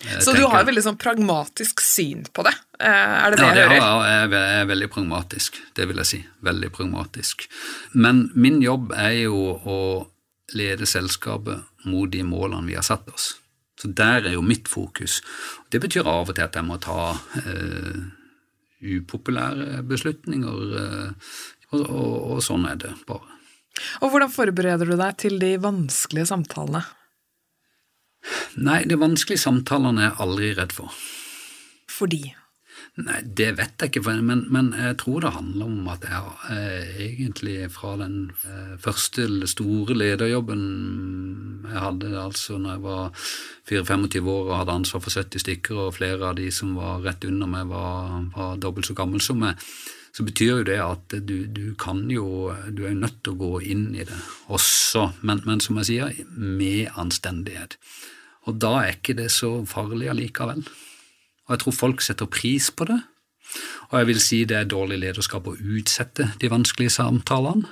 Så 0.00 0.32
du 0.32 0.40
har 0.48 0.62
et 0.62 0.68
veldig 0.70 0.82
sånn 0.84 1.00
pragmatisk 1.00 1.82
syn 1.84 2.24
på 2.32 2.44
det? 2.46 2.54
Eh, 2.80 2.88
er 2.88 3.34
det 3.34 3.40
det 3.40 3.44
ja, 3.44 3.50
jeg 3.52 3.66
hører? 3.68 3.76
Ja, 3.76 3.90
jeg 4.08 4.62
er 4.62 4.70
veldig 4.70 4.88
pragmatisk. 4.94 5.58
Det 5.76 5.86
vil 5.90 6.00
jeg 6.00 6.08
si. 6.08 6.20
Veldig 6.46 6.70
pragmatisk. 6.72 7.44
Men 7.92 8.30
min 8.32 8.62
jobb 8.64 8.94
er 8.96 9.18
jo 9.26 9.42
å 9.60 9.80
lede 10.56 10.88
selskapet 10.88 11.84
mot 11.88 12.08
de 12.10 12.24
målene 12.26 12.68
vi 12.68 12.78
har 12.78 12.86
satt 12.86 13.12
oss. 13.12 13.34
Så 13.80 13.88
der 13.96 14.26
er 14.28 14.34
jo 14.34 14.44
mitt 14.44 14.68
fokus. 14.68 15.20
Det 15.72 15.80
betyr 15.80 16.08
av 16.08 16.28
og 16.28 16.36
til 16.36 16.44
at 16.44 16.56
jeg 16.58 16.66
må 16.68 16.76
ta 16.82 17.14
uh, 17.16 18.00
upopulære 18.80 19.80
beslutninger, 19.88 20.74
uh, 20.76 21.36
og, 21.72 21.84
og, 21.84 22.16
og, 22.34 22.40
sånn 22.44 22.66
er 22.68 22.80
det 22.82 22.92
bare. 23.08 23.38
Og 24.04 24.12
hvordan 24.12 24.32
forbereder 24.34 24.90
du 24.90 24.96
deg 24.98 25.16
til 25.22 25.38
de 25.40 25.54
vanskelige 25.62 26.28
samtalene? 26.28 26.82
Nei, 28.60 28.82
de 28.84 28.98
vanskelige 29.00 29.40
samtalene 29.40 30.02
er 30.02 30.10
jeg 30.10 30.20
aldri 30.26 30.52
redd 30.58 30.76
for. 30.76 31.00
Fordi? 31.88 32.20
Nei, 33.00 33.20
Det 33.24 33.50
vet 33.58 33.80
jeg 33.80 33.92
ikke, 33.92 34.02
men, 34.22 34.44
men, 34.52 34.72
jeg 34.76 34.96
tror 35.00 35.20
det 35.24 35.32
handler 35.34 35.68
om 35.70 35.88
at 35.92 36.04
jeg 36.04 36.32
eh, 36.54 36.98
egentlig 37.06 37.70
fra 37.72 37.94
den 38.00 38.32
eh, 38.44 38.74
første 38.82 39.28
store 39.48 39.96
lederjobben 39.96 40.64
jeg 41.70 41.84
hadde 41.84 42.10
altså 42.18 42.58
når 42.58 42.74
jeg 42.74 42.82
var 42.82 43.22
24-25 43.70 44.28
år 44.34 44.50
og 44.50 44.58
hadde 44.58 44.76
ansvar 44.80 45.04
for 45.04 45.14
70 45.14 45.44
stykker, 45.44 45.78
og 45.86 45.94
flere 45.96 46.32
av 46.32 46.36
de 46.40 46.50
som 46.54 46.74
var 46.78 47.00
rett 47.04 47.24
under 47.28 47.50
meg, 47.50 47.70
var, 47.70 48.26
var 48.34 48.60
dobbelt 48.60 48.90
så 48.90 48.96
gammel 48.98 49.22
som 49.24 49.40
meg, 49.40 49.60
så 50.10 50.26
betyr 50.26 50.50
jo 50.50 50.66
det 50.66 50.78
at 50.82 51.16
du, 51.22 51.36
du, 51.46 51.74
kan 51.78 52.02
jo 52.10 52.50
Du 52.74 52.82
er 52.82 52.90
jo 52.90 53.02
nødt 53.04 53.20
til 53.22 53.36
å 53.36 53.40
gå 53.40 53.52
inn 53.70 53.90
i 53.94 54.02
det 54.02 54.18
også, 54.50 55.12
men, 55.22 55.42
men 55.46 55.62
som 55.62 55.78
jeg 55.78 55.90
sier, 55.92 56.22
med 56.34 56.90
anstendighet. 56.98 57.78
Og 58.50 58.58
da 58.58 58.72
er 58.82 58.96
ikke 58.96 59.14
det 59.18 59.30
så 59.30 59.60
farlig 59.68 60.10
allikevel. 60.10 60.64
Og 61.50 61.56
jeg 61.56 61.62
tror 61.64 61.74
folk 61.74 62.04
setter 62.06 62.30
pris 62.30 62.70
på 62.70 62.86
det. 62.86 63.00
Og 63.90 63.98
jeg 63.98 64.06
vil 64.06 64.20
si 64.22 64.44
det 64.46 64.56
er 64.56 64.68
dårlig 64.70 65.00
lederskap 65.02 65.48
å 65.50 65.56
utsette 65.58 66.28
de 66.38 66.50
vanskelige 66.52 66.94
samtalene. 66.94 67.66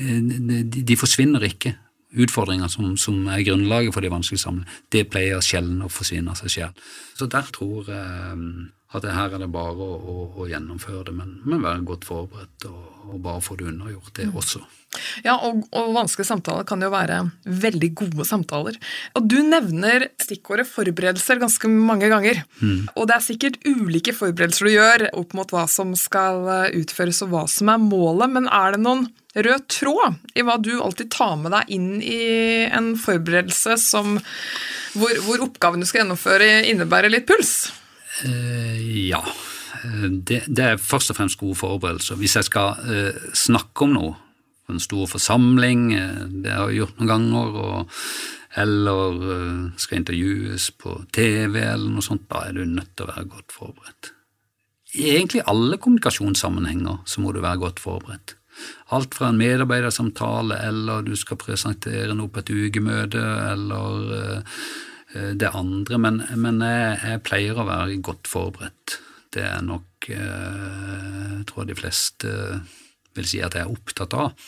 de, 0.00 0.82
de 0.82 0.96
forsvinner 0.98 1.46
ikke. 1.46 1.76
Utfordringer 2.10 2.68
som, 2.72 2.96
som, 2.98 3.22
er 3.30 3.44
grunnlaget 3.46 3.94
for 3.94 4.02
de 4.02 4.10
vanskelige 4.10 4.42
samlingene, 4.42 4.80
det 4.90 5.06
pleier 5.12 5.44
sjelden 5.44 5.84
å 5.86 5.92
forsvinne 5.92 6.32
av 6.32 6.40
seg 6.40 6.54
selv. 6.56 6.90
Så 7.14 7.28
der 7.30 7.46
tror 7.54 7.86
jeg 7.86 8.70
at 8.90 9.04
det 9.04 9.14
her 9.14 9.30
er 9.30 9.38
det 9.44 9.50
bare 9.54 9.78
å, 9.78 9.92
å, 9.94 10.14
å 10.42 10.48
gjennomføre 10.50 11.04
det, 11.06 11.14
men, 11.14 11.36
men, 11.46 11.62
være 11.62 11.86
godt 11.86 12.08
forberedt 12.08 12.66
og, 12.66 12.80
og 13.06 13.20
bare 13.22 13.42
få 13.44 13.54
det 13.60 13.68
unnagjort, 13.70 14.10
det 14.16 14.26
også. 14.34 14.64
Ja, 15.22 15.36
og, 15.46 15.60
og, 15.70 15.92
vanskelige 15.94 16.26
samtaler 16.26 16.66
kan 16.66 16.82
jo 16.82 16.88
være 16.90 17.20
veldig 17.46 17.90
gode 18.00 18.26
samtaler. 18.26 18.80
Og 19.14 19.28
Du 19.30 19.38
nevner 19.46 20.08
stikkordet 20.18 20.66
forberedelser 20.66 21.38
ganske 21.38 21.70
mange 21.70 22.10
ganger. 22.10 22.42
Mm. 22.58 22.90
Og 22.96 23.06
det 23.06 23.14
er 23.14 23.26
sikkert 23.28 23.60
ulike 23.68 24.16
forberedelser 24.16 24.66
du 24.66 24.74
gjør 24.74 25.06
opp 25.22 25.38
mot 25.38 25.54
hva 25.54 25.68
som 25.70 25.94
skal 25.94 26.42
utføres 26.74 27.22
og 27.22 27.30
hva 27.36 27.46
som 27.50 27.70
er 27.70 27.84
målet, 27.84 28.34
men 28.34 28.50
er 28.50 28.74
det 28.74 28.82
noen 28.82 29.06
rød 29.34 29.66
tråd 29.70 30.16
i 30.34 30.44
hva 30.46 30.56
du 30.58 30.72
alltid 30.80 31.10
tar 31.12 31.36
med 31.40 31.54
deg 31.54 31.70
inn 31.76 31.90
i 32.02 32.20
en 32.66 32.92
forberedelse 32.98 33.76
som, 33.80 34.16
hvor, 34.96 35.12
hvor 35.26 35.46
oppgaven 35.46 35.82
du 35.82 35.88
skal 35.88 36.02
gjennomføre, 36.02 36.50
innebærer 36.70 37.12
litt 37.12 37.28
puls? 37.30 37.70
Uh, 38.24 38.80
ja. 39.10 39.22
Det, 39.80 40.42
det, 40.44 40.64
er 40.64 40.82
først 40.82 41.12
og 41.12 41.16
fremst 41.16 41.38
gode 41.40 41.56
forberedelser. 41.56 42.18
Hvis 42.20 42.36
jeg 42.36 42.50
skal 42.50 42.82
uh, 42.84 43.30
snakke 43.36 43.86
om 43.86 43.94
noe 43.96 44.12
på 44.66 44.74
en 44.74 44.82
stor 44.82 45.06
forsamling, 45.08 45.88
uh, 45.94 46.26
det 46.42 46.52
har 46.52 46.68
jeg 46.68 46.82
gjort 46.82 47.00
noen 47.00 47.12
ganger, 47.14 47.60
og, 47.64 48.04
eller 48.60 49.20
skal 49.78 50.00
intervjues 50.00 50.72
på 50.82 50.96
TV 51.14 51.60
eller 51.62 51.86
noe 51.86 52.02
sånt, 52.02 52.26
da 52.28 52.48
er 52.48 52.58
du 52.58 52.64
nødt 52.66 52.96
til 52.98 53.06
å 53.06 53.12
være 53.12 53.30
godt 53.30 53.54
forberedt. 53.54 54.10
I 54.98 55.12
egentlig 55.14 55.44
alle 55.46 55.78
kommunikasjonssammenhenger 55.78 57.04
så 57.06 57.22
må 57.22 57.30
du 57.30 57.38
være 57.38 57.62
godt 57.62 57.78
forberedt. 57.78 58.34
Alt 58.96 59.14
fra 59.16 59.30
en 59.30 59.40
medarbeidersamtale, 59.40 60.58
eller 60.68 61.04
du 61.06 61.14
skal 61.16 61.38
presentere 61.40 62.14
noe 62.16 62.32
på 62.32 62.42
et 62.42 62.54
ukemøte, 62.54 63.22
eller 63.52 64.48
Eh, 65.12 65.32
det 65.34 65.50
andre, 65.54 65.98
men, 65.98 66.22
men 66.38 66.60
jeg, 66.62 66.98
jeg, 67.02 67.22
pleier 67.26 67.58
å 67.58 67.66
være 67.68 67.98
godt 68.04 68.30
forberedt. 68.30 68.98
Det 69.30 69.42
er 69.46 69.62
nok 69.62 70.10
eh, 70.10 71.38
Jeg 71.38 71.46
tror 71.50 71.66
de 71.66 71.78
fleste 71.78 72.30
vil 73.16 73.26
si 73.26 73.40
at 73.42 73.56
jeg 73.58 73.66
er 73.66 73.74
opptatt 73.74 74.14
av. 74.14 74.46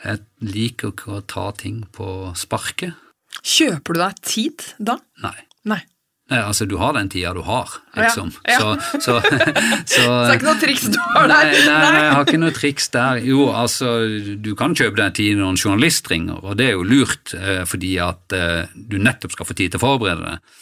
Jeg 0.00 0.22
liker 0.46 0.94
ikke 0.94 1.18
å 1.18 1.24
ta 1.28 1.50
ting 1.56 1.82
på 1.92 2.32
sparket. 2.38 2.96
Kjøper 3.44 3.96
du 3.96 4.00
deg 4.00 4.22
tid 4.24 4.64
da? 4.80 4.96
Nei. 5.24 5.36
Nei. 5.68 5.82
Nei, 6.30 6.38
altså 6.46 6.66
Du 6.70 6.76
har 6.78 6.94
den 6.94 7.08
tida 7.10 7.32
du 7.34 7.42
har, 7.42 7.72
liksom. 7.98 8.30
Ja, 8.46 8.54
ja. 8.54 8.74
Så, 8.78 9.00
så, 9.02 9.16
så, 9.94 9.96
så, 9.96 10.04
det 10.06 10.28
er 10.28 10.36
ikke 10.36 10.48
noe 10.48 10.60
triks 10.62 10.86
du 10.86 10.98
har 11.02 11.26
der? 11.26 11.50
Nei, 11.50 11.64
nei, 11.66 11.78
nei, 11.82 12.04
jeg 12.04 12.14
har 12.14 12.28
ikke 12.28 12.42
noe 12.44 12.54
triks 12.54 12.88
der. 12.94 13.22
Jo, 13.26 13.48
altså, 13.64 13.92
du 14.38 14.52
kan 14.58 14.76
kjøpe 14.78 15.00
deg 15.02 15.16
tid 15.18 15.40
når 15.40 15.54
en 15.54 15.60
journalist 15.60 16.10
ringer, 16.12 16.38
og 16.44 16.58
det 16.60 16.70
er 16.70 16.76
jo 16.78 16.86
lurt 16.86 17.34
eh, 17.34 17.64
fordi 17.68 17.96
at 18.04 18.36
eh, 18.36 18.70
du 18.74 19.00
nettopp 19.02 19.34
skal 19.34 19.50
få 19.50 19.58
tid 19.58 19.74
til 19.74 19.82
å 19.82 19.86
forberede 19.88 20.28
deg. 20.36 20.56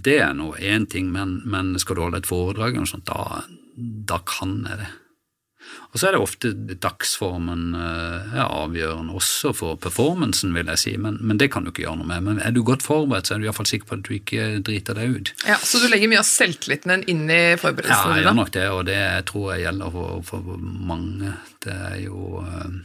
Det 0.00 0.16
er 0.24 0.32
nå 0.32 0.54
én 0.56 0.86
ting, 0.88 1.10
men, 1.12 1.40
men, 1.44 1.74
skal 1.82 1.98
du 1.98 2.04
holde 2.06 2.22
et 2.22 2.28
foredrag, 2.28 2.72
eller 2.72 2.86
noe 2.86 2.94
sånt, 2.94 3.10
da, 3.10 3.42
da 4.08 4.20
kan 4.24 4.62
jeg 4.64 4.80
det. 4.80 4.90
Og 5.90 5.98
så 5.98 6.06
er 6.06 6.14
det 6.14 6.20
ofte 6.22 6.52
dagsformen 6.54 7.74
eh, 7.74 8.36
er 8.36 8.44
avgjørende 8.44 9.16
også 9.18 9.50
for 9.58 9.78
performancen, 9.82 10.52
vil 10.54 10.70
jeg 10.70 10.82
si, 10.82 10.92
men, 11.02 11.18
men, 11.18 11.40
det 11.40 11.50
kan 11.50 11.66
du 11.66 11.72
ikke 11.72 11.82
gjøre 11.82 11.98
noe 11.98 12.10
med. 12.12 12.26
Men 12.28 12.38
er 12.44 12.54
du 12.54 12.62
godt 12.66 12.86
forberedt, 12.86 13.26
så 13.26 13.34
er 13.34 13.42
du 13.42 13.48
iallfall 13.48 13.66
sikker 13.66 13.88
på 13.88 13.98
at 13.98 14.04
du 14.06 14.12
ikke 14.14 14.46
driter 14.66 14.98
deg 15.00 15.16
ut. 15.16 15.34
Ja, 15.48 15.58
Så 15.58 15.82
du 15.82 15.88
legger 15.90 16.12
mye 16.12 16.22
av 16.22 16.28
selvtilliten 16.30 16.94
din 16.94 17.04
inn 17.10 17.24
i 17.26 17.42
forberedelsene 17.58 17.96
dine? 17.96 18.14
Ja, 18.14 18.20
jeg 18.20 18.28
gjør 18.28 18.38
nok 18.38 18.54
det, 18.54 18.68
og 18.70 18.86
det 18.86 19.02
tror 19.32 19.50
jeg 19.54 19.66
gjelder 19.66 19.94
for, 19.98 20.24
for 20.30 20.64
mange. 20.92 21.34
Det 21.66 21.76
er 21.90 22.00
jo 22.04 22.44
eh, 22.44 22.80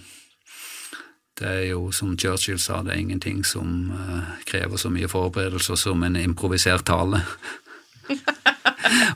det 1.36 1.48
er 1.52 1.64
jo 1.74 1.90
som 1.92 2.14
Churchill 2.18 2.60
sa, 2.64 2.80
det 2.82 2.94
er 2.94 3.02
ingenting 3.04 3.42
som 3.44 3.90
uh, 3.92 4.38
krever 4.48 4.80
så 4.80 4.88
mye 4.88 5.10
forberedelser 5.12 5.76
som 5.76 6.04
en 6.08 6.16
improvisert 6.16 6.86
tale. 6.88 7.20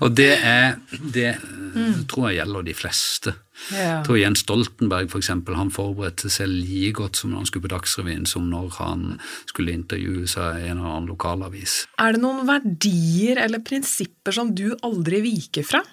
og 0.03 0.15
det 0.17 0.31
er 0.37 0.79
Det 0.89 1.35
mm. 1.39 2.07
tror 2.09 2.29
jeg 2.29 2.39
gjelder 2.39 2.65
de 2.65 2.75
fleste. 2.77 3.33
Jeg 3.69 4.03
tror 4.07 4.17
Jens 4.17 4.41
Stoltenberg 4.45 5.09
for 5.11 5.19
eksempel, 5.21 5.57
han 5.59 5.71
forberedte 5.73 6.31
seg 6.31 6.49
like 6.49 6.93
godt 7.01 7.19
som 7.19 7.31
når 7.31 7.43
han 7.43 7.49
skulle 7.49 7.65
på 7.67 7.73
Dagsrevyen, 7.73 8.25
som 8.29 8.47
når 8.49 8.69
han 8.79 9.05
skulle 9.49 9.75
intervjue 9.75 10.27
seg 10.31 10.63
i 10.63 10.69
en 10.69 10.79
eller 10.79 10.95
annen 10.95 11.11
lokalavis. 11.11 11.83
Er 12.01 12.15
det 12.15 12.23
noen 12.23 12.47
verdier 12.49 13.41
eller 13.43 13.63
prinsipper 13.65 14.35
som 14.35 14.53
du 14.55 14.71
aldri 14.85 15.21
viker 15.25 15.67
fra? 15.67 15.83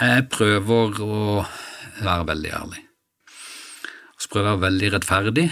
Jeg 0.00 0.28
prøver 0.32 1.02
å 1.04 1.18
være 2.02 2.28
veldig 2.32 2.54
ærlig. 2.60 2.84
Så 4.18 4.30
prøver 4.32 4.48
jeg 4.48 4.56
å 4.56 4.58
være 4.58 4.66
veldig 4.70 4.94
rettferdig. 4.96 5.50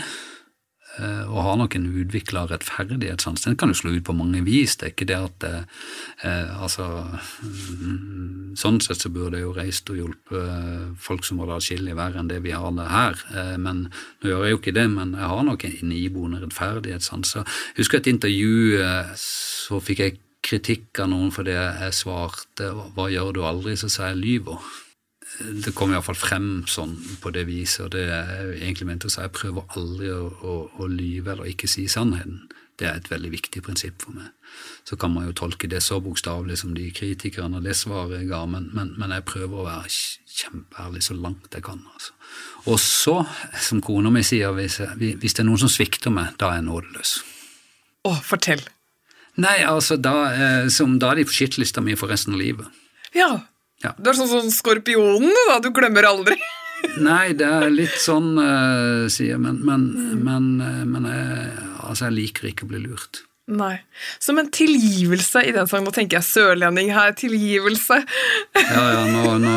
Eh, 0.97 1.25
og 1.29 1.43
har 1.45 1.57
nok 1.61 1.75
en 1.77 1.89
utvikla 2.03 2.47
rettferdighetssans. 2.49 3.45
Den 3.45 3.57
kan 3.61 3.73
jo 3.73 3.77
slå 3.77 3.93
ut 3.97 4.07
på 4.07 4.15
mange 4.17 4.41
vis. 4.47 4.77
Det 4.77 4.89
er 4.89 4.95
ikke 4.95 5.09
det 5.11 5.19
at 5.19 5.47
eh, 6.25 6.63
altså, 6.63 6.87
mm, 7.43 8.55
Sånn 8.57 8.79
sett 8.81 9.03
så 9.05 9.11
burde 9.13 9.37
jeg 9.37 9.45
jo 9.45 9.53
reist 9.53 9.91
og 9.93 9.99
hjulpet 10.01 10.95
folk 11.03 11.27
som 11.29 11.43
var 11.43 11.59
atskillig 11.59 11.93
verre 11.99 12.23
enn 12.23 12.31
det 12.31 12.39
vi 12.47 12.55
har 12.57 12.73
det 12.79 12.89
her. 12.89 13.21
Eh, 13.35 13.57
men 13.61 13.87
Nå 14.23 14.31
gjør 14.31 14.47
jeg 14.47 14.55
jo 14.55 14.61
ikke 14.63 14.77
det, 14.79 14.87
men 14.95 15.13
jeg 15.19 15.29
har 15.33 15.45
nok 15.45 15.67
en 15.69 15.93
iboende 15.93 16.41
rettferdighetssans. 16.45 17.35
Jeg 17.37 17.83
husker 17.83 18.01
et 18.01 18.09
intervju, 18.15 18.81
eh, 18.81 19.13
så 19.21 19.83
fikk 19.85 20.03
jeg 20.05 20.19
kritikk 20.47 21.03
av 21.03 21.11
noen 21.11 21.33
fordi 21.35 21.53
jeg 21.57 21.93
svarte 21.93 22.71
'hva 22.95 23.11
gjør 23.11 23.33
du 23.35 23.41
aldri', 23.43 23.77
så 23.77 23.91
sa 23.91 24.09
jeg 24.09 24.23
'lyver' 24.23 24.86
det 25.38 25.75
kom 25.77 25.92
iallfall 25.92 26.16
frem 26.16 26.49
sånn 26.70 26.94
på 27.20 27.33
det 27.35 27.44
viset, 27.49 27.85
og 27.87 27.92
det 27.92 28.07
er 28.12 28.53
egentlig 28.57 28.88
ment 28.88 29.05
å 29.05 29.11
si 29.12 29.20
jeg 29.20 29.35
prøver 29.37 29.66
aldri 29.77 30.11
å, 30.14 30.29
å, 30.31 30.55
å, 30.81 30.88
lyve 30.88 31.35
eller 31.35 31.51
ikke 31.51 31.68
si 31.68 31.87
sannheten. 31.92 32.46
Det 32.77 32.88
er 32.88 32.99
et 32.99 33.09
veldig 33.09 33.31
viktig 33.33 33.62
prinsipp 33.64 34.03
for 34.05 34.16
meg. 34.16 34.33
Så 34.88 34.99
kan 35.01 35.12
man 35.12 35.27
jo 35.27 35.35
tolke 35.37 35.68
det 35.68 35.81
så 35.85 35.99
bokstavelig 36.05 36.59
som 36.61 36.75
de 36.77 36.90
kritikerne 36.94 37.59
og 37.59 37.64
det 37.64 37.77
svaret 37.77 38.20
jeg 38.20 38.29
ga, 38.31 38.42
men, 38.49 38.68
men, 38.77 38.92
men, 39.01 39.14
jeg 39.16 39.25
prøver 39.29 39.61
å 39.61 39.66
være 39.66 39.92
kjempeærlig 39.92 41.05
så 41.05 41.16
langt 41.16 41.57
jeg 41.57 41.64
kan. 41.64 41.81
Altså. 41.94 42.16
Og 42.72 42.81
så, 42.83 43.16
som 43.64 43.81
kona 43.85 44.12
mi 44.12 44.25
sier, 44.25 44.53
hvis, 44.57 44.79
jeg, 44.83 45.16
hvis, 45.20 45.37
det 45.37 45.44
er 45.44 45.49
noen 45.49 45.64
som 45.64 45.72
svikter 45.72 46.12
meg, 46.12 46.37
da 46.40 46.53
er 46.53 46.61
jeg 46.61 46.68
nådeløs. 46.68 47.16
Å, 48.09 48.14
fortell. 48.25 48.64
Nei, 49.40 49.59
altså, 49.68 49.96
da, 50.01 50.16
eh, 50.33 50.70
som, 50.72 50.96
da 51.01 51.12
er 51.12 51.20
de 51.20 51.29
på 51.29 51.37
skittlista 51.37 51.85
mi 51.85 51.96
for 51.96 52.12
resten 52.12 52.37
av 52.37 52.40
livet. 52.40 52.85
Ja, 53.16 53.31
ja. 53.85 53.93
Du 53.99 54.11
er 54.11 54.19
sånn 54.19 54.31
som 54.31 54.53
skorpionen, 54.53 55.29
du, 55.29 55.43
da. 55.51 55.59
Du 55.65 55.71
glemmer 55.75 56.09
aldri. 56.09 56.39
Nei, 57.09 57.35
det 57.37 57.49
er 57.49 57.71
litt 57.73 57.97
sånn, 58.01 58.35
uh, 58.39 59.07
sier 59.12 59.35
jeg, 59.35 59.43
men, 59.43 59.61
men, 59.67 59.87
men, 60.23 60.51
uh, 60.62 60.83
men 60.89 61.09
jeg, 61.11 61.49
altså, 61.83 62.09
jeg 62.09 62.17
liker 62.21 62.51
ikke 62.53 62.69
å 62.69 62.73
bli 62.73 62.85
lurt. 62.87 63.25
Nei. 63.47 63.77
Som 64.19 64.41
en 64.41 64.49
tilgivelse 64.51 65.45
i 65.47 65.53
den 65.55 65.69
sangen. 65.71 65.87
Nå 65.87 65.95
tenker 65.95 66.19
jeg 66.19 66.27
sørlending 66.27 66.91
her. 66.95 67.15
Tilgivelse. 67.15 68.01
Ja, 68.59 68.83
ja, 68.91 69.05
nå, 69.07 69.37
nå, 69.39 69.55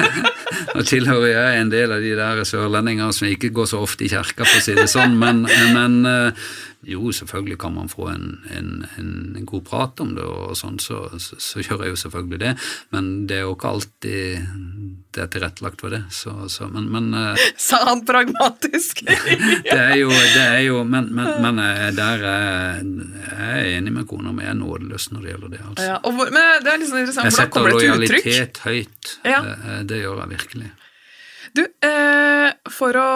nå 0.74 0.86
tilhører 0.88 1.30
jeg 1.30 1.60
en 1.62 1.70
del 1.70 1.94
av 1.94 2.02
de 2.02 2.14
der 2.18 2.42
sørlendingene 2.48 3.14
som 3.14 3.30
ikke 3.30 3.52
går 3.54 3.70
så 3.70 3.84
ofte 3.86 4.06
i 4.06 4.10
kirka, 4.10 4.42
for 4.42 4.58
å 4.58 4.64
si 4.66 4.74
det 4.74 4.88
sånn, 4.90 5.14
men, 5.20 5.44
men 5.76 6.00
uh, 6.08 6.48
jo, 6.86 7.12
selvfølgelig 7.12 7.58
kan 7.60 7.74
man 7.74 7.88
få 7.88 8.08
en, 8.12 8.26
en, 8.50 8.84
en 8.98 9.46
god 9.46 9.64
prat 9.68 10.00
om 10.04 10.14
det, 10.16 10.24
og 10.24 10.56
sånn, 10.58 10.78
så, 10.82 11.06
så, 11.22 11.38
så, 11.38 11.62
gjør 11.62 11.86
jeg 11.86 11.94
jo 11.94 12.00
selvfølgelig 12.02 12.40
det. 12.42 12.52
Men 12.94 13.10
det 13.30 13.38
er 13.38 13.46
jo 13.46 13.54
ikke 13.54 13.72
alltid 13.76 14.44
det 15.14 15.22
er 15.22 15.30
tilrettelagt 15.30 15.82
for 15.84 15.94
det. 15.94 16.02
Så, 16.12 16.34
så 16.50 16.68
men, 16.72 16.88
men 16.92 17.10
uh, 17.14 17.46
Sa 17.68 17.80
han 17.86 18.04
pragmatisk? 18.06 19.04
det 19.70 19.78
er 19.78 19.96
jo, 20.00 20.10
det 20.10 20.42
er 20.42 20.62
jo 20.66 20.82
Men, 20.84 21.10
men, 21.14 21.30
men 21.44 21.62
uh, 21.62 21.88
der 21.94 22.26
er 22.28 22.82
jeg 23.12 23.50
er 23.50 23.68
enig 23.78 23.92
med 23.94 24.06
kona 24.10 24.32
mi, 24.34 24.44
jeg 24.46 24.54
er 24.54 24.60
nådeløs 24.60 25.10
når 25.12 25.26
det 25.26 25.34
gjelder 25.34 25.52
det. 25.56 25.60
altså. 25.68 25.90
Ja, 25.90 25.98
og, 26.00 26.22
men 26.22 26.64
det 26.64 26.72
er 26.72 26.80
liksom 26.82 27.02
interessant, 27.02 27.28
Jeg 27.30 27.36
setter 27.36 27.68
lojalitet 27.68 28.64
høyt. 28.64 29.12
Ja. 29.26 29.42
Det, 29.44 29.82
det 29.92 30.00
gjør 30.04 30.24
jeg 30.24 30.34
virkelig. 30.36 30.72
Du, 31.54 31.62
eh, 31.62 32.48
for 32.74 32.96
å 32.98 33.10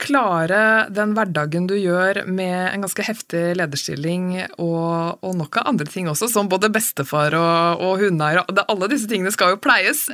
klare 0.00 0.60
den 0.94 1.12
hverdagen 1.12 1.66
du 1.68 1.74
gjør 1.76 2.22
med 2.24 2.70
en 2.70 2.86
ganske 2.86 3.04
heftig 3.04 3.42
lederstilling 3.58 4.30
og, 4.56 5.20
og 5.20 5.34
nok 5.36 5.58
av 5.60 5.68
andre 5.74 5.84
ting 5.92 6.08
også, 6.08 6.30
som 6.32 6.48
både 6.48 6.72
bestefar 6.72 7.36
og, 7.36 7.84
og 7.84 8.00
hundeeier 8.00 8.40
Alle 8.64 8.88
disse 8.88 9.10
tingene 9.10 9.34
skal 9.34 9.52
jo 9.52 9.60
pleies. 9.60 10.06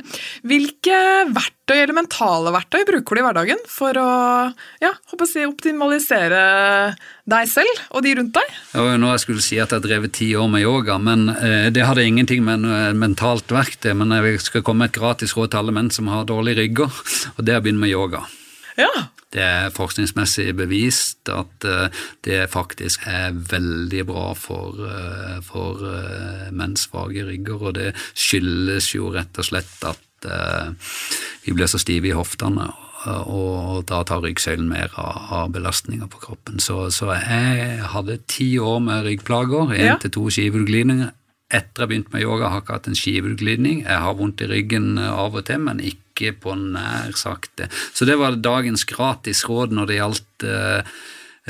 Hvilke 0.43 0.99
verktøy 1.31 1.60
eller 1.77 1.95
mentale 1.95 2.51
verktøy 2.53 2.83
bruker 2.87 3.17
du 3.17 3.21
i 3.21 3.25
hverdagen 3.25 3.61
for 3.69 3.97
å 3.99 4.09
ja, 4.81 4.91
si, 5.29 5.45
optimalisere 5.47 6.41
deg 7.31 7.47
selv 7.51 7.83
og 7.91 8.03
de 8.05 8.15
rundt 8.17 8.33
deg? 8.35 8.57
Ja, 8.73 8.97
nå 8.99 9.13
jeg 9.13 9.23
skulle 9.23 9.45
si 9.45 9.59
at 9.61 9.71
jeg 9.71 9.79
har 9.79 9.85
drevet 9.85 10.15
ti 10.17 10.31
år 10.35 10.49
med 10.51 10.65
yoga, 10.65 10.97
men 11.01 11.29
eh, 11.37 11.69
det 11.73 11.87
hadde 11.87 12.05
ingenting 12.07 12.43
med 12.47 12.65
noe 12.65 12.91
mentalt 12.97 13.51
verktøy. 13.53 13.93
Men 13.97 14.13
jeg 14.17 14.43
skal 14.43 14.65
komme 14.65 14.85
med 14.85 14.91
et 14.91 14.99
gratis 14.99 15.35
råd 15.37 15.53
til 15.53 15.61
alle 15.61 15.75
menn 15.75 15.91
som 15.93 16.11
har 16.11 16.27
dårlige 16.29 16.63
rygger, 16.63 17.01
og 17.35 17.41
det 17.45 17.55
er 17.55 17.61
å 17.61 17.65
begynne 17.65 17.85
med 17.85 17.93
yoga. 17.93 18.25
Ja. 18.79 18.91
Det 19.31 19.43
er 19.43 19.71
forskningsmessig 19.71 20.49
bevist 20.59 21.29
at 21.31 21.67
uh, 21.67 21.87
det 22.27 22.49
faktisk 22.51 23.05
er 23.07 23.31
veldig 23.31 24.03
bra 24.09 24.25
for, 24.35 24.75
uh, 24.83 25.37
for 25.45 25.79
uh, 25.87 26.49
menns 26.51 26.89
svake 26.89 27.23
rygger, 27.29 27.63
og 27.69 27.77
det 27.79 27.93
skyldes 28.11 28.91
jo 28.97 29.13
rett 29.15 29.39
og 29.39 29.47
slett 29.47 29.87
at 29.87 30.07
vi 31.45 31.53
blir 31.57 31.69
så 31.69 31.79
stive 31.81 32.11
i 32.11 32.15
hoftene 32.17 32.69
og 33.09 33.85
da 33.89 34.03
tar 34.05 34.21
ryggsøylen 34.21 34.67
mer 34.69 34.91
av, 34.99 35.49
belastninga 35.53 36.05
på 36.11 36.19
kroppen. 36.21 36.59
Så, 36.61 36.91
så, 36.93 37.09
jeg 37.17 37.79
hadde 37.93 38.19
ti 38.29 38.53
år 38.61 38.79
med 38.83 39.07
ryggplager, 39.07 39.73
én 39.73 39.85
Ja. 39.85 39.95
til 39.97 40.11
to 40.11 40.29
skiveutglidninger. 40.29 41.11
Etter 41.51 41.83
jeg 41.83 41.89
begynte 41.89 42.13
med 42.13 42.21
yoga, 42.23 42.47
har 42.49 42.61
jeg 42.61 42.63
ikke 42.63 42.73
hatt 42.77 42.87
en 42.87 42.95
skiveutglidning. 42.95 43.81
Jeg 43.83 43.99
har 43.99 44.13
vondt 44.13 44.41
i 44.41 44.47
ryggen 44.47 44.99
av 44.99 45.35
og 45.35 45.45
til, 45.45 45.59
men 45.59 45.79
ikke 45.79 46.31
på 46.39 46.53
nær 46.55 47.11
sagt 47.17 47.49
det. 47.57 47.71
Så 47.93 48.05
det 48.05 48.19
var 48.19 48.37
dagens 48.37 48.85
gratis 48.85 49.43
råd 49.49 49.73
når 49.73 49.87
det 49.87 49.97
gjaldt 49.97 50.43
eh, 50.45 50.83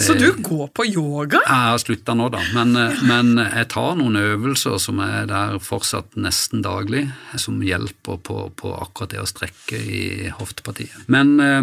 Så 0.02 0.16
du 0.18 0.28
går 0.42 0.68
på 0.76 0.86
yoga? 0.90 1.42
jeg 1.46 1.72
har 1.72 1.82
slutta 1.82 2.16
nå, 2.18 2.30
da, 2.34 2.42
men, 2.56 2.76
eh, 2.80 3.02
men 3.08 3.34
jeg 3.42 3.68
tar 3.74 3.96
noen 4.00 4.20
øvelser 4.20 4.78
som 4.82 5.02
er 5.04 5.28
der 5.30 5.58
fortsatt 5.64 6.18
nesten 6.20 6.64
daglig, 6.66 7.08
som 7.40 7.62
hjelper 7.66 8.22
på, 8.26 8.38
på 8.58 8.76
akkurat 8.78 9.14
det 9.14 9.22
å 9.24 9.30
strekke 9.30 9.80
i 9.80 10.30
hoftepartiet. 10.38 11.10
Men 11.12 11.36
eh, 11.40 11.62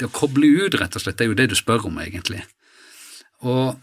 det 0.00 0.10
å 0.10 0.14
koble 0.14 0.50
ut, 0.64 0.80
rett 0.80 0.98
og 0.98 1.04
slett, 1.04 1.18
det 1.20 1.26
er 1.26 1.32
jo 1.32 1.38
det 1.38 1.52
du 1.52 1.56
spør 1.58 1.88
om, 1.90 2.00
egentlig. 2.02 2.42
Og, 3.42 3.74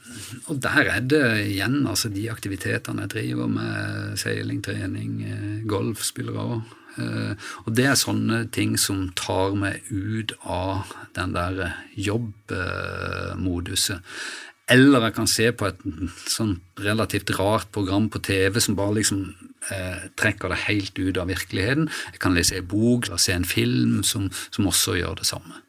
og 0.48 0.60
der 0.64 0.88
er 0.88 1.02
det 1.04 1.24
igjen 1.50 1.82
altså 1.90 2.12
de 2.14 2.30
aktivitetene 2.32 3.04
jeg 3.04 3.12
driver 3.12 3.50
med, 3.52 4.20
seiling, 4.20 4.62
trening, 4.64 5.18
eh, 5.28 5.56
golf 5.68 6.06
spiller 6.08 6.40
òg. 6.40 6.76
Og 7.66 7.72
det 7.78 7.86
er 7.89 7.97
sånne 8.00 8.38
ting 8.56 8.78
som 8.80 9.10
tar 9.18 9.56
meg 9.58 9.76
ut 9.89 10.32
av 10.43 10.93
den 11.18 11.34
der 11.36 11.54
jobbmoduset. 11.97 14.00
Eller 14.70 15.08
jeg 15.08 15.16
kan 15.18 15.30
se 15.30 15.47
på 15.52 15.66
et 15.66 15.80
sånn 16.30 16.60
relativt 16.78 17.32
rart 17.39 17.72
program 17.74 18.10
på 18.14 18.22
TV 18.22 18.60
som 18.62 18.76
bare 18.78 19.00
liksom 19.00 19.24
eh, 19.74 20.04
trekker 20.20 20.54
det 20.54 20.66
helt 20.68 21.00
ut 21.00 21.18
av 21.18 21.32
virkeligheten. 21.32 21.89
Jeg 22.14 22.22
kan 22.22 22.38
lese 22.38 22.60
en 22.60 22.70
bok 22.70 23.08
eller 23.08 23.22
se 23.22 23.34
en 23.34 23.50
film 23.50 24.04
som, 24.06 24.30
som 24.54 24.70
også 24.70 25.00
gjør 25.00 25.24
det 25.24 25.30
samme. 25.32 25.64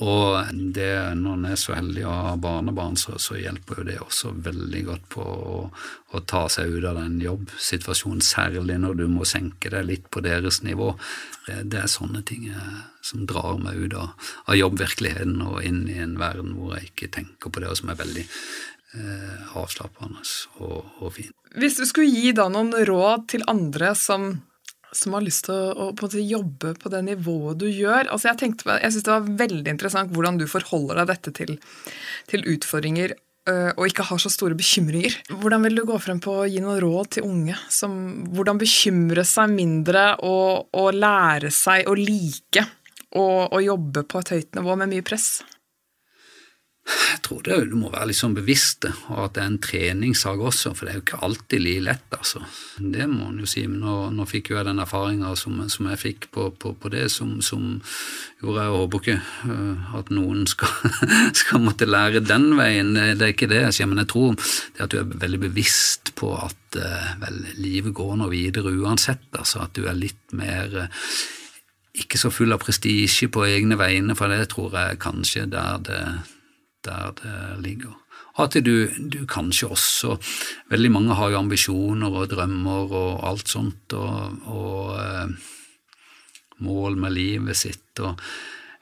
Og 0.00 0.48
det, 0.72 0.92
når 1.20 1.34
en 1.36 1.48
er 1.50 1.58
så 1.60 1.74
heldig 1.76 2.06
å 2.08 2.12
ha 2.26 2.30
barnebarn, 2.40 2.94
så, 2.96 3.18
så 3.20 3.36
hjelper 3.36 3.82
jo 3.82 3.84
det 3.90 3.98
også 4.00 4.30
veldig 4.40 4.80
godt 4.86 5.04
på 5.12 5.24
å, 5.26 5.58
å 6.16 6.22
ta 6.24 6.46
seg 6.52 6.72
ut 6.72 6.86
av 6.88 6.96
den 6.96 7.18
jobbsituasjonen, 7.20 8.24
særlig 8.24 8.78
når 8.80 9.02
du 9.02 9.04
må 9.12 9.28
senke 9.28 9.68
deg 9.74 9.84
litt 9.90 10.08
på 10.08 10.24
deres 10.24 10.62
nivå. 10.64 10.94
Det, 11.44 11.58
det 11.74 11.82
er 11.82 11.92
sånne 11.92 12.24
ting 12.24 12.48
eh, 12.48 12.78
som 13.04 13.26
drar 13.28 13.60
meg 13.60 13.84
ut 13.84 13.98
av, 14.00 14.14
av 14.48 14.56
jobbvirkeligheten 14.56 15.42
og 15.44 15.60
inn 15.68 15.84
i 15.92 15.98
en 16.00 16.16
verden 16.20 16.56
hvor 16.56 16.78
jeg 16.78 16.88
ikke 16.88 17.12
tenker 17.18 17.52
på 17.52 17.60
det, 17.60 17.68
og 17.68 17.82
som 17.82 17.92
er 17.92 18.00
veldig 18.00 18.24
eh, 18.24 19.54
avslappende 19.60 20.24
og, 20.64 20.88
og 21.04 21.12
fint. 21.18 21.36
Hvis 21.52 21.76
du 21.76 21.84
skulle 21.84 22.08
gi 22.08 22.32
da 22.32 22.48
noen 22.48 22.72
råd 22.88 23.28
til 23.34 23.44
andre 23.50 23.92
som, 23.98 24.30
som 24.92 25.16
har 25.16 25.24
lyst 25.24 25.46
til 25.48 25.56
å, 25.56 25.88
å 25.88 25.90
på 25.96 26.10
jobbe 26.12 26.74
på 26.78 26.92
det 26.92 27.02
nivået 27.06 27.60
du 27.60 27.68
gjør 27.68 28.10
altså 28.12 28.30
Jeg, 28.30 28.40
tenkte 28.42 28.78
jeg 28.78 28.94
syns 28.94 29.06
det 29.06 29.14
var 29.14 29.30
veldig 29.42 29.74
interessant 29.74 30.12
hvordan 30.14 30.40
du 30.40 30.46
forholder 30.50 31.02
deg 31.02 31.12
dette 31.12 31.34
til, 31.40 31.54
til 32.30 32.44
utfordringer 32.54 33.14
øh, 33.48 33.70
og 33.76 33.86
ikke 33.88 34.06
har 34.10 34.20
så 34.22 34.32
store 34.32 34.58
bekymringer. 34.58 35.16
Hvordan 35.32 35.64
vil 35.66 35.80
du 35.80 35.86
gå 35.88 35.98
frem 36.02 36.20
på 36.22 36.42
å 36.42 36.50
gi 36.50 36.60
noen 36.62 36.80
råd 36.84 37.16
til 37.16 37.28
unge? 37.28 37.56
Som, 37.72 37.96
hvordan 38.34 38.60
bekymre 38.60 39.24
seg 39.28 39.54
mindre 39.54 40.12
og, 40.28 40.68
og 40.76 40.92
lære 40.96 41.52
seg 41.54 41.88
å 41.88 41.96
like 41.98 42.68
og 43.12 43.58
jobbe 43.60 44.06
på 44.08 44.22
et 44.22 44.30
høyt 44.32 44.54
nivå 44.56 44.76
med 44.80 44.88
mye 44.94 45.04
press? 45.04 45.42
Jeg 46.82 47.20
tror 47.22 47.42
det, 47.46 47.56
du 47.70 47.76
må 47.78 47.92
være 47.92 48.08
litt 48.10 48.18
sånn 48.18 48.34
bevisst 48.34 48.88
og 48.88 49.18
at 49.22 49.36
det 49.36 49.42
er 49.42 49.50
en 49.52 49.58
treningssak 49.62 50.40
også, 50.42 50.72
for 50.74 50.86
det 50.86 50.92
er 50.92 50.96
jo 50.96 51.02
ikke 51.04 51.20
alltid 51.22 51.62
like 51.62 51.84
lett, 51.86 52.16
altså. 52.16 52.40
Det 52.80 53.06
må 53.06 53.28
man 53.28 53.38
jo 53.38 53.46
si. 53.46 53.62
Men 53.70 53.84
nå, 53.84 53.94
nå 54.16 54.26
fikk 54.26 54.50
jo 54.50 54.56
jeg 54.58 54.66
den 54.66 54.82
erfaringa 54.82 55.30
som, 55.38 55.60
som 55.70 55.90
jeg 55.92 56.00
fikk 56.00 56.26
på, 56.34 56.48
på, 56.58 56.72
på 56.82 56.90
det, 56.92 57.04
som, 57.14 57.36
som 57.44 57.76
gjorde 58.42 58.64
jeg 58.64 58.74
håper 58.74 59.04
ikke 59.04 59.16
øh, 59.54 59.94
at 60.00 60.10
noen 60.16 60.42
skal, 60.50 60.96
skal 61.44 61.62
måtte 61.62 61.86
lære 61.86 62.24
den 62.26 62.48
veien. 62.58 62.96
Det 62.96 63.28
er 63.28 63.36
ikke 63.36 63.50
det 63.52 63.62
jeg 63.68 63.78
sier, 63.78 63.90
men 63.92 64.02
jeg 64.02 64.10
tror 64.10 64.34
det 64.34 64.86
at 64.88 64.90
du 64.90 64.98
er 65.04 65.14
veldig 65.26 65.42
bevisst 65.46 66.14
på 66.18 66.34
at 66.40 66.80
øh, 66.82 67.14
vel, 67.22 67.38
livet 67.62 67.94
går 67.94 68.18
nå 68.18 68.32
videre 68.34 68.74
uansett, 68.74 69.28
altså 69.38 69.62
at 69.68 69.78
du 69.78 69.86
er 69.86 69.98
litt 69.98 70.34
mer 70.34 70.82
øh, 70.88 71.00
ikke 72.02 72.18
så 72.18 72.30
full 72.32 72.54
av 72.54 72.62
prestisje 72.62 73.28
på 73.30 73.44
egne 73.46 73.76
vegne, 73.78 74.16
for 74.16 74.32
det 74.32 74.48
tror 74.50 74.74
jeg 74.74 75.02
kanskje 75.02 75.46
der 75.52 75.82
det 75.84 76.04
der 76.86 77.12
det 77.20 77.40
ligger. 77.64 77.96
Og 78.36 78.46
at 78.46 78.56
du, 78.64 78.88
du 79.12 79.24
kanskje 79.28 79.68
også 79.74 80.16
Veldig 80.72 80.90
mange 80.94 81.16
har 81.18 81.32
jo 81.32 81.40
ambisjoner 81.42 82.14
og 82.16 82.30
drømmer 82.32 82.94
og 82.96 83.26
alt 83.28 83.52
sånt, 83.52 83.92
og, 83.92 84.38
og 84.48 84.94
eh, 84.96 85.34
mål 86.64 86.96
med 87.04 87.14
livet 87.16 87.58
sitt. 87.58 87.92
Og 88.00 88.16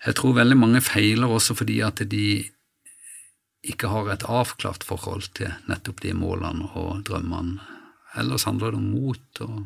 jeg 0.06 0.16
tror 0.16 0.38
veldig 0.38 0.58
mange 0.58 0.82
feiler 0.84 1.30
også 1.30 1.56
fordi 1.58 1.80
at 1.84 2.04
de 2.10 2.28
ikke 3.66 3.90
har 3.92 4.08
et 4.08 4.24
avklart 4.24 4.86
forhold 4.86 5.26
til 5.36 5.52
nettopp 5.68 6.00
de 6.04 6.14
målene 6.16 6.70
og 6.80 7.02
drømmene. 7.08 7.60
Ellers 8.18 8.46
handler 8.48 8.72
det 8.72 8.80
om 8.80 8.88
mot 8.94 9.42
og 9.44 9.58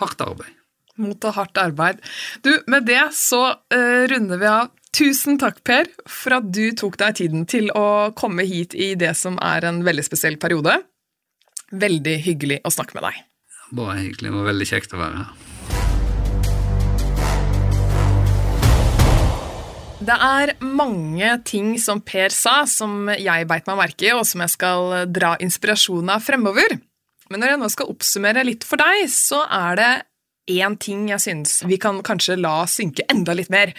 hardt 0.00 0.22
arbeid. 0.24 0.54
Mot 1.00 1.24
og 1.24 1.34
hardt 1.36 1.58
arbeid. 1.60 2.00
Du, 2.44 2.52
med 2.70 2.86
det 2.88 3.02
så 3.16 3.42
uh, 3.56 4.02
runder 4.10 4.40
vi 4.40 4.48
av. 4.48 4.70
Tusen 4.90 5.38
takk, 5.38 5.60
Per, 5.62 5.86
for 6.10 6.34
at 6.40 6.48
du 6.50 6.72
tok 6.74 6.96
deg 6.98 7.20
tiden 7.20 7.44
til 7.46 7.70
å 7.78 8.10
komme 8.18 8.42
hit 8.42 8.74
i 8.74 8.96
det 8.98 9.12
som 9.18 9.38
er 9.38 9.62
en 9.68 9.84
veldig 9.86 10.02
spesiell 10.02 10.34
periode. 10.42 10.74
Veldig 11.70 12.16
hyggelig 12.24 12.58
å 12.66 12.72
snakke 12.74 12.98
med 12.98 13.06
deg. 13.06 13.20
Bare 13.78 14.00
hyggelig. 14.00 14.26
Det 14.26 14.34
var 14.34 14.48
veldig 14.50 14.66
kjekt 14.66 14.96
å 14.96 15.00
være 15.00 15.22
her. 15.22 15.30
Det 20.00 20.16
er 20.16 20.54
mange 20.64 21.30
ting 21.46 21.74
som 21.78 22.00
Per 22.02 22.32
sa 22.34 22.64
som 22.66 23.12
jeg 23.12 23.46
beit 23.46 23.66
meg 23.68 23.78
merke 23.78 24.08
i, 24.08 24.14
og 24.16 24.24
som 24.26 24.42
jeg 24.42 24.56
skal 24.56 24.94
dra 25.12 25.36
inspirasjon 25.44 26.10
av 26.10 26.24
fremover. 26.24 26.80
Men 27.30 27.44
når 27.44 27.52
jeg 27.52 27.60
nå 27.62 27.68
skal 27.70 27.92
oppsummere 27.92 28.42
litt 28.48 28.66
for 28.66 28.80
deg, 28.80 29.04
så 29.12 29.44
er 29.46 29.78
det 29.78 29.92
én 30.48 30.76
ting 30.80 31.08
jeg 31.10 31.22
synes 31.22 31.60
vi 31.68 31.78
kan 31.80 32.00
kanskje 32.06 32.38
la 32.40 32.62
synke 32.70 33.04
enda 33.12 33.34
litt 33.36 33.50
mer. 33.52 33.74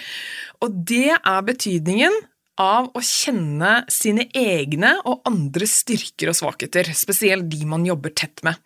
Og 0.62 0.76
det 0.88 1.16
er 1.18 1.48
betydningen 1.48 2.14
av 2.62 2.92
å 2.94 3.02
kjenne 3.02 3.82
sine 3.92 4.28
egne 4.38 4.94
og 5.08 5.24
andres 5.30 5.80
styrker 5.82 6.32
og 6.32 6.38
svakheter, 6.38 6.92
spesielt 6.98 7.48
de 7.50 7.66
man 7.66 7.86
jobber 7.88 8.14
tett 8.14 8.44
med. 8.46 8.60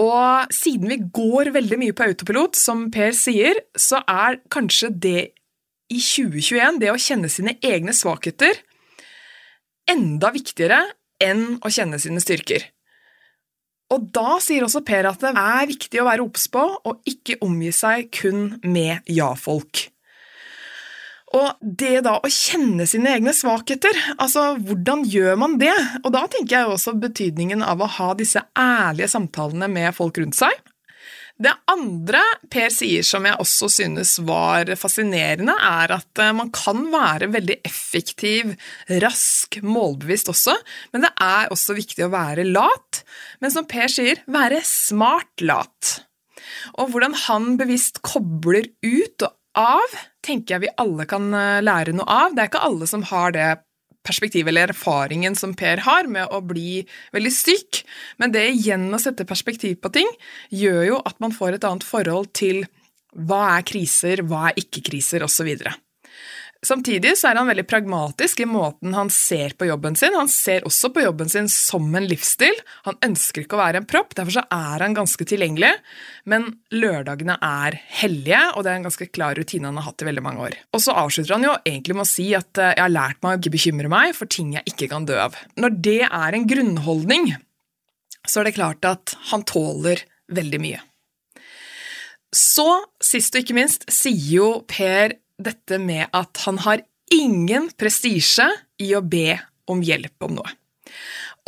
Og 0.00 0.50
siden 0.54 0.90
vi 0.90 0.98
går 1.14 1.52
veldig 1.54 1.78
mye 1.80 1.94
på 1.96 2.08
autopilot, 2.08 2.58
som 2.58 2.88
Per 2.94 3.14
sier, 3.16 3.60
så 3.76 4.00
er 4.10 4.40
kanskje 4.52 4.90
det 4.90 5.20
i 5.92 6.00
2021, 6.00 6.80
det 6.82 6.90
å 6.90 7.00
kjenne 7.00 7.30
sine 7.30 7.58
egne 7.62 7.94
svakheter, 7.94 8.62
enda 9.90 10.32
viktigere 10.34 10.80
enn 11.22 11.58
å 11.62 11.70
kjenne 11.70 12.00
sine 12.00 12.22
styrker. 12.24 12.64
Og 13.92 14.06
da 14.16 14.38
sier 14.42 14.64
også 14.64 14.80
Per 14.86 15.08
at 15.10 15.20
det 15.22 15.34
er 15.36 15.66
viktig 15.68 16.00
å 16.00 16.06
være 16.08 16.24
obs 16.24 16.46
på 16.52 16.62
og 16.62 17.10
ikke 17.10 17.36
omgi 17.44 17.72
seg 17.74 18.08
kun 18.14 18.54
med 18.64 19.04
ja-folk. 19.12 19.88
Og 21.34 21.58
det 21.60 22.04
da 22.06 22.18
å 22.22 22.30
kjenne 22.30 22.86
sine 22.86 23.10
egne 23.16 23.32
svakheter, 23.34 23.96
altså 24.22 24.52
hvordan 24.54 25.02
gjør 25.10 25.38
man 25.40 25.56
det? 25.58 25.74
Og 26.04 26.12
da 26.14 26.24
tenker 26.30 26.60
jeg 26.60 26.70
også 26.70 26.94
betydningen 27.02 27.64
av 27.66 27.82
å 27.82 27.90
ha 27.96 28.12
disse 28.18 28.44
ærlige 28.54 29.10
samtalene 29.10 29.68
med 29.72 29.90
folk 29.96 30.20
rundt 30.22 30.38
seg. 30.38 30.54
Det 31.34 31.50
andre 31.66 32.20
Per 32.52 32.70
sier 32.70 33.02
som 33.06 33.24
jeg 33.26 33.34
også 33.42 33.66
synes 33.72 34.12
var 34.22 34.70
fascinerende, 34.78 35.56
er 35.58 35.96
at 35.96 36.22
eh, 36.22 36.34
man 36.36 36.52
kan 36.54 36.84
være 36.92 37.32
veldig 37.34 37.56
effektiv, 37.66 38.52
rask, 39.02 39.58
målbevisst 39.66 40.30
også, 40.30 40.54
men 40.94 41.06
det 41.06 41.10
er 41.18 41.50
også 41.54 41.74
viktig 41.74 42.06
å 42.06 42.12
være 42.14 42.46
lat. 42.46 43.02
Men 43.42 43.54
som 43.54 43.66
Per 43.66 43.90
sier, 43.90 44.22
være 44.30 44.62
smart 44.68 45.42
lat. 45.42 45.96
Og 46.78 46.92
hvordan 46.92 47.16
han 47.26 47.54
bevisst 47.58 47.98
kobler 48.06 48.70
ut 48.84 49.26
og 49.26 49.34
av, 49.58 49.98
tenker 50.24 50.56
jeg 50.56 50.64
vi 50.64 50.74
alle 50.82 51.06
kan 51.10 51.28
eh, 51.34 51.62
lære 51.64 51.94
noe 51.98 52.06
av. 52.10 52.34
Det 52.34 52.44
er 52.44 52.50
ikke 52.52 52.66
alle 52.66 52.90
som 52.90 53.04
har 53.10 53.34
det 53.34 53.50
perspektivet 54.04 54.52
eller 54.52 54.72
erfaringen 54.72 55.36
som 55.38 55.54
Per 55.56 55.82
har 55.86 56.08
med 56.10 56.28
å 56.30 56.42
bli 56.44 56.84
veldig 57.14 57.32
syk, 57.34 57.82
men 58.20 58.34
det 58.34 58.46
igjen 58.52 58.86
å 58.92 59.00
sette 59.00 59.26
perspektiv 59.28 59.80
på 59.82 59.92
ting 59.94 60.10
gjør 60.54 60.82
jo 60.90 61.00
at 61.08 61.20
man 61.24 61.34
får 61.34 61.58
et 61.58 61.68
annet 61.68 61.86
forhold 61.86 62.32
til 62.36 62.64
hva 63.14 63.56
er 63.56 63.66
kriser, 63.66 64.24
hva 64.26 64.50
er 64.50 64.60
ikke-kriser, 64.64 65.22
osv. 65.24 65.54
Samtidig 66.64 67.12
så 67.20 67.28
er 67.28 67.38
han 67.38 67.48
veldig 67.50 67.66
pragmatisk 67.68 68.40
i 68.40 68.46
måten 68.48 68.94
han 68.96 69.10
ser 69.12 69.52
på 69.58 69.68
jobben 69.68 69.96
sin. 70.00 70.14
Han 70.16 70.30
ser 70.32 70.64
også 70.64 70.90
på 70.94 71.02
jobben 71.04 71.28
sin 71.28 71.48
som 71.52 71.86
en 71.94 72.06
livsstil. 72.08 72.56
Han 72.88 72.96
ønsker 73.04 73.44
ikke 73.44 73.58
å 73.58 73.60
være 73.60 73.82
en 73.82 73.88
propp, 73.88 74.14
derfor 74.16 74.38
så 74.38 74.44
er 74.48 74.84
han 74.84 74.96
ganske 74.96 75.26
tilgjengelig. 75.28 75.74
Men 76.30 76.48
lørdagene 76.72 77.36
er 77.44 77.76
hellige, 78.00 78.40
og 78.54 78.64
det 78.64 78.72
er 78.72 78.80
en 78.80 78.88
ganske 78.88 79.08
klar 79.12 79.36
rutine 79.36 79.68
han 79.68 79.80
har 79.80 79.90
hatt 79.90 80.04
i 80.04 80.08
veldig 80.08 80.24
mange 80.24 80.46
år. 80.48 80.56
Og 80.72 80.84
så 80.84 80.96
avslutter 81.04 81.36
han 81.36 81.48
jo 81.50 81.56
egentlig 81.62 81.98
med 81.98 82.06
å 82.06 82.12
si 82.14 82.30
at 82.38 82.62
eh, 82.62 82.72
jeg 82.72 82.86
har 82.86 82.94
lært 82.94 83.20
meg 83.20 83.36
å 83.36 83.42
ikke 83.42 83.56
bekymre 83.58 83.92
meg 83.92 84.16
for 84.16 84.30
ting 84.30 84.56
jeg 84.56 84.74
ikke 84.74 84.88
kan 84.94 85.08
dø 85.08 85.18
av. 85.26 85.36
Når 85.60 85.76
det 85.84 86.00
er 86.08 86.38
en 86.38 86.48
grunnholdning, 86.48 87.34
så 88.24 88.40
er 88.40 88.48
det 88.48 88.56
klart 88.56 88.88
at 88.88 89.16
han 89.30 89.44
tåler 89.44 90.06
veldig 90.32 90.62
mye. 90.62 90.80
Så, 92.34 92.66
sist 93.04 93.36
og 93.36 93.44
ikke 93.44 93.54
minst, 93.54 93.84
sier 93.92 94.30
jo 94.32 94.48
Per 94.66 95.14
dette 95.42 95.78
med 95.82 96.06
at 96.14 96.44
han 96.46 96.60
har 96.64 96.84
ingen 97.14 97.70
prestisje 97.78 98.46
i 98.82 98.92
å 98.96 99.02
be 99.02 99.38
om 99.70 99.82
hjelp 99.84 100.26
om 100.26 100.38
noe. 100.38 100.52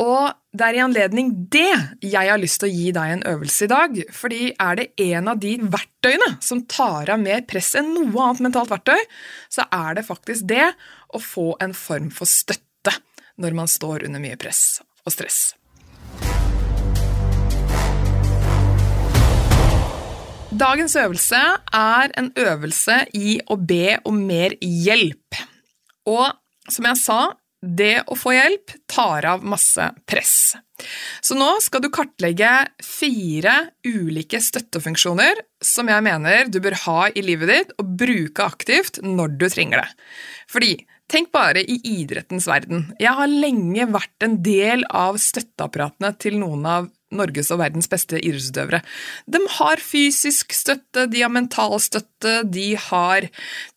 Og 0.03 0.29
det 0.53 0.65
er 0.65 0.77
i 0.77 0.81
anledning 0.83 1.31
det 1.53 1.73
jeg 2.05 2.29
har 2.29 2.37
lyst 2.37 2.59
til 2.61 2.69
å 2.69 2.73
gi 2.73 2.91
deg 2.93 3.13
en 3.15 3.23
øvelse 3.31 3.65
i 3.65 3.71
dag, 3.71 3.97
fordi 4.13 4.41
er 4.53 4.77
det 4.77 4.87
en 5.07 5.31
av 5.33 5.41
de 5.41 5.55
verktøyene 5.63 6.35
som 6.43 6.61
tar 6.69 7.09
av 7.13 7.21
mer 7.21 7.41
press 7.49 7.71
enn 7.79 7.93
noe 7.95 8.27
annet 8.27 8.43
mentalt 8.45 8.73
verktøy, 8.73 8.99
så 9.49 9.65
er 9.73 9.97
det 9.97 10.05
faktisk 10.05 10.45
det 10.49 10.69
å 11.13 11.21
få 11.23 11.49
en 11.63 11.73
form 11.77 12.11
for 12.13 12.29
støtte 12.29 12.93
når 13.41 13.57
man 13.57 13.69
står 13.69 14.05
under 14.09 14.21
mye 14.21 14.37
press 14.39 14.83
og 15.05 15.15
stress. 15.15 15.55
Dagens 20.57 20.95
øvelse 20.97 21.37
er 21.75 22.13
en 22.17 22.31
øvelse 22.39 22.95
i 23.13 23.35
å 23.45 23.57
be 23.61 23.97
om 24.09 24.15
mer 24.25 24.55
hjelp. 24.63 25.37
Og 26.09 26.71
som 26.71 26.87
jeg 26.87 26.97
sa, 26.97 27.17
det 27.61 28.07
å 28.09 28.17
få 28.17 28.33
hjelp 28.33 28.73
tar 28.89 29.27
av 29.29 29.45
masse 29.45 29.85
press. 30.09 30.55
Så 31.21 31.37
nå 31.37 31.49
skal 31.61 31.83
du 31.83 31.91
kartlegge 31.93 32.51
fire 32.85 33.55
ulike 33.85 34.41
støttefunksjoner 34.41 35.43
som 35.61 35.89
jeg 35.91 36.05
mener 36.05 36.49
du 36.49 36.59
bør 36.63 36.77
ha 36.87 36.99
i 37.09 37.25
livet 37.25 37.53
ditt 37.53 37.77
og 37.77 37.93
bruke 37.99 38.45
aktivt 38.45 39.01
når 39.05 39.37
du 39.37 39.49
trenger 39.49 39.83
det. 39.83 39.89
Fordi 40.53 40.75
Tenk 41.07 41.29
bare 41.31 41.61
i 41.63 41.77
idrettens 41.87 42.49
verden. 42.51 42.89
Jeg 42.99 43.15
har 43.15 43.31
lenge 43.31 43.85
vært 43.93 44.25
en 44.25 44.33
del 44.43 44.81
av 44.91 45.15
støtteapparatene 45.23 46.09
til 46.19 46.35
noen 46.41 46.65
av 46.67 46.89
Norges 47.15 47.51
og 47.53 47.61
verdens 47.61 47.87
beste 47.91 48.19
idrettsutøvere. 48.19 48.81
De 49.29 49.39
har 49.57 49.83
fysisk 49.83 50.55
støtte, 50.55 51.07
de 51.07 51.23
har 51.23 51.31
mental 51.31 51.77
støtte, 51.79 52.41
de 52.43 52.73
har 52.89 53.29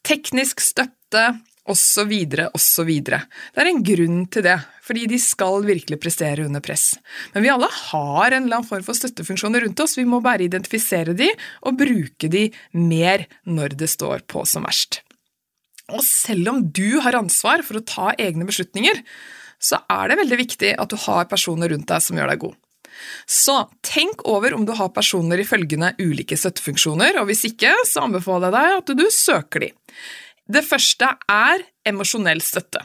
teknisk 0.06 0.62
støtte 0.64 1.28
osv., 1.70 2.12
osv. 2.50 2.90
Det 3.04 3.62
er 3.62 3.70
en 3.70 3.82
grunn 3.86 4.22
til 4.32 4.46
det, 4.46 4.56
fordi 4.86 5.06
de 5.10 5.18
skal 5.22 5.66
virkelig 5.66 6.00
prestere 6.02 6.46
under 6.48 6.62
press. 6.64 6.94
Men 7.34 7.44
vi 7.44 7.52
alle 7.52 7.68
har 7.70 8.32
en 8.32 8.46
eller 8.46 8.60
annen 8.60 8.70
form 8.70 8.86
for 8.86 8.98
støttefunksjoner 8.98 9.66
rundt 9.66 9.84
oss, 9.84 9.98
vi 9.98 10.08
må 10.08 10.22
bare 10.24 10.46
identifisere 10.46 11.14
de 11.16 11.30
og 11.62 11.78
bruke 11.80 12.30
de 12.32 12.48
mer 12.74 13.28
når 13.46 13.76
det 13.78 13.90
står 13.92 14.26
på 14.30 14.44
som 14.48 14.66
verst. 14.66 15.02
Og 15.90 16.02
selv 16.06 16.52
om 16.52 16.64
du 16.70 17.00
har 17.02 17.18
ansvar 17.18 17.64
for 17.66 17.80
å 17.80 17.86
ta 17.86 18.12
egne 18.18 18.46
beslutninger, 18.46 19.02
så 19.60 19.82
er 19.92 20.10
det 20.10 20.20
veldig 20.22 20.38
viktig 20.40 20.74
at 20.80 20.90
du 20.90 20.98
har 21.04 21.28
personer 21.30 21.72
rundt 21.72 21.88
deg 21.90 22.02
som 22.04 22.18
gjør 22.18 22.30
deg 22.32 22.44
god. 22.46 22.58
Så 23.26 23.56
tenk 23.86 24.24
over 24.28 24.54
om 24.56 24.66
du 24.68 24.74
har 24.76 24.92
personer 24.94 25.40
i 25.40 25.46
følgende 25.48 25.92
ulike 26.00 26.38
støttefunksjoner, 26.38 27.20
og 27.20 27.30
hvis 27.30 27.46
ikke, 27.52 27.72
så 27.88 28.06
anbefaler 28.06 28.50
jeg 28.50 28.56
deg 28.58 28.78
at 28.80 28.94
du 29.00 29.06
søker 29.14 29.66
de. 29.66 29.72
Det 30.50 30.64
første 30.66 31.12
er 31.30 31.64
emosjonell 31.86 32.42
støtte. 32.42 32.82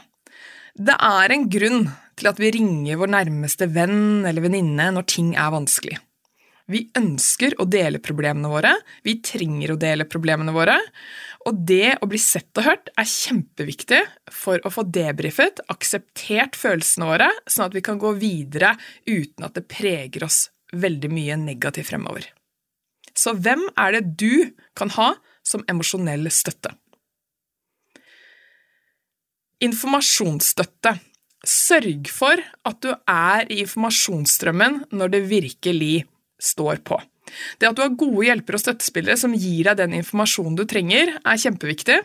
Det 0.76 0.94
er 0.94 1.32
en 1.32 1.46
grunn 1.50 1.86
til 2.16 2.30
at 2.30 2.40
vi 2.40 2.50
ringer 2.54 2.98
vår 3.00 3.12
nærmeste 3.12 3.68
venn 3.72 4.26
eller 4.28 4.44
venninne 4.44 4.90
når 4.94 5.08
ting 5.10 5.32
er 5.36 5.52
vanskelig. 5.54 5.98
Vi 6.66 6.82
ønsker 6.98 7.54
å 7.62 7.66
dele 7.70 8.00
problemene 8.02 8.50
våre, 8.50 8.72
vi 9.06 9.20
trenger 9.22 9.72
å 9.72 9.78
dele 9.78 10.06
problemene 10.10 10.54
våre, 10.54 10.74
og 11.46 11.58
det 11.68 11.94
å 12.02 12.08
bli 12.10 12.18
sett 12.18 12.58
og 12.58 12.66
hørt 12.66 12.88
er 12.98 13.06
kjempeviktig 13.06 14.00
for 14.34 14.62
å 14.66 14.72
få 14.72 14.82
debrifet, 14.90 15.62
akseptert 15.70 16.58
følelsene 16.58 17.06
våre, 17.06 17.28
sånn 17.46 17.68
at 17.68 17.76
vi 17.76 17.84
kan 17.86 18.00
gå 18.02 18.10
videre 18.18 18.74
uten 19.06 19.46
at 19.46 19.54
det 19.54 19.68
preger 19.70 20.26
oss 20.26 20.48
veldig 20.74 21.10
mye 21.12 21.38
negativt 21.38 21.92
fremover. 21.92 22.26
Så 23.16 23.36
hvem 23.38 23.62
er 23.78 23.94
det 23.94 24.02
du 24.18 24.50
kan 24.76 24.90
ha 24.98 25.14
som 25.46 25.62
emosjonell 25.70 26.26
støtte? 26.34 26.74
Informasjonsstøtte. 29.64 30.98
Sørg 31.46 32.08
for 32.10 32.40
at 32.66 32.80
du 32.82 32.90
er 32.90 33.46
i 33.54 33.60
informasjonsstrømmen 33.62 34.88
når 34.98 35.12
det 35.14 35.26
virkelig 35.30 35.94
står 36.42 36.82
på. 36.82 36.98
Det 37.60 37.70
at 37.70 37.78
du 37.78 37.84
har 37.84 37.96
gode 37.98 38.26
hjelpere 38.28 38.58
og 38.58 38.64
støttespillere 38.64 39.18
som 39.20 39.34
gir 39.36 39.68
deg 39.68 39.80
den 39.80 39.96
informasjonen 40.00 40.58
du 40.58 40.66
trenger, 40.68 41.16
er 41.22 41.42
kjempeviktig. 41.42 42.00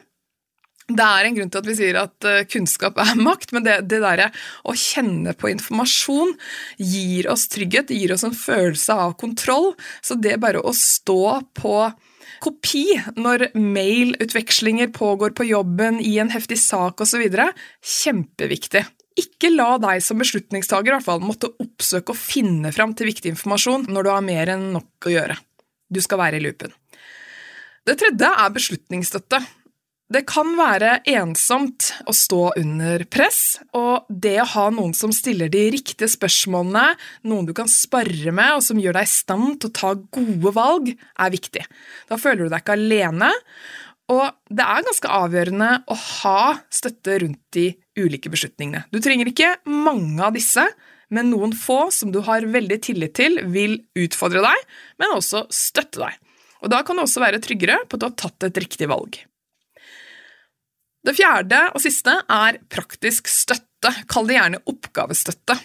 Det 0.91 1.05
er 1.05 1.27
en 1.27 1.35
grunn 1.37 1.51
til 1.51 1.61
at 1.61 1.67
vi 1.69 1.75
sier 1.77 1.97
at 2.01 2.27
eh, 2.27 2.43
kunnskap 2.49 2.99
er 2.99 3.13
makt, 3.27 3.53
men 3.55 3.65
det, 3.67 3.77
det 3.91 4.01
der 4.03 4.27
å 4.67 4.75
kjenne 4.77 5.35
på 5.37 5.51
informasjon 5.51 6.33
gir 6.77 7.29
oss 7.31 7.47
trygghet, 7.51 7.93
gir 7.93 8.15
oss 8.15 8.25
en 8.27 8.35
følelse 8.35 8.97
av 9.07 9.15
kontroll. 9.21 9.71
Så 10.03 10.17
det 10.19 10.39
bare 10.41 10.63
å 10.63 10.73
stå 10.75 11.41
på 11.57 11.75
kopi 12.41 12.85
når 13.19 13.51
mailutvekslinger 13.53 14.89
pågår 14.95 15.35
på 15.37 15.45
jobben, 15.51 15.99
i 16.01 16.17
en 16.21 16.33
heftig 16.33 16.57
sak 16.61 17.03
osv., 17.05 17.21
kjempeviktig. 18.01 18.83
Ikke 19.19 19.51
la 19.51 19.75
deg 19.81 20.03
som 20.03 20.21
beslutningstaker 20.21 20.91
i 20.91 20.95
hvert 20.95 21.07
fall 21.07 21.23
måtte 21.23 21.51
oppsøke 21.59 22.13
og 22.13 22.19
finne 22.19 22.71
fram 22.75 22.93
til 22.95 23.09
viktig 23.11 23.33
informasjon 23.33 23.89
når 23.91 24.07
du 24.07 24.11
har 24.13 24.23
mer 24.25 24.53
enn 24.53 24.69
nok 24.75 25.09
å 25.09 25.15
gjøre. 25.15 25.35
Du 25.91 25.99
skal 26.03 26.21
være 26.21 26.39
i 26.39 26.45
loopen. 26.45 26.71
Det 27.87 27.97
tredje 27.99 28.29
er 28.29 28.53
beslutningsstøtte. 28.55 29.41
Det 30.11 30.25
kan 30.27 30.49
være 30.57 30.97
ensomt 31.07 31.87
å 32.03 32.11
stå 32.15 32.39
under 32.59 33.05
press, 33.07 33.61
og 33.77 34.09
det 34.11 34.35
å 34.43 34.47
ha 34.57 34.65
noen 34.73 34.91
som 34.97 35.13
stiller 35.15 35.47
de 35.51 35.61
riktige 35.71 36.09
spørsmålene, 36.11 36.97
noen 37.31 37.47
du 37.47 37.53
kan 37.55 37.71
spare 37.71 38.33
med 38.35 38.57
og 38.57 38.65
som 38.65 38.81
gjør 38.81 38.99
deg 38.99 39.07
i 39.07 39.11
stand 39.11 39.61
til 39.61 39.71
å 39.71 39.77
ta 39.77 39.93
gode 39.95 40.51
valg, 40.57 40.91
er 40.91 41.31
viktig. 41.31 41.63
Da 42.11 42.19
føler 42.19 42.43
du 42.43 42.51
deg 42.51 42.59
ikke 42.59 42.75
alene, 42.75 43.31
og 44.11 44.23
det 44.51 44.63
er 44.65 44.85
ganske 44.85 45.11
avgjørende 45.15 45.69
å 45.87 45.95
ha 45.97 46.41
støtte 46.73 47.19
rundt 47.23 47.41
de 47.55 47.69
ulike 47.99 48.31
beslutningene. 48.33 48.83
Du 48.91 48.99
trenger 49.03 49.29
ikke 49.31 49.53
mange 49.67 50.19
av 50.25 50.35
disse, 50.35 50.65
men 51.11 51.31
noen 51.31 51.55
få 51.55 51.85
som 51.95 52.11
du 52.11 52.21
har 52.27 52.45
veldig 52.47 52.79
tillit 52.83 53.15
til, 53.19 53.39
vil 53.51 53.79
utfordre 53.99 54.43
deg, 54.43 54.67
men 54.99 55.15
også 55.15 55.45
støtte 55.51 56.03
deg. 56.03 56.19
Og 56.61 56.71
Da 56.71 56.83
kan 56.85 56.97
du 56.97 57.03
også 57.03 57.23
være 57.23 57.41
tryggere 57.43 57.81
på 57.87 57.97
at 57.97 58.03
du 58.03 58.07
har 58.09 58.17
tatt 58.19 58.47
et 58.47 58.59
riktig 58.63 58.87
valg. 58.91 59.17
Det 61.01 61.15
fjerde 61.17 61.63
og 61.73 61.81
siste 61.81 62.13
er 62.29 62.59
praktisk 62.69 63.29
støtte. 63.31 63.93
Kall 64.11 64.27
det 64.29 64.37
gjerne 64.37 64.61
oppgavestøtte. 64.69 65.55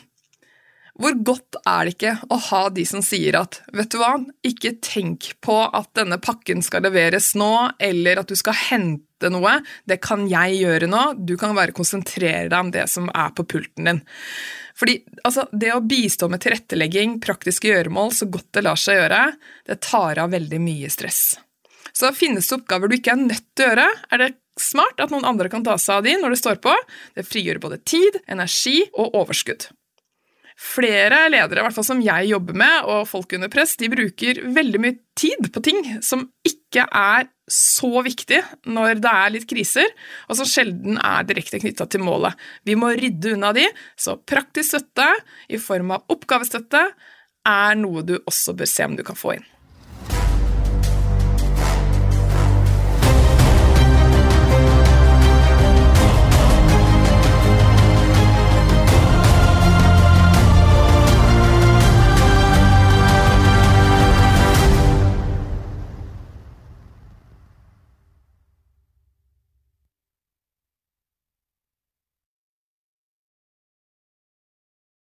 Hvor 0.97 1.17
godt 1.29 1.59
er 1.69 1.85
det 1.85 1.95
ikke 1.97 2.13
å 2.33 2.39
ha 2.49 2.61
de 2.73 2.85
som 2.89 3.03
sier 3.05 3.37
at 3.37 3.59
vet 3.77 3.91
du 3.93 3.99
hva, 4.01 4.15
ikke 4.47 4.79
tenk 4.85 5.29
på 5.45 5.57
at 5.67 5.91
denne 5.99 6.17
pakken 6.23 6.65
skal 6.65 6.87
leveres 6.87 7.35
nå, 7.37 7.53
eller 7.77 8.23
at 8.23 8.31
du 8.33 8.37
skal 8.39 8.57
hente 8.57 9.31
noe, 9.33 9.59
det 9.89 9.99
kan 10.05 10.25
jeg 10.31 10.61
gjøre 10.63 10.89
nå, 10.89 11.03
du 11.21 11.35
kan 11.41 11.57
bare 11.57 11.77
konsentrere 11.77 12.49
deg 12.49 12.57
om 12.59 12.73
det 12.73 12.87
som 12.93 13.11
er 13.13 13.35
på 13.37 13.45
pulten 13.49 13.91
din. 13.91 14.01
Fordi 14.77 14.99
altså, 15.25 15.47
Det 15.53 15.73
å 15.73 15.85
bistå 15.85 16.29
med 16.33 16.43
tilrettelegging, 16.45 17.19
praktiske 17.25 17.69
gjøremål, 17.71 18.13
så 18.13 18.29
godt 18.33 18.51
det 18.57 18.65
lar 18.65 18.81
seg 18.81 19.01
gjøre, 19.01 19.23
det 19.69 19.81
tar 19.85 20.21
av 20.25 20.33
veldig 20.33 20.61
mye 20.65 20.93
stress. 20.93 21.23
Så 21.97 22.13
finnes 22.17 22.49
det 22.49 22.59
oppgaver 22.59 22.93
du 22.93 22.99
ikke 22.99 23.15
er 23.15 23.25
nødt 23.25 23.49
til 23.57 23.65
å 23.65 23.71
gjøre, 23.71 23.89
er 24.13 24.25
det 24.25 24.35
smart 24.61 25.01
at 25.01 25.13
noen 25.13 25.29
andre 25.29 25.53
kan 25.53 25.65
ta 25.65 25.77
seg 25.81 26.01
av 26.01 26.07
de 26.09 26.17
når 26.21 26.33
det 26.33 26.41
står 26.41 26.61
på. 26.65 26.73
Det 27.17 27.25
frigjør 27.29 27.61
både 27.63 27.81
tid, 27.89 28.21
energi 28.33 28.83
og 28.97 29.17
overskudd. 29.21 29.69
Flere 30.57 31.27
ledere, 31.29 31.61
i 31.61 31.65
hvert 31.67 31.77
fall 31.77 31.85
som 31.85 31.99
jeg 32.01 32.31
jobber 32.31 32.57
med, 32.57 32.87
og 32.89 33.09
folk 33.11 33.35
under 33.37 33.51
press, 33.53 33.75
de 33.77 33.91
bruker 33.93 34.41
veldig 34.57 34.81
mye 34.81 34.97
tid 35.17 35.51
på 35.53 35.61
ting 35.65 35.83
som 36.05 36.23
ikke 36.49 36.87
er 36.89 37.29
så 37.53 37.91
viktig 38.05 38.39
når 38.73 39.03
det 39.05 39.13
er 39.13 39.35
litt 39.35 39.45
kriser, 39.51 39.91
og 40.27 40.39
som 40.39 40.49
sjelden 40.49 40.97
er 40.97 41.29
direkte 41.29 41.61
knytta 41.61 41.87
til 41.93 42.05
målet. 42.07 42.33
Vi 42.65 42.77
må 42.79 42.95
rydde 42.97 43.35
unna 43.37 43.53
de, 43.57 43.67
så 44.01 44.17
praktisk 44.17 44.73
støtte 44.73 45.11
i 45.53 45.61
form 45.61 45.93
av 45.99 46.09
oppgavestøtte 46.17 46.87
er 47.47 47.77
noe 47.79 48.03
du 48.03 48.17
også 48.19 48.57
bør 48.57 48.73
se 48.73 48.89
om 48.89 48.97
du 48.97 49.05
kan 49.07 49.19
få 49.19 49.37
inn. 49.37 49.47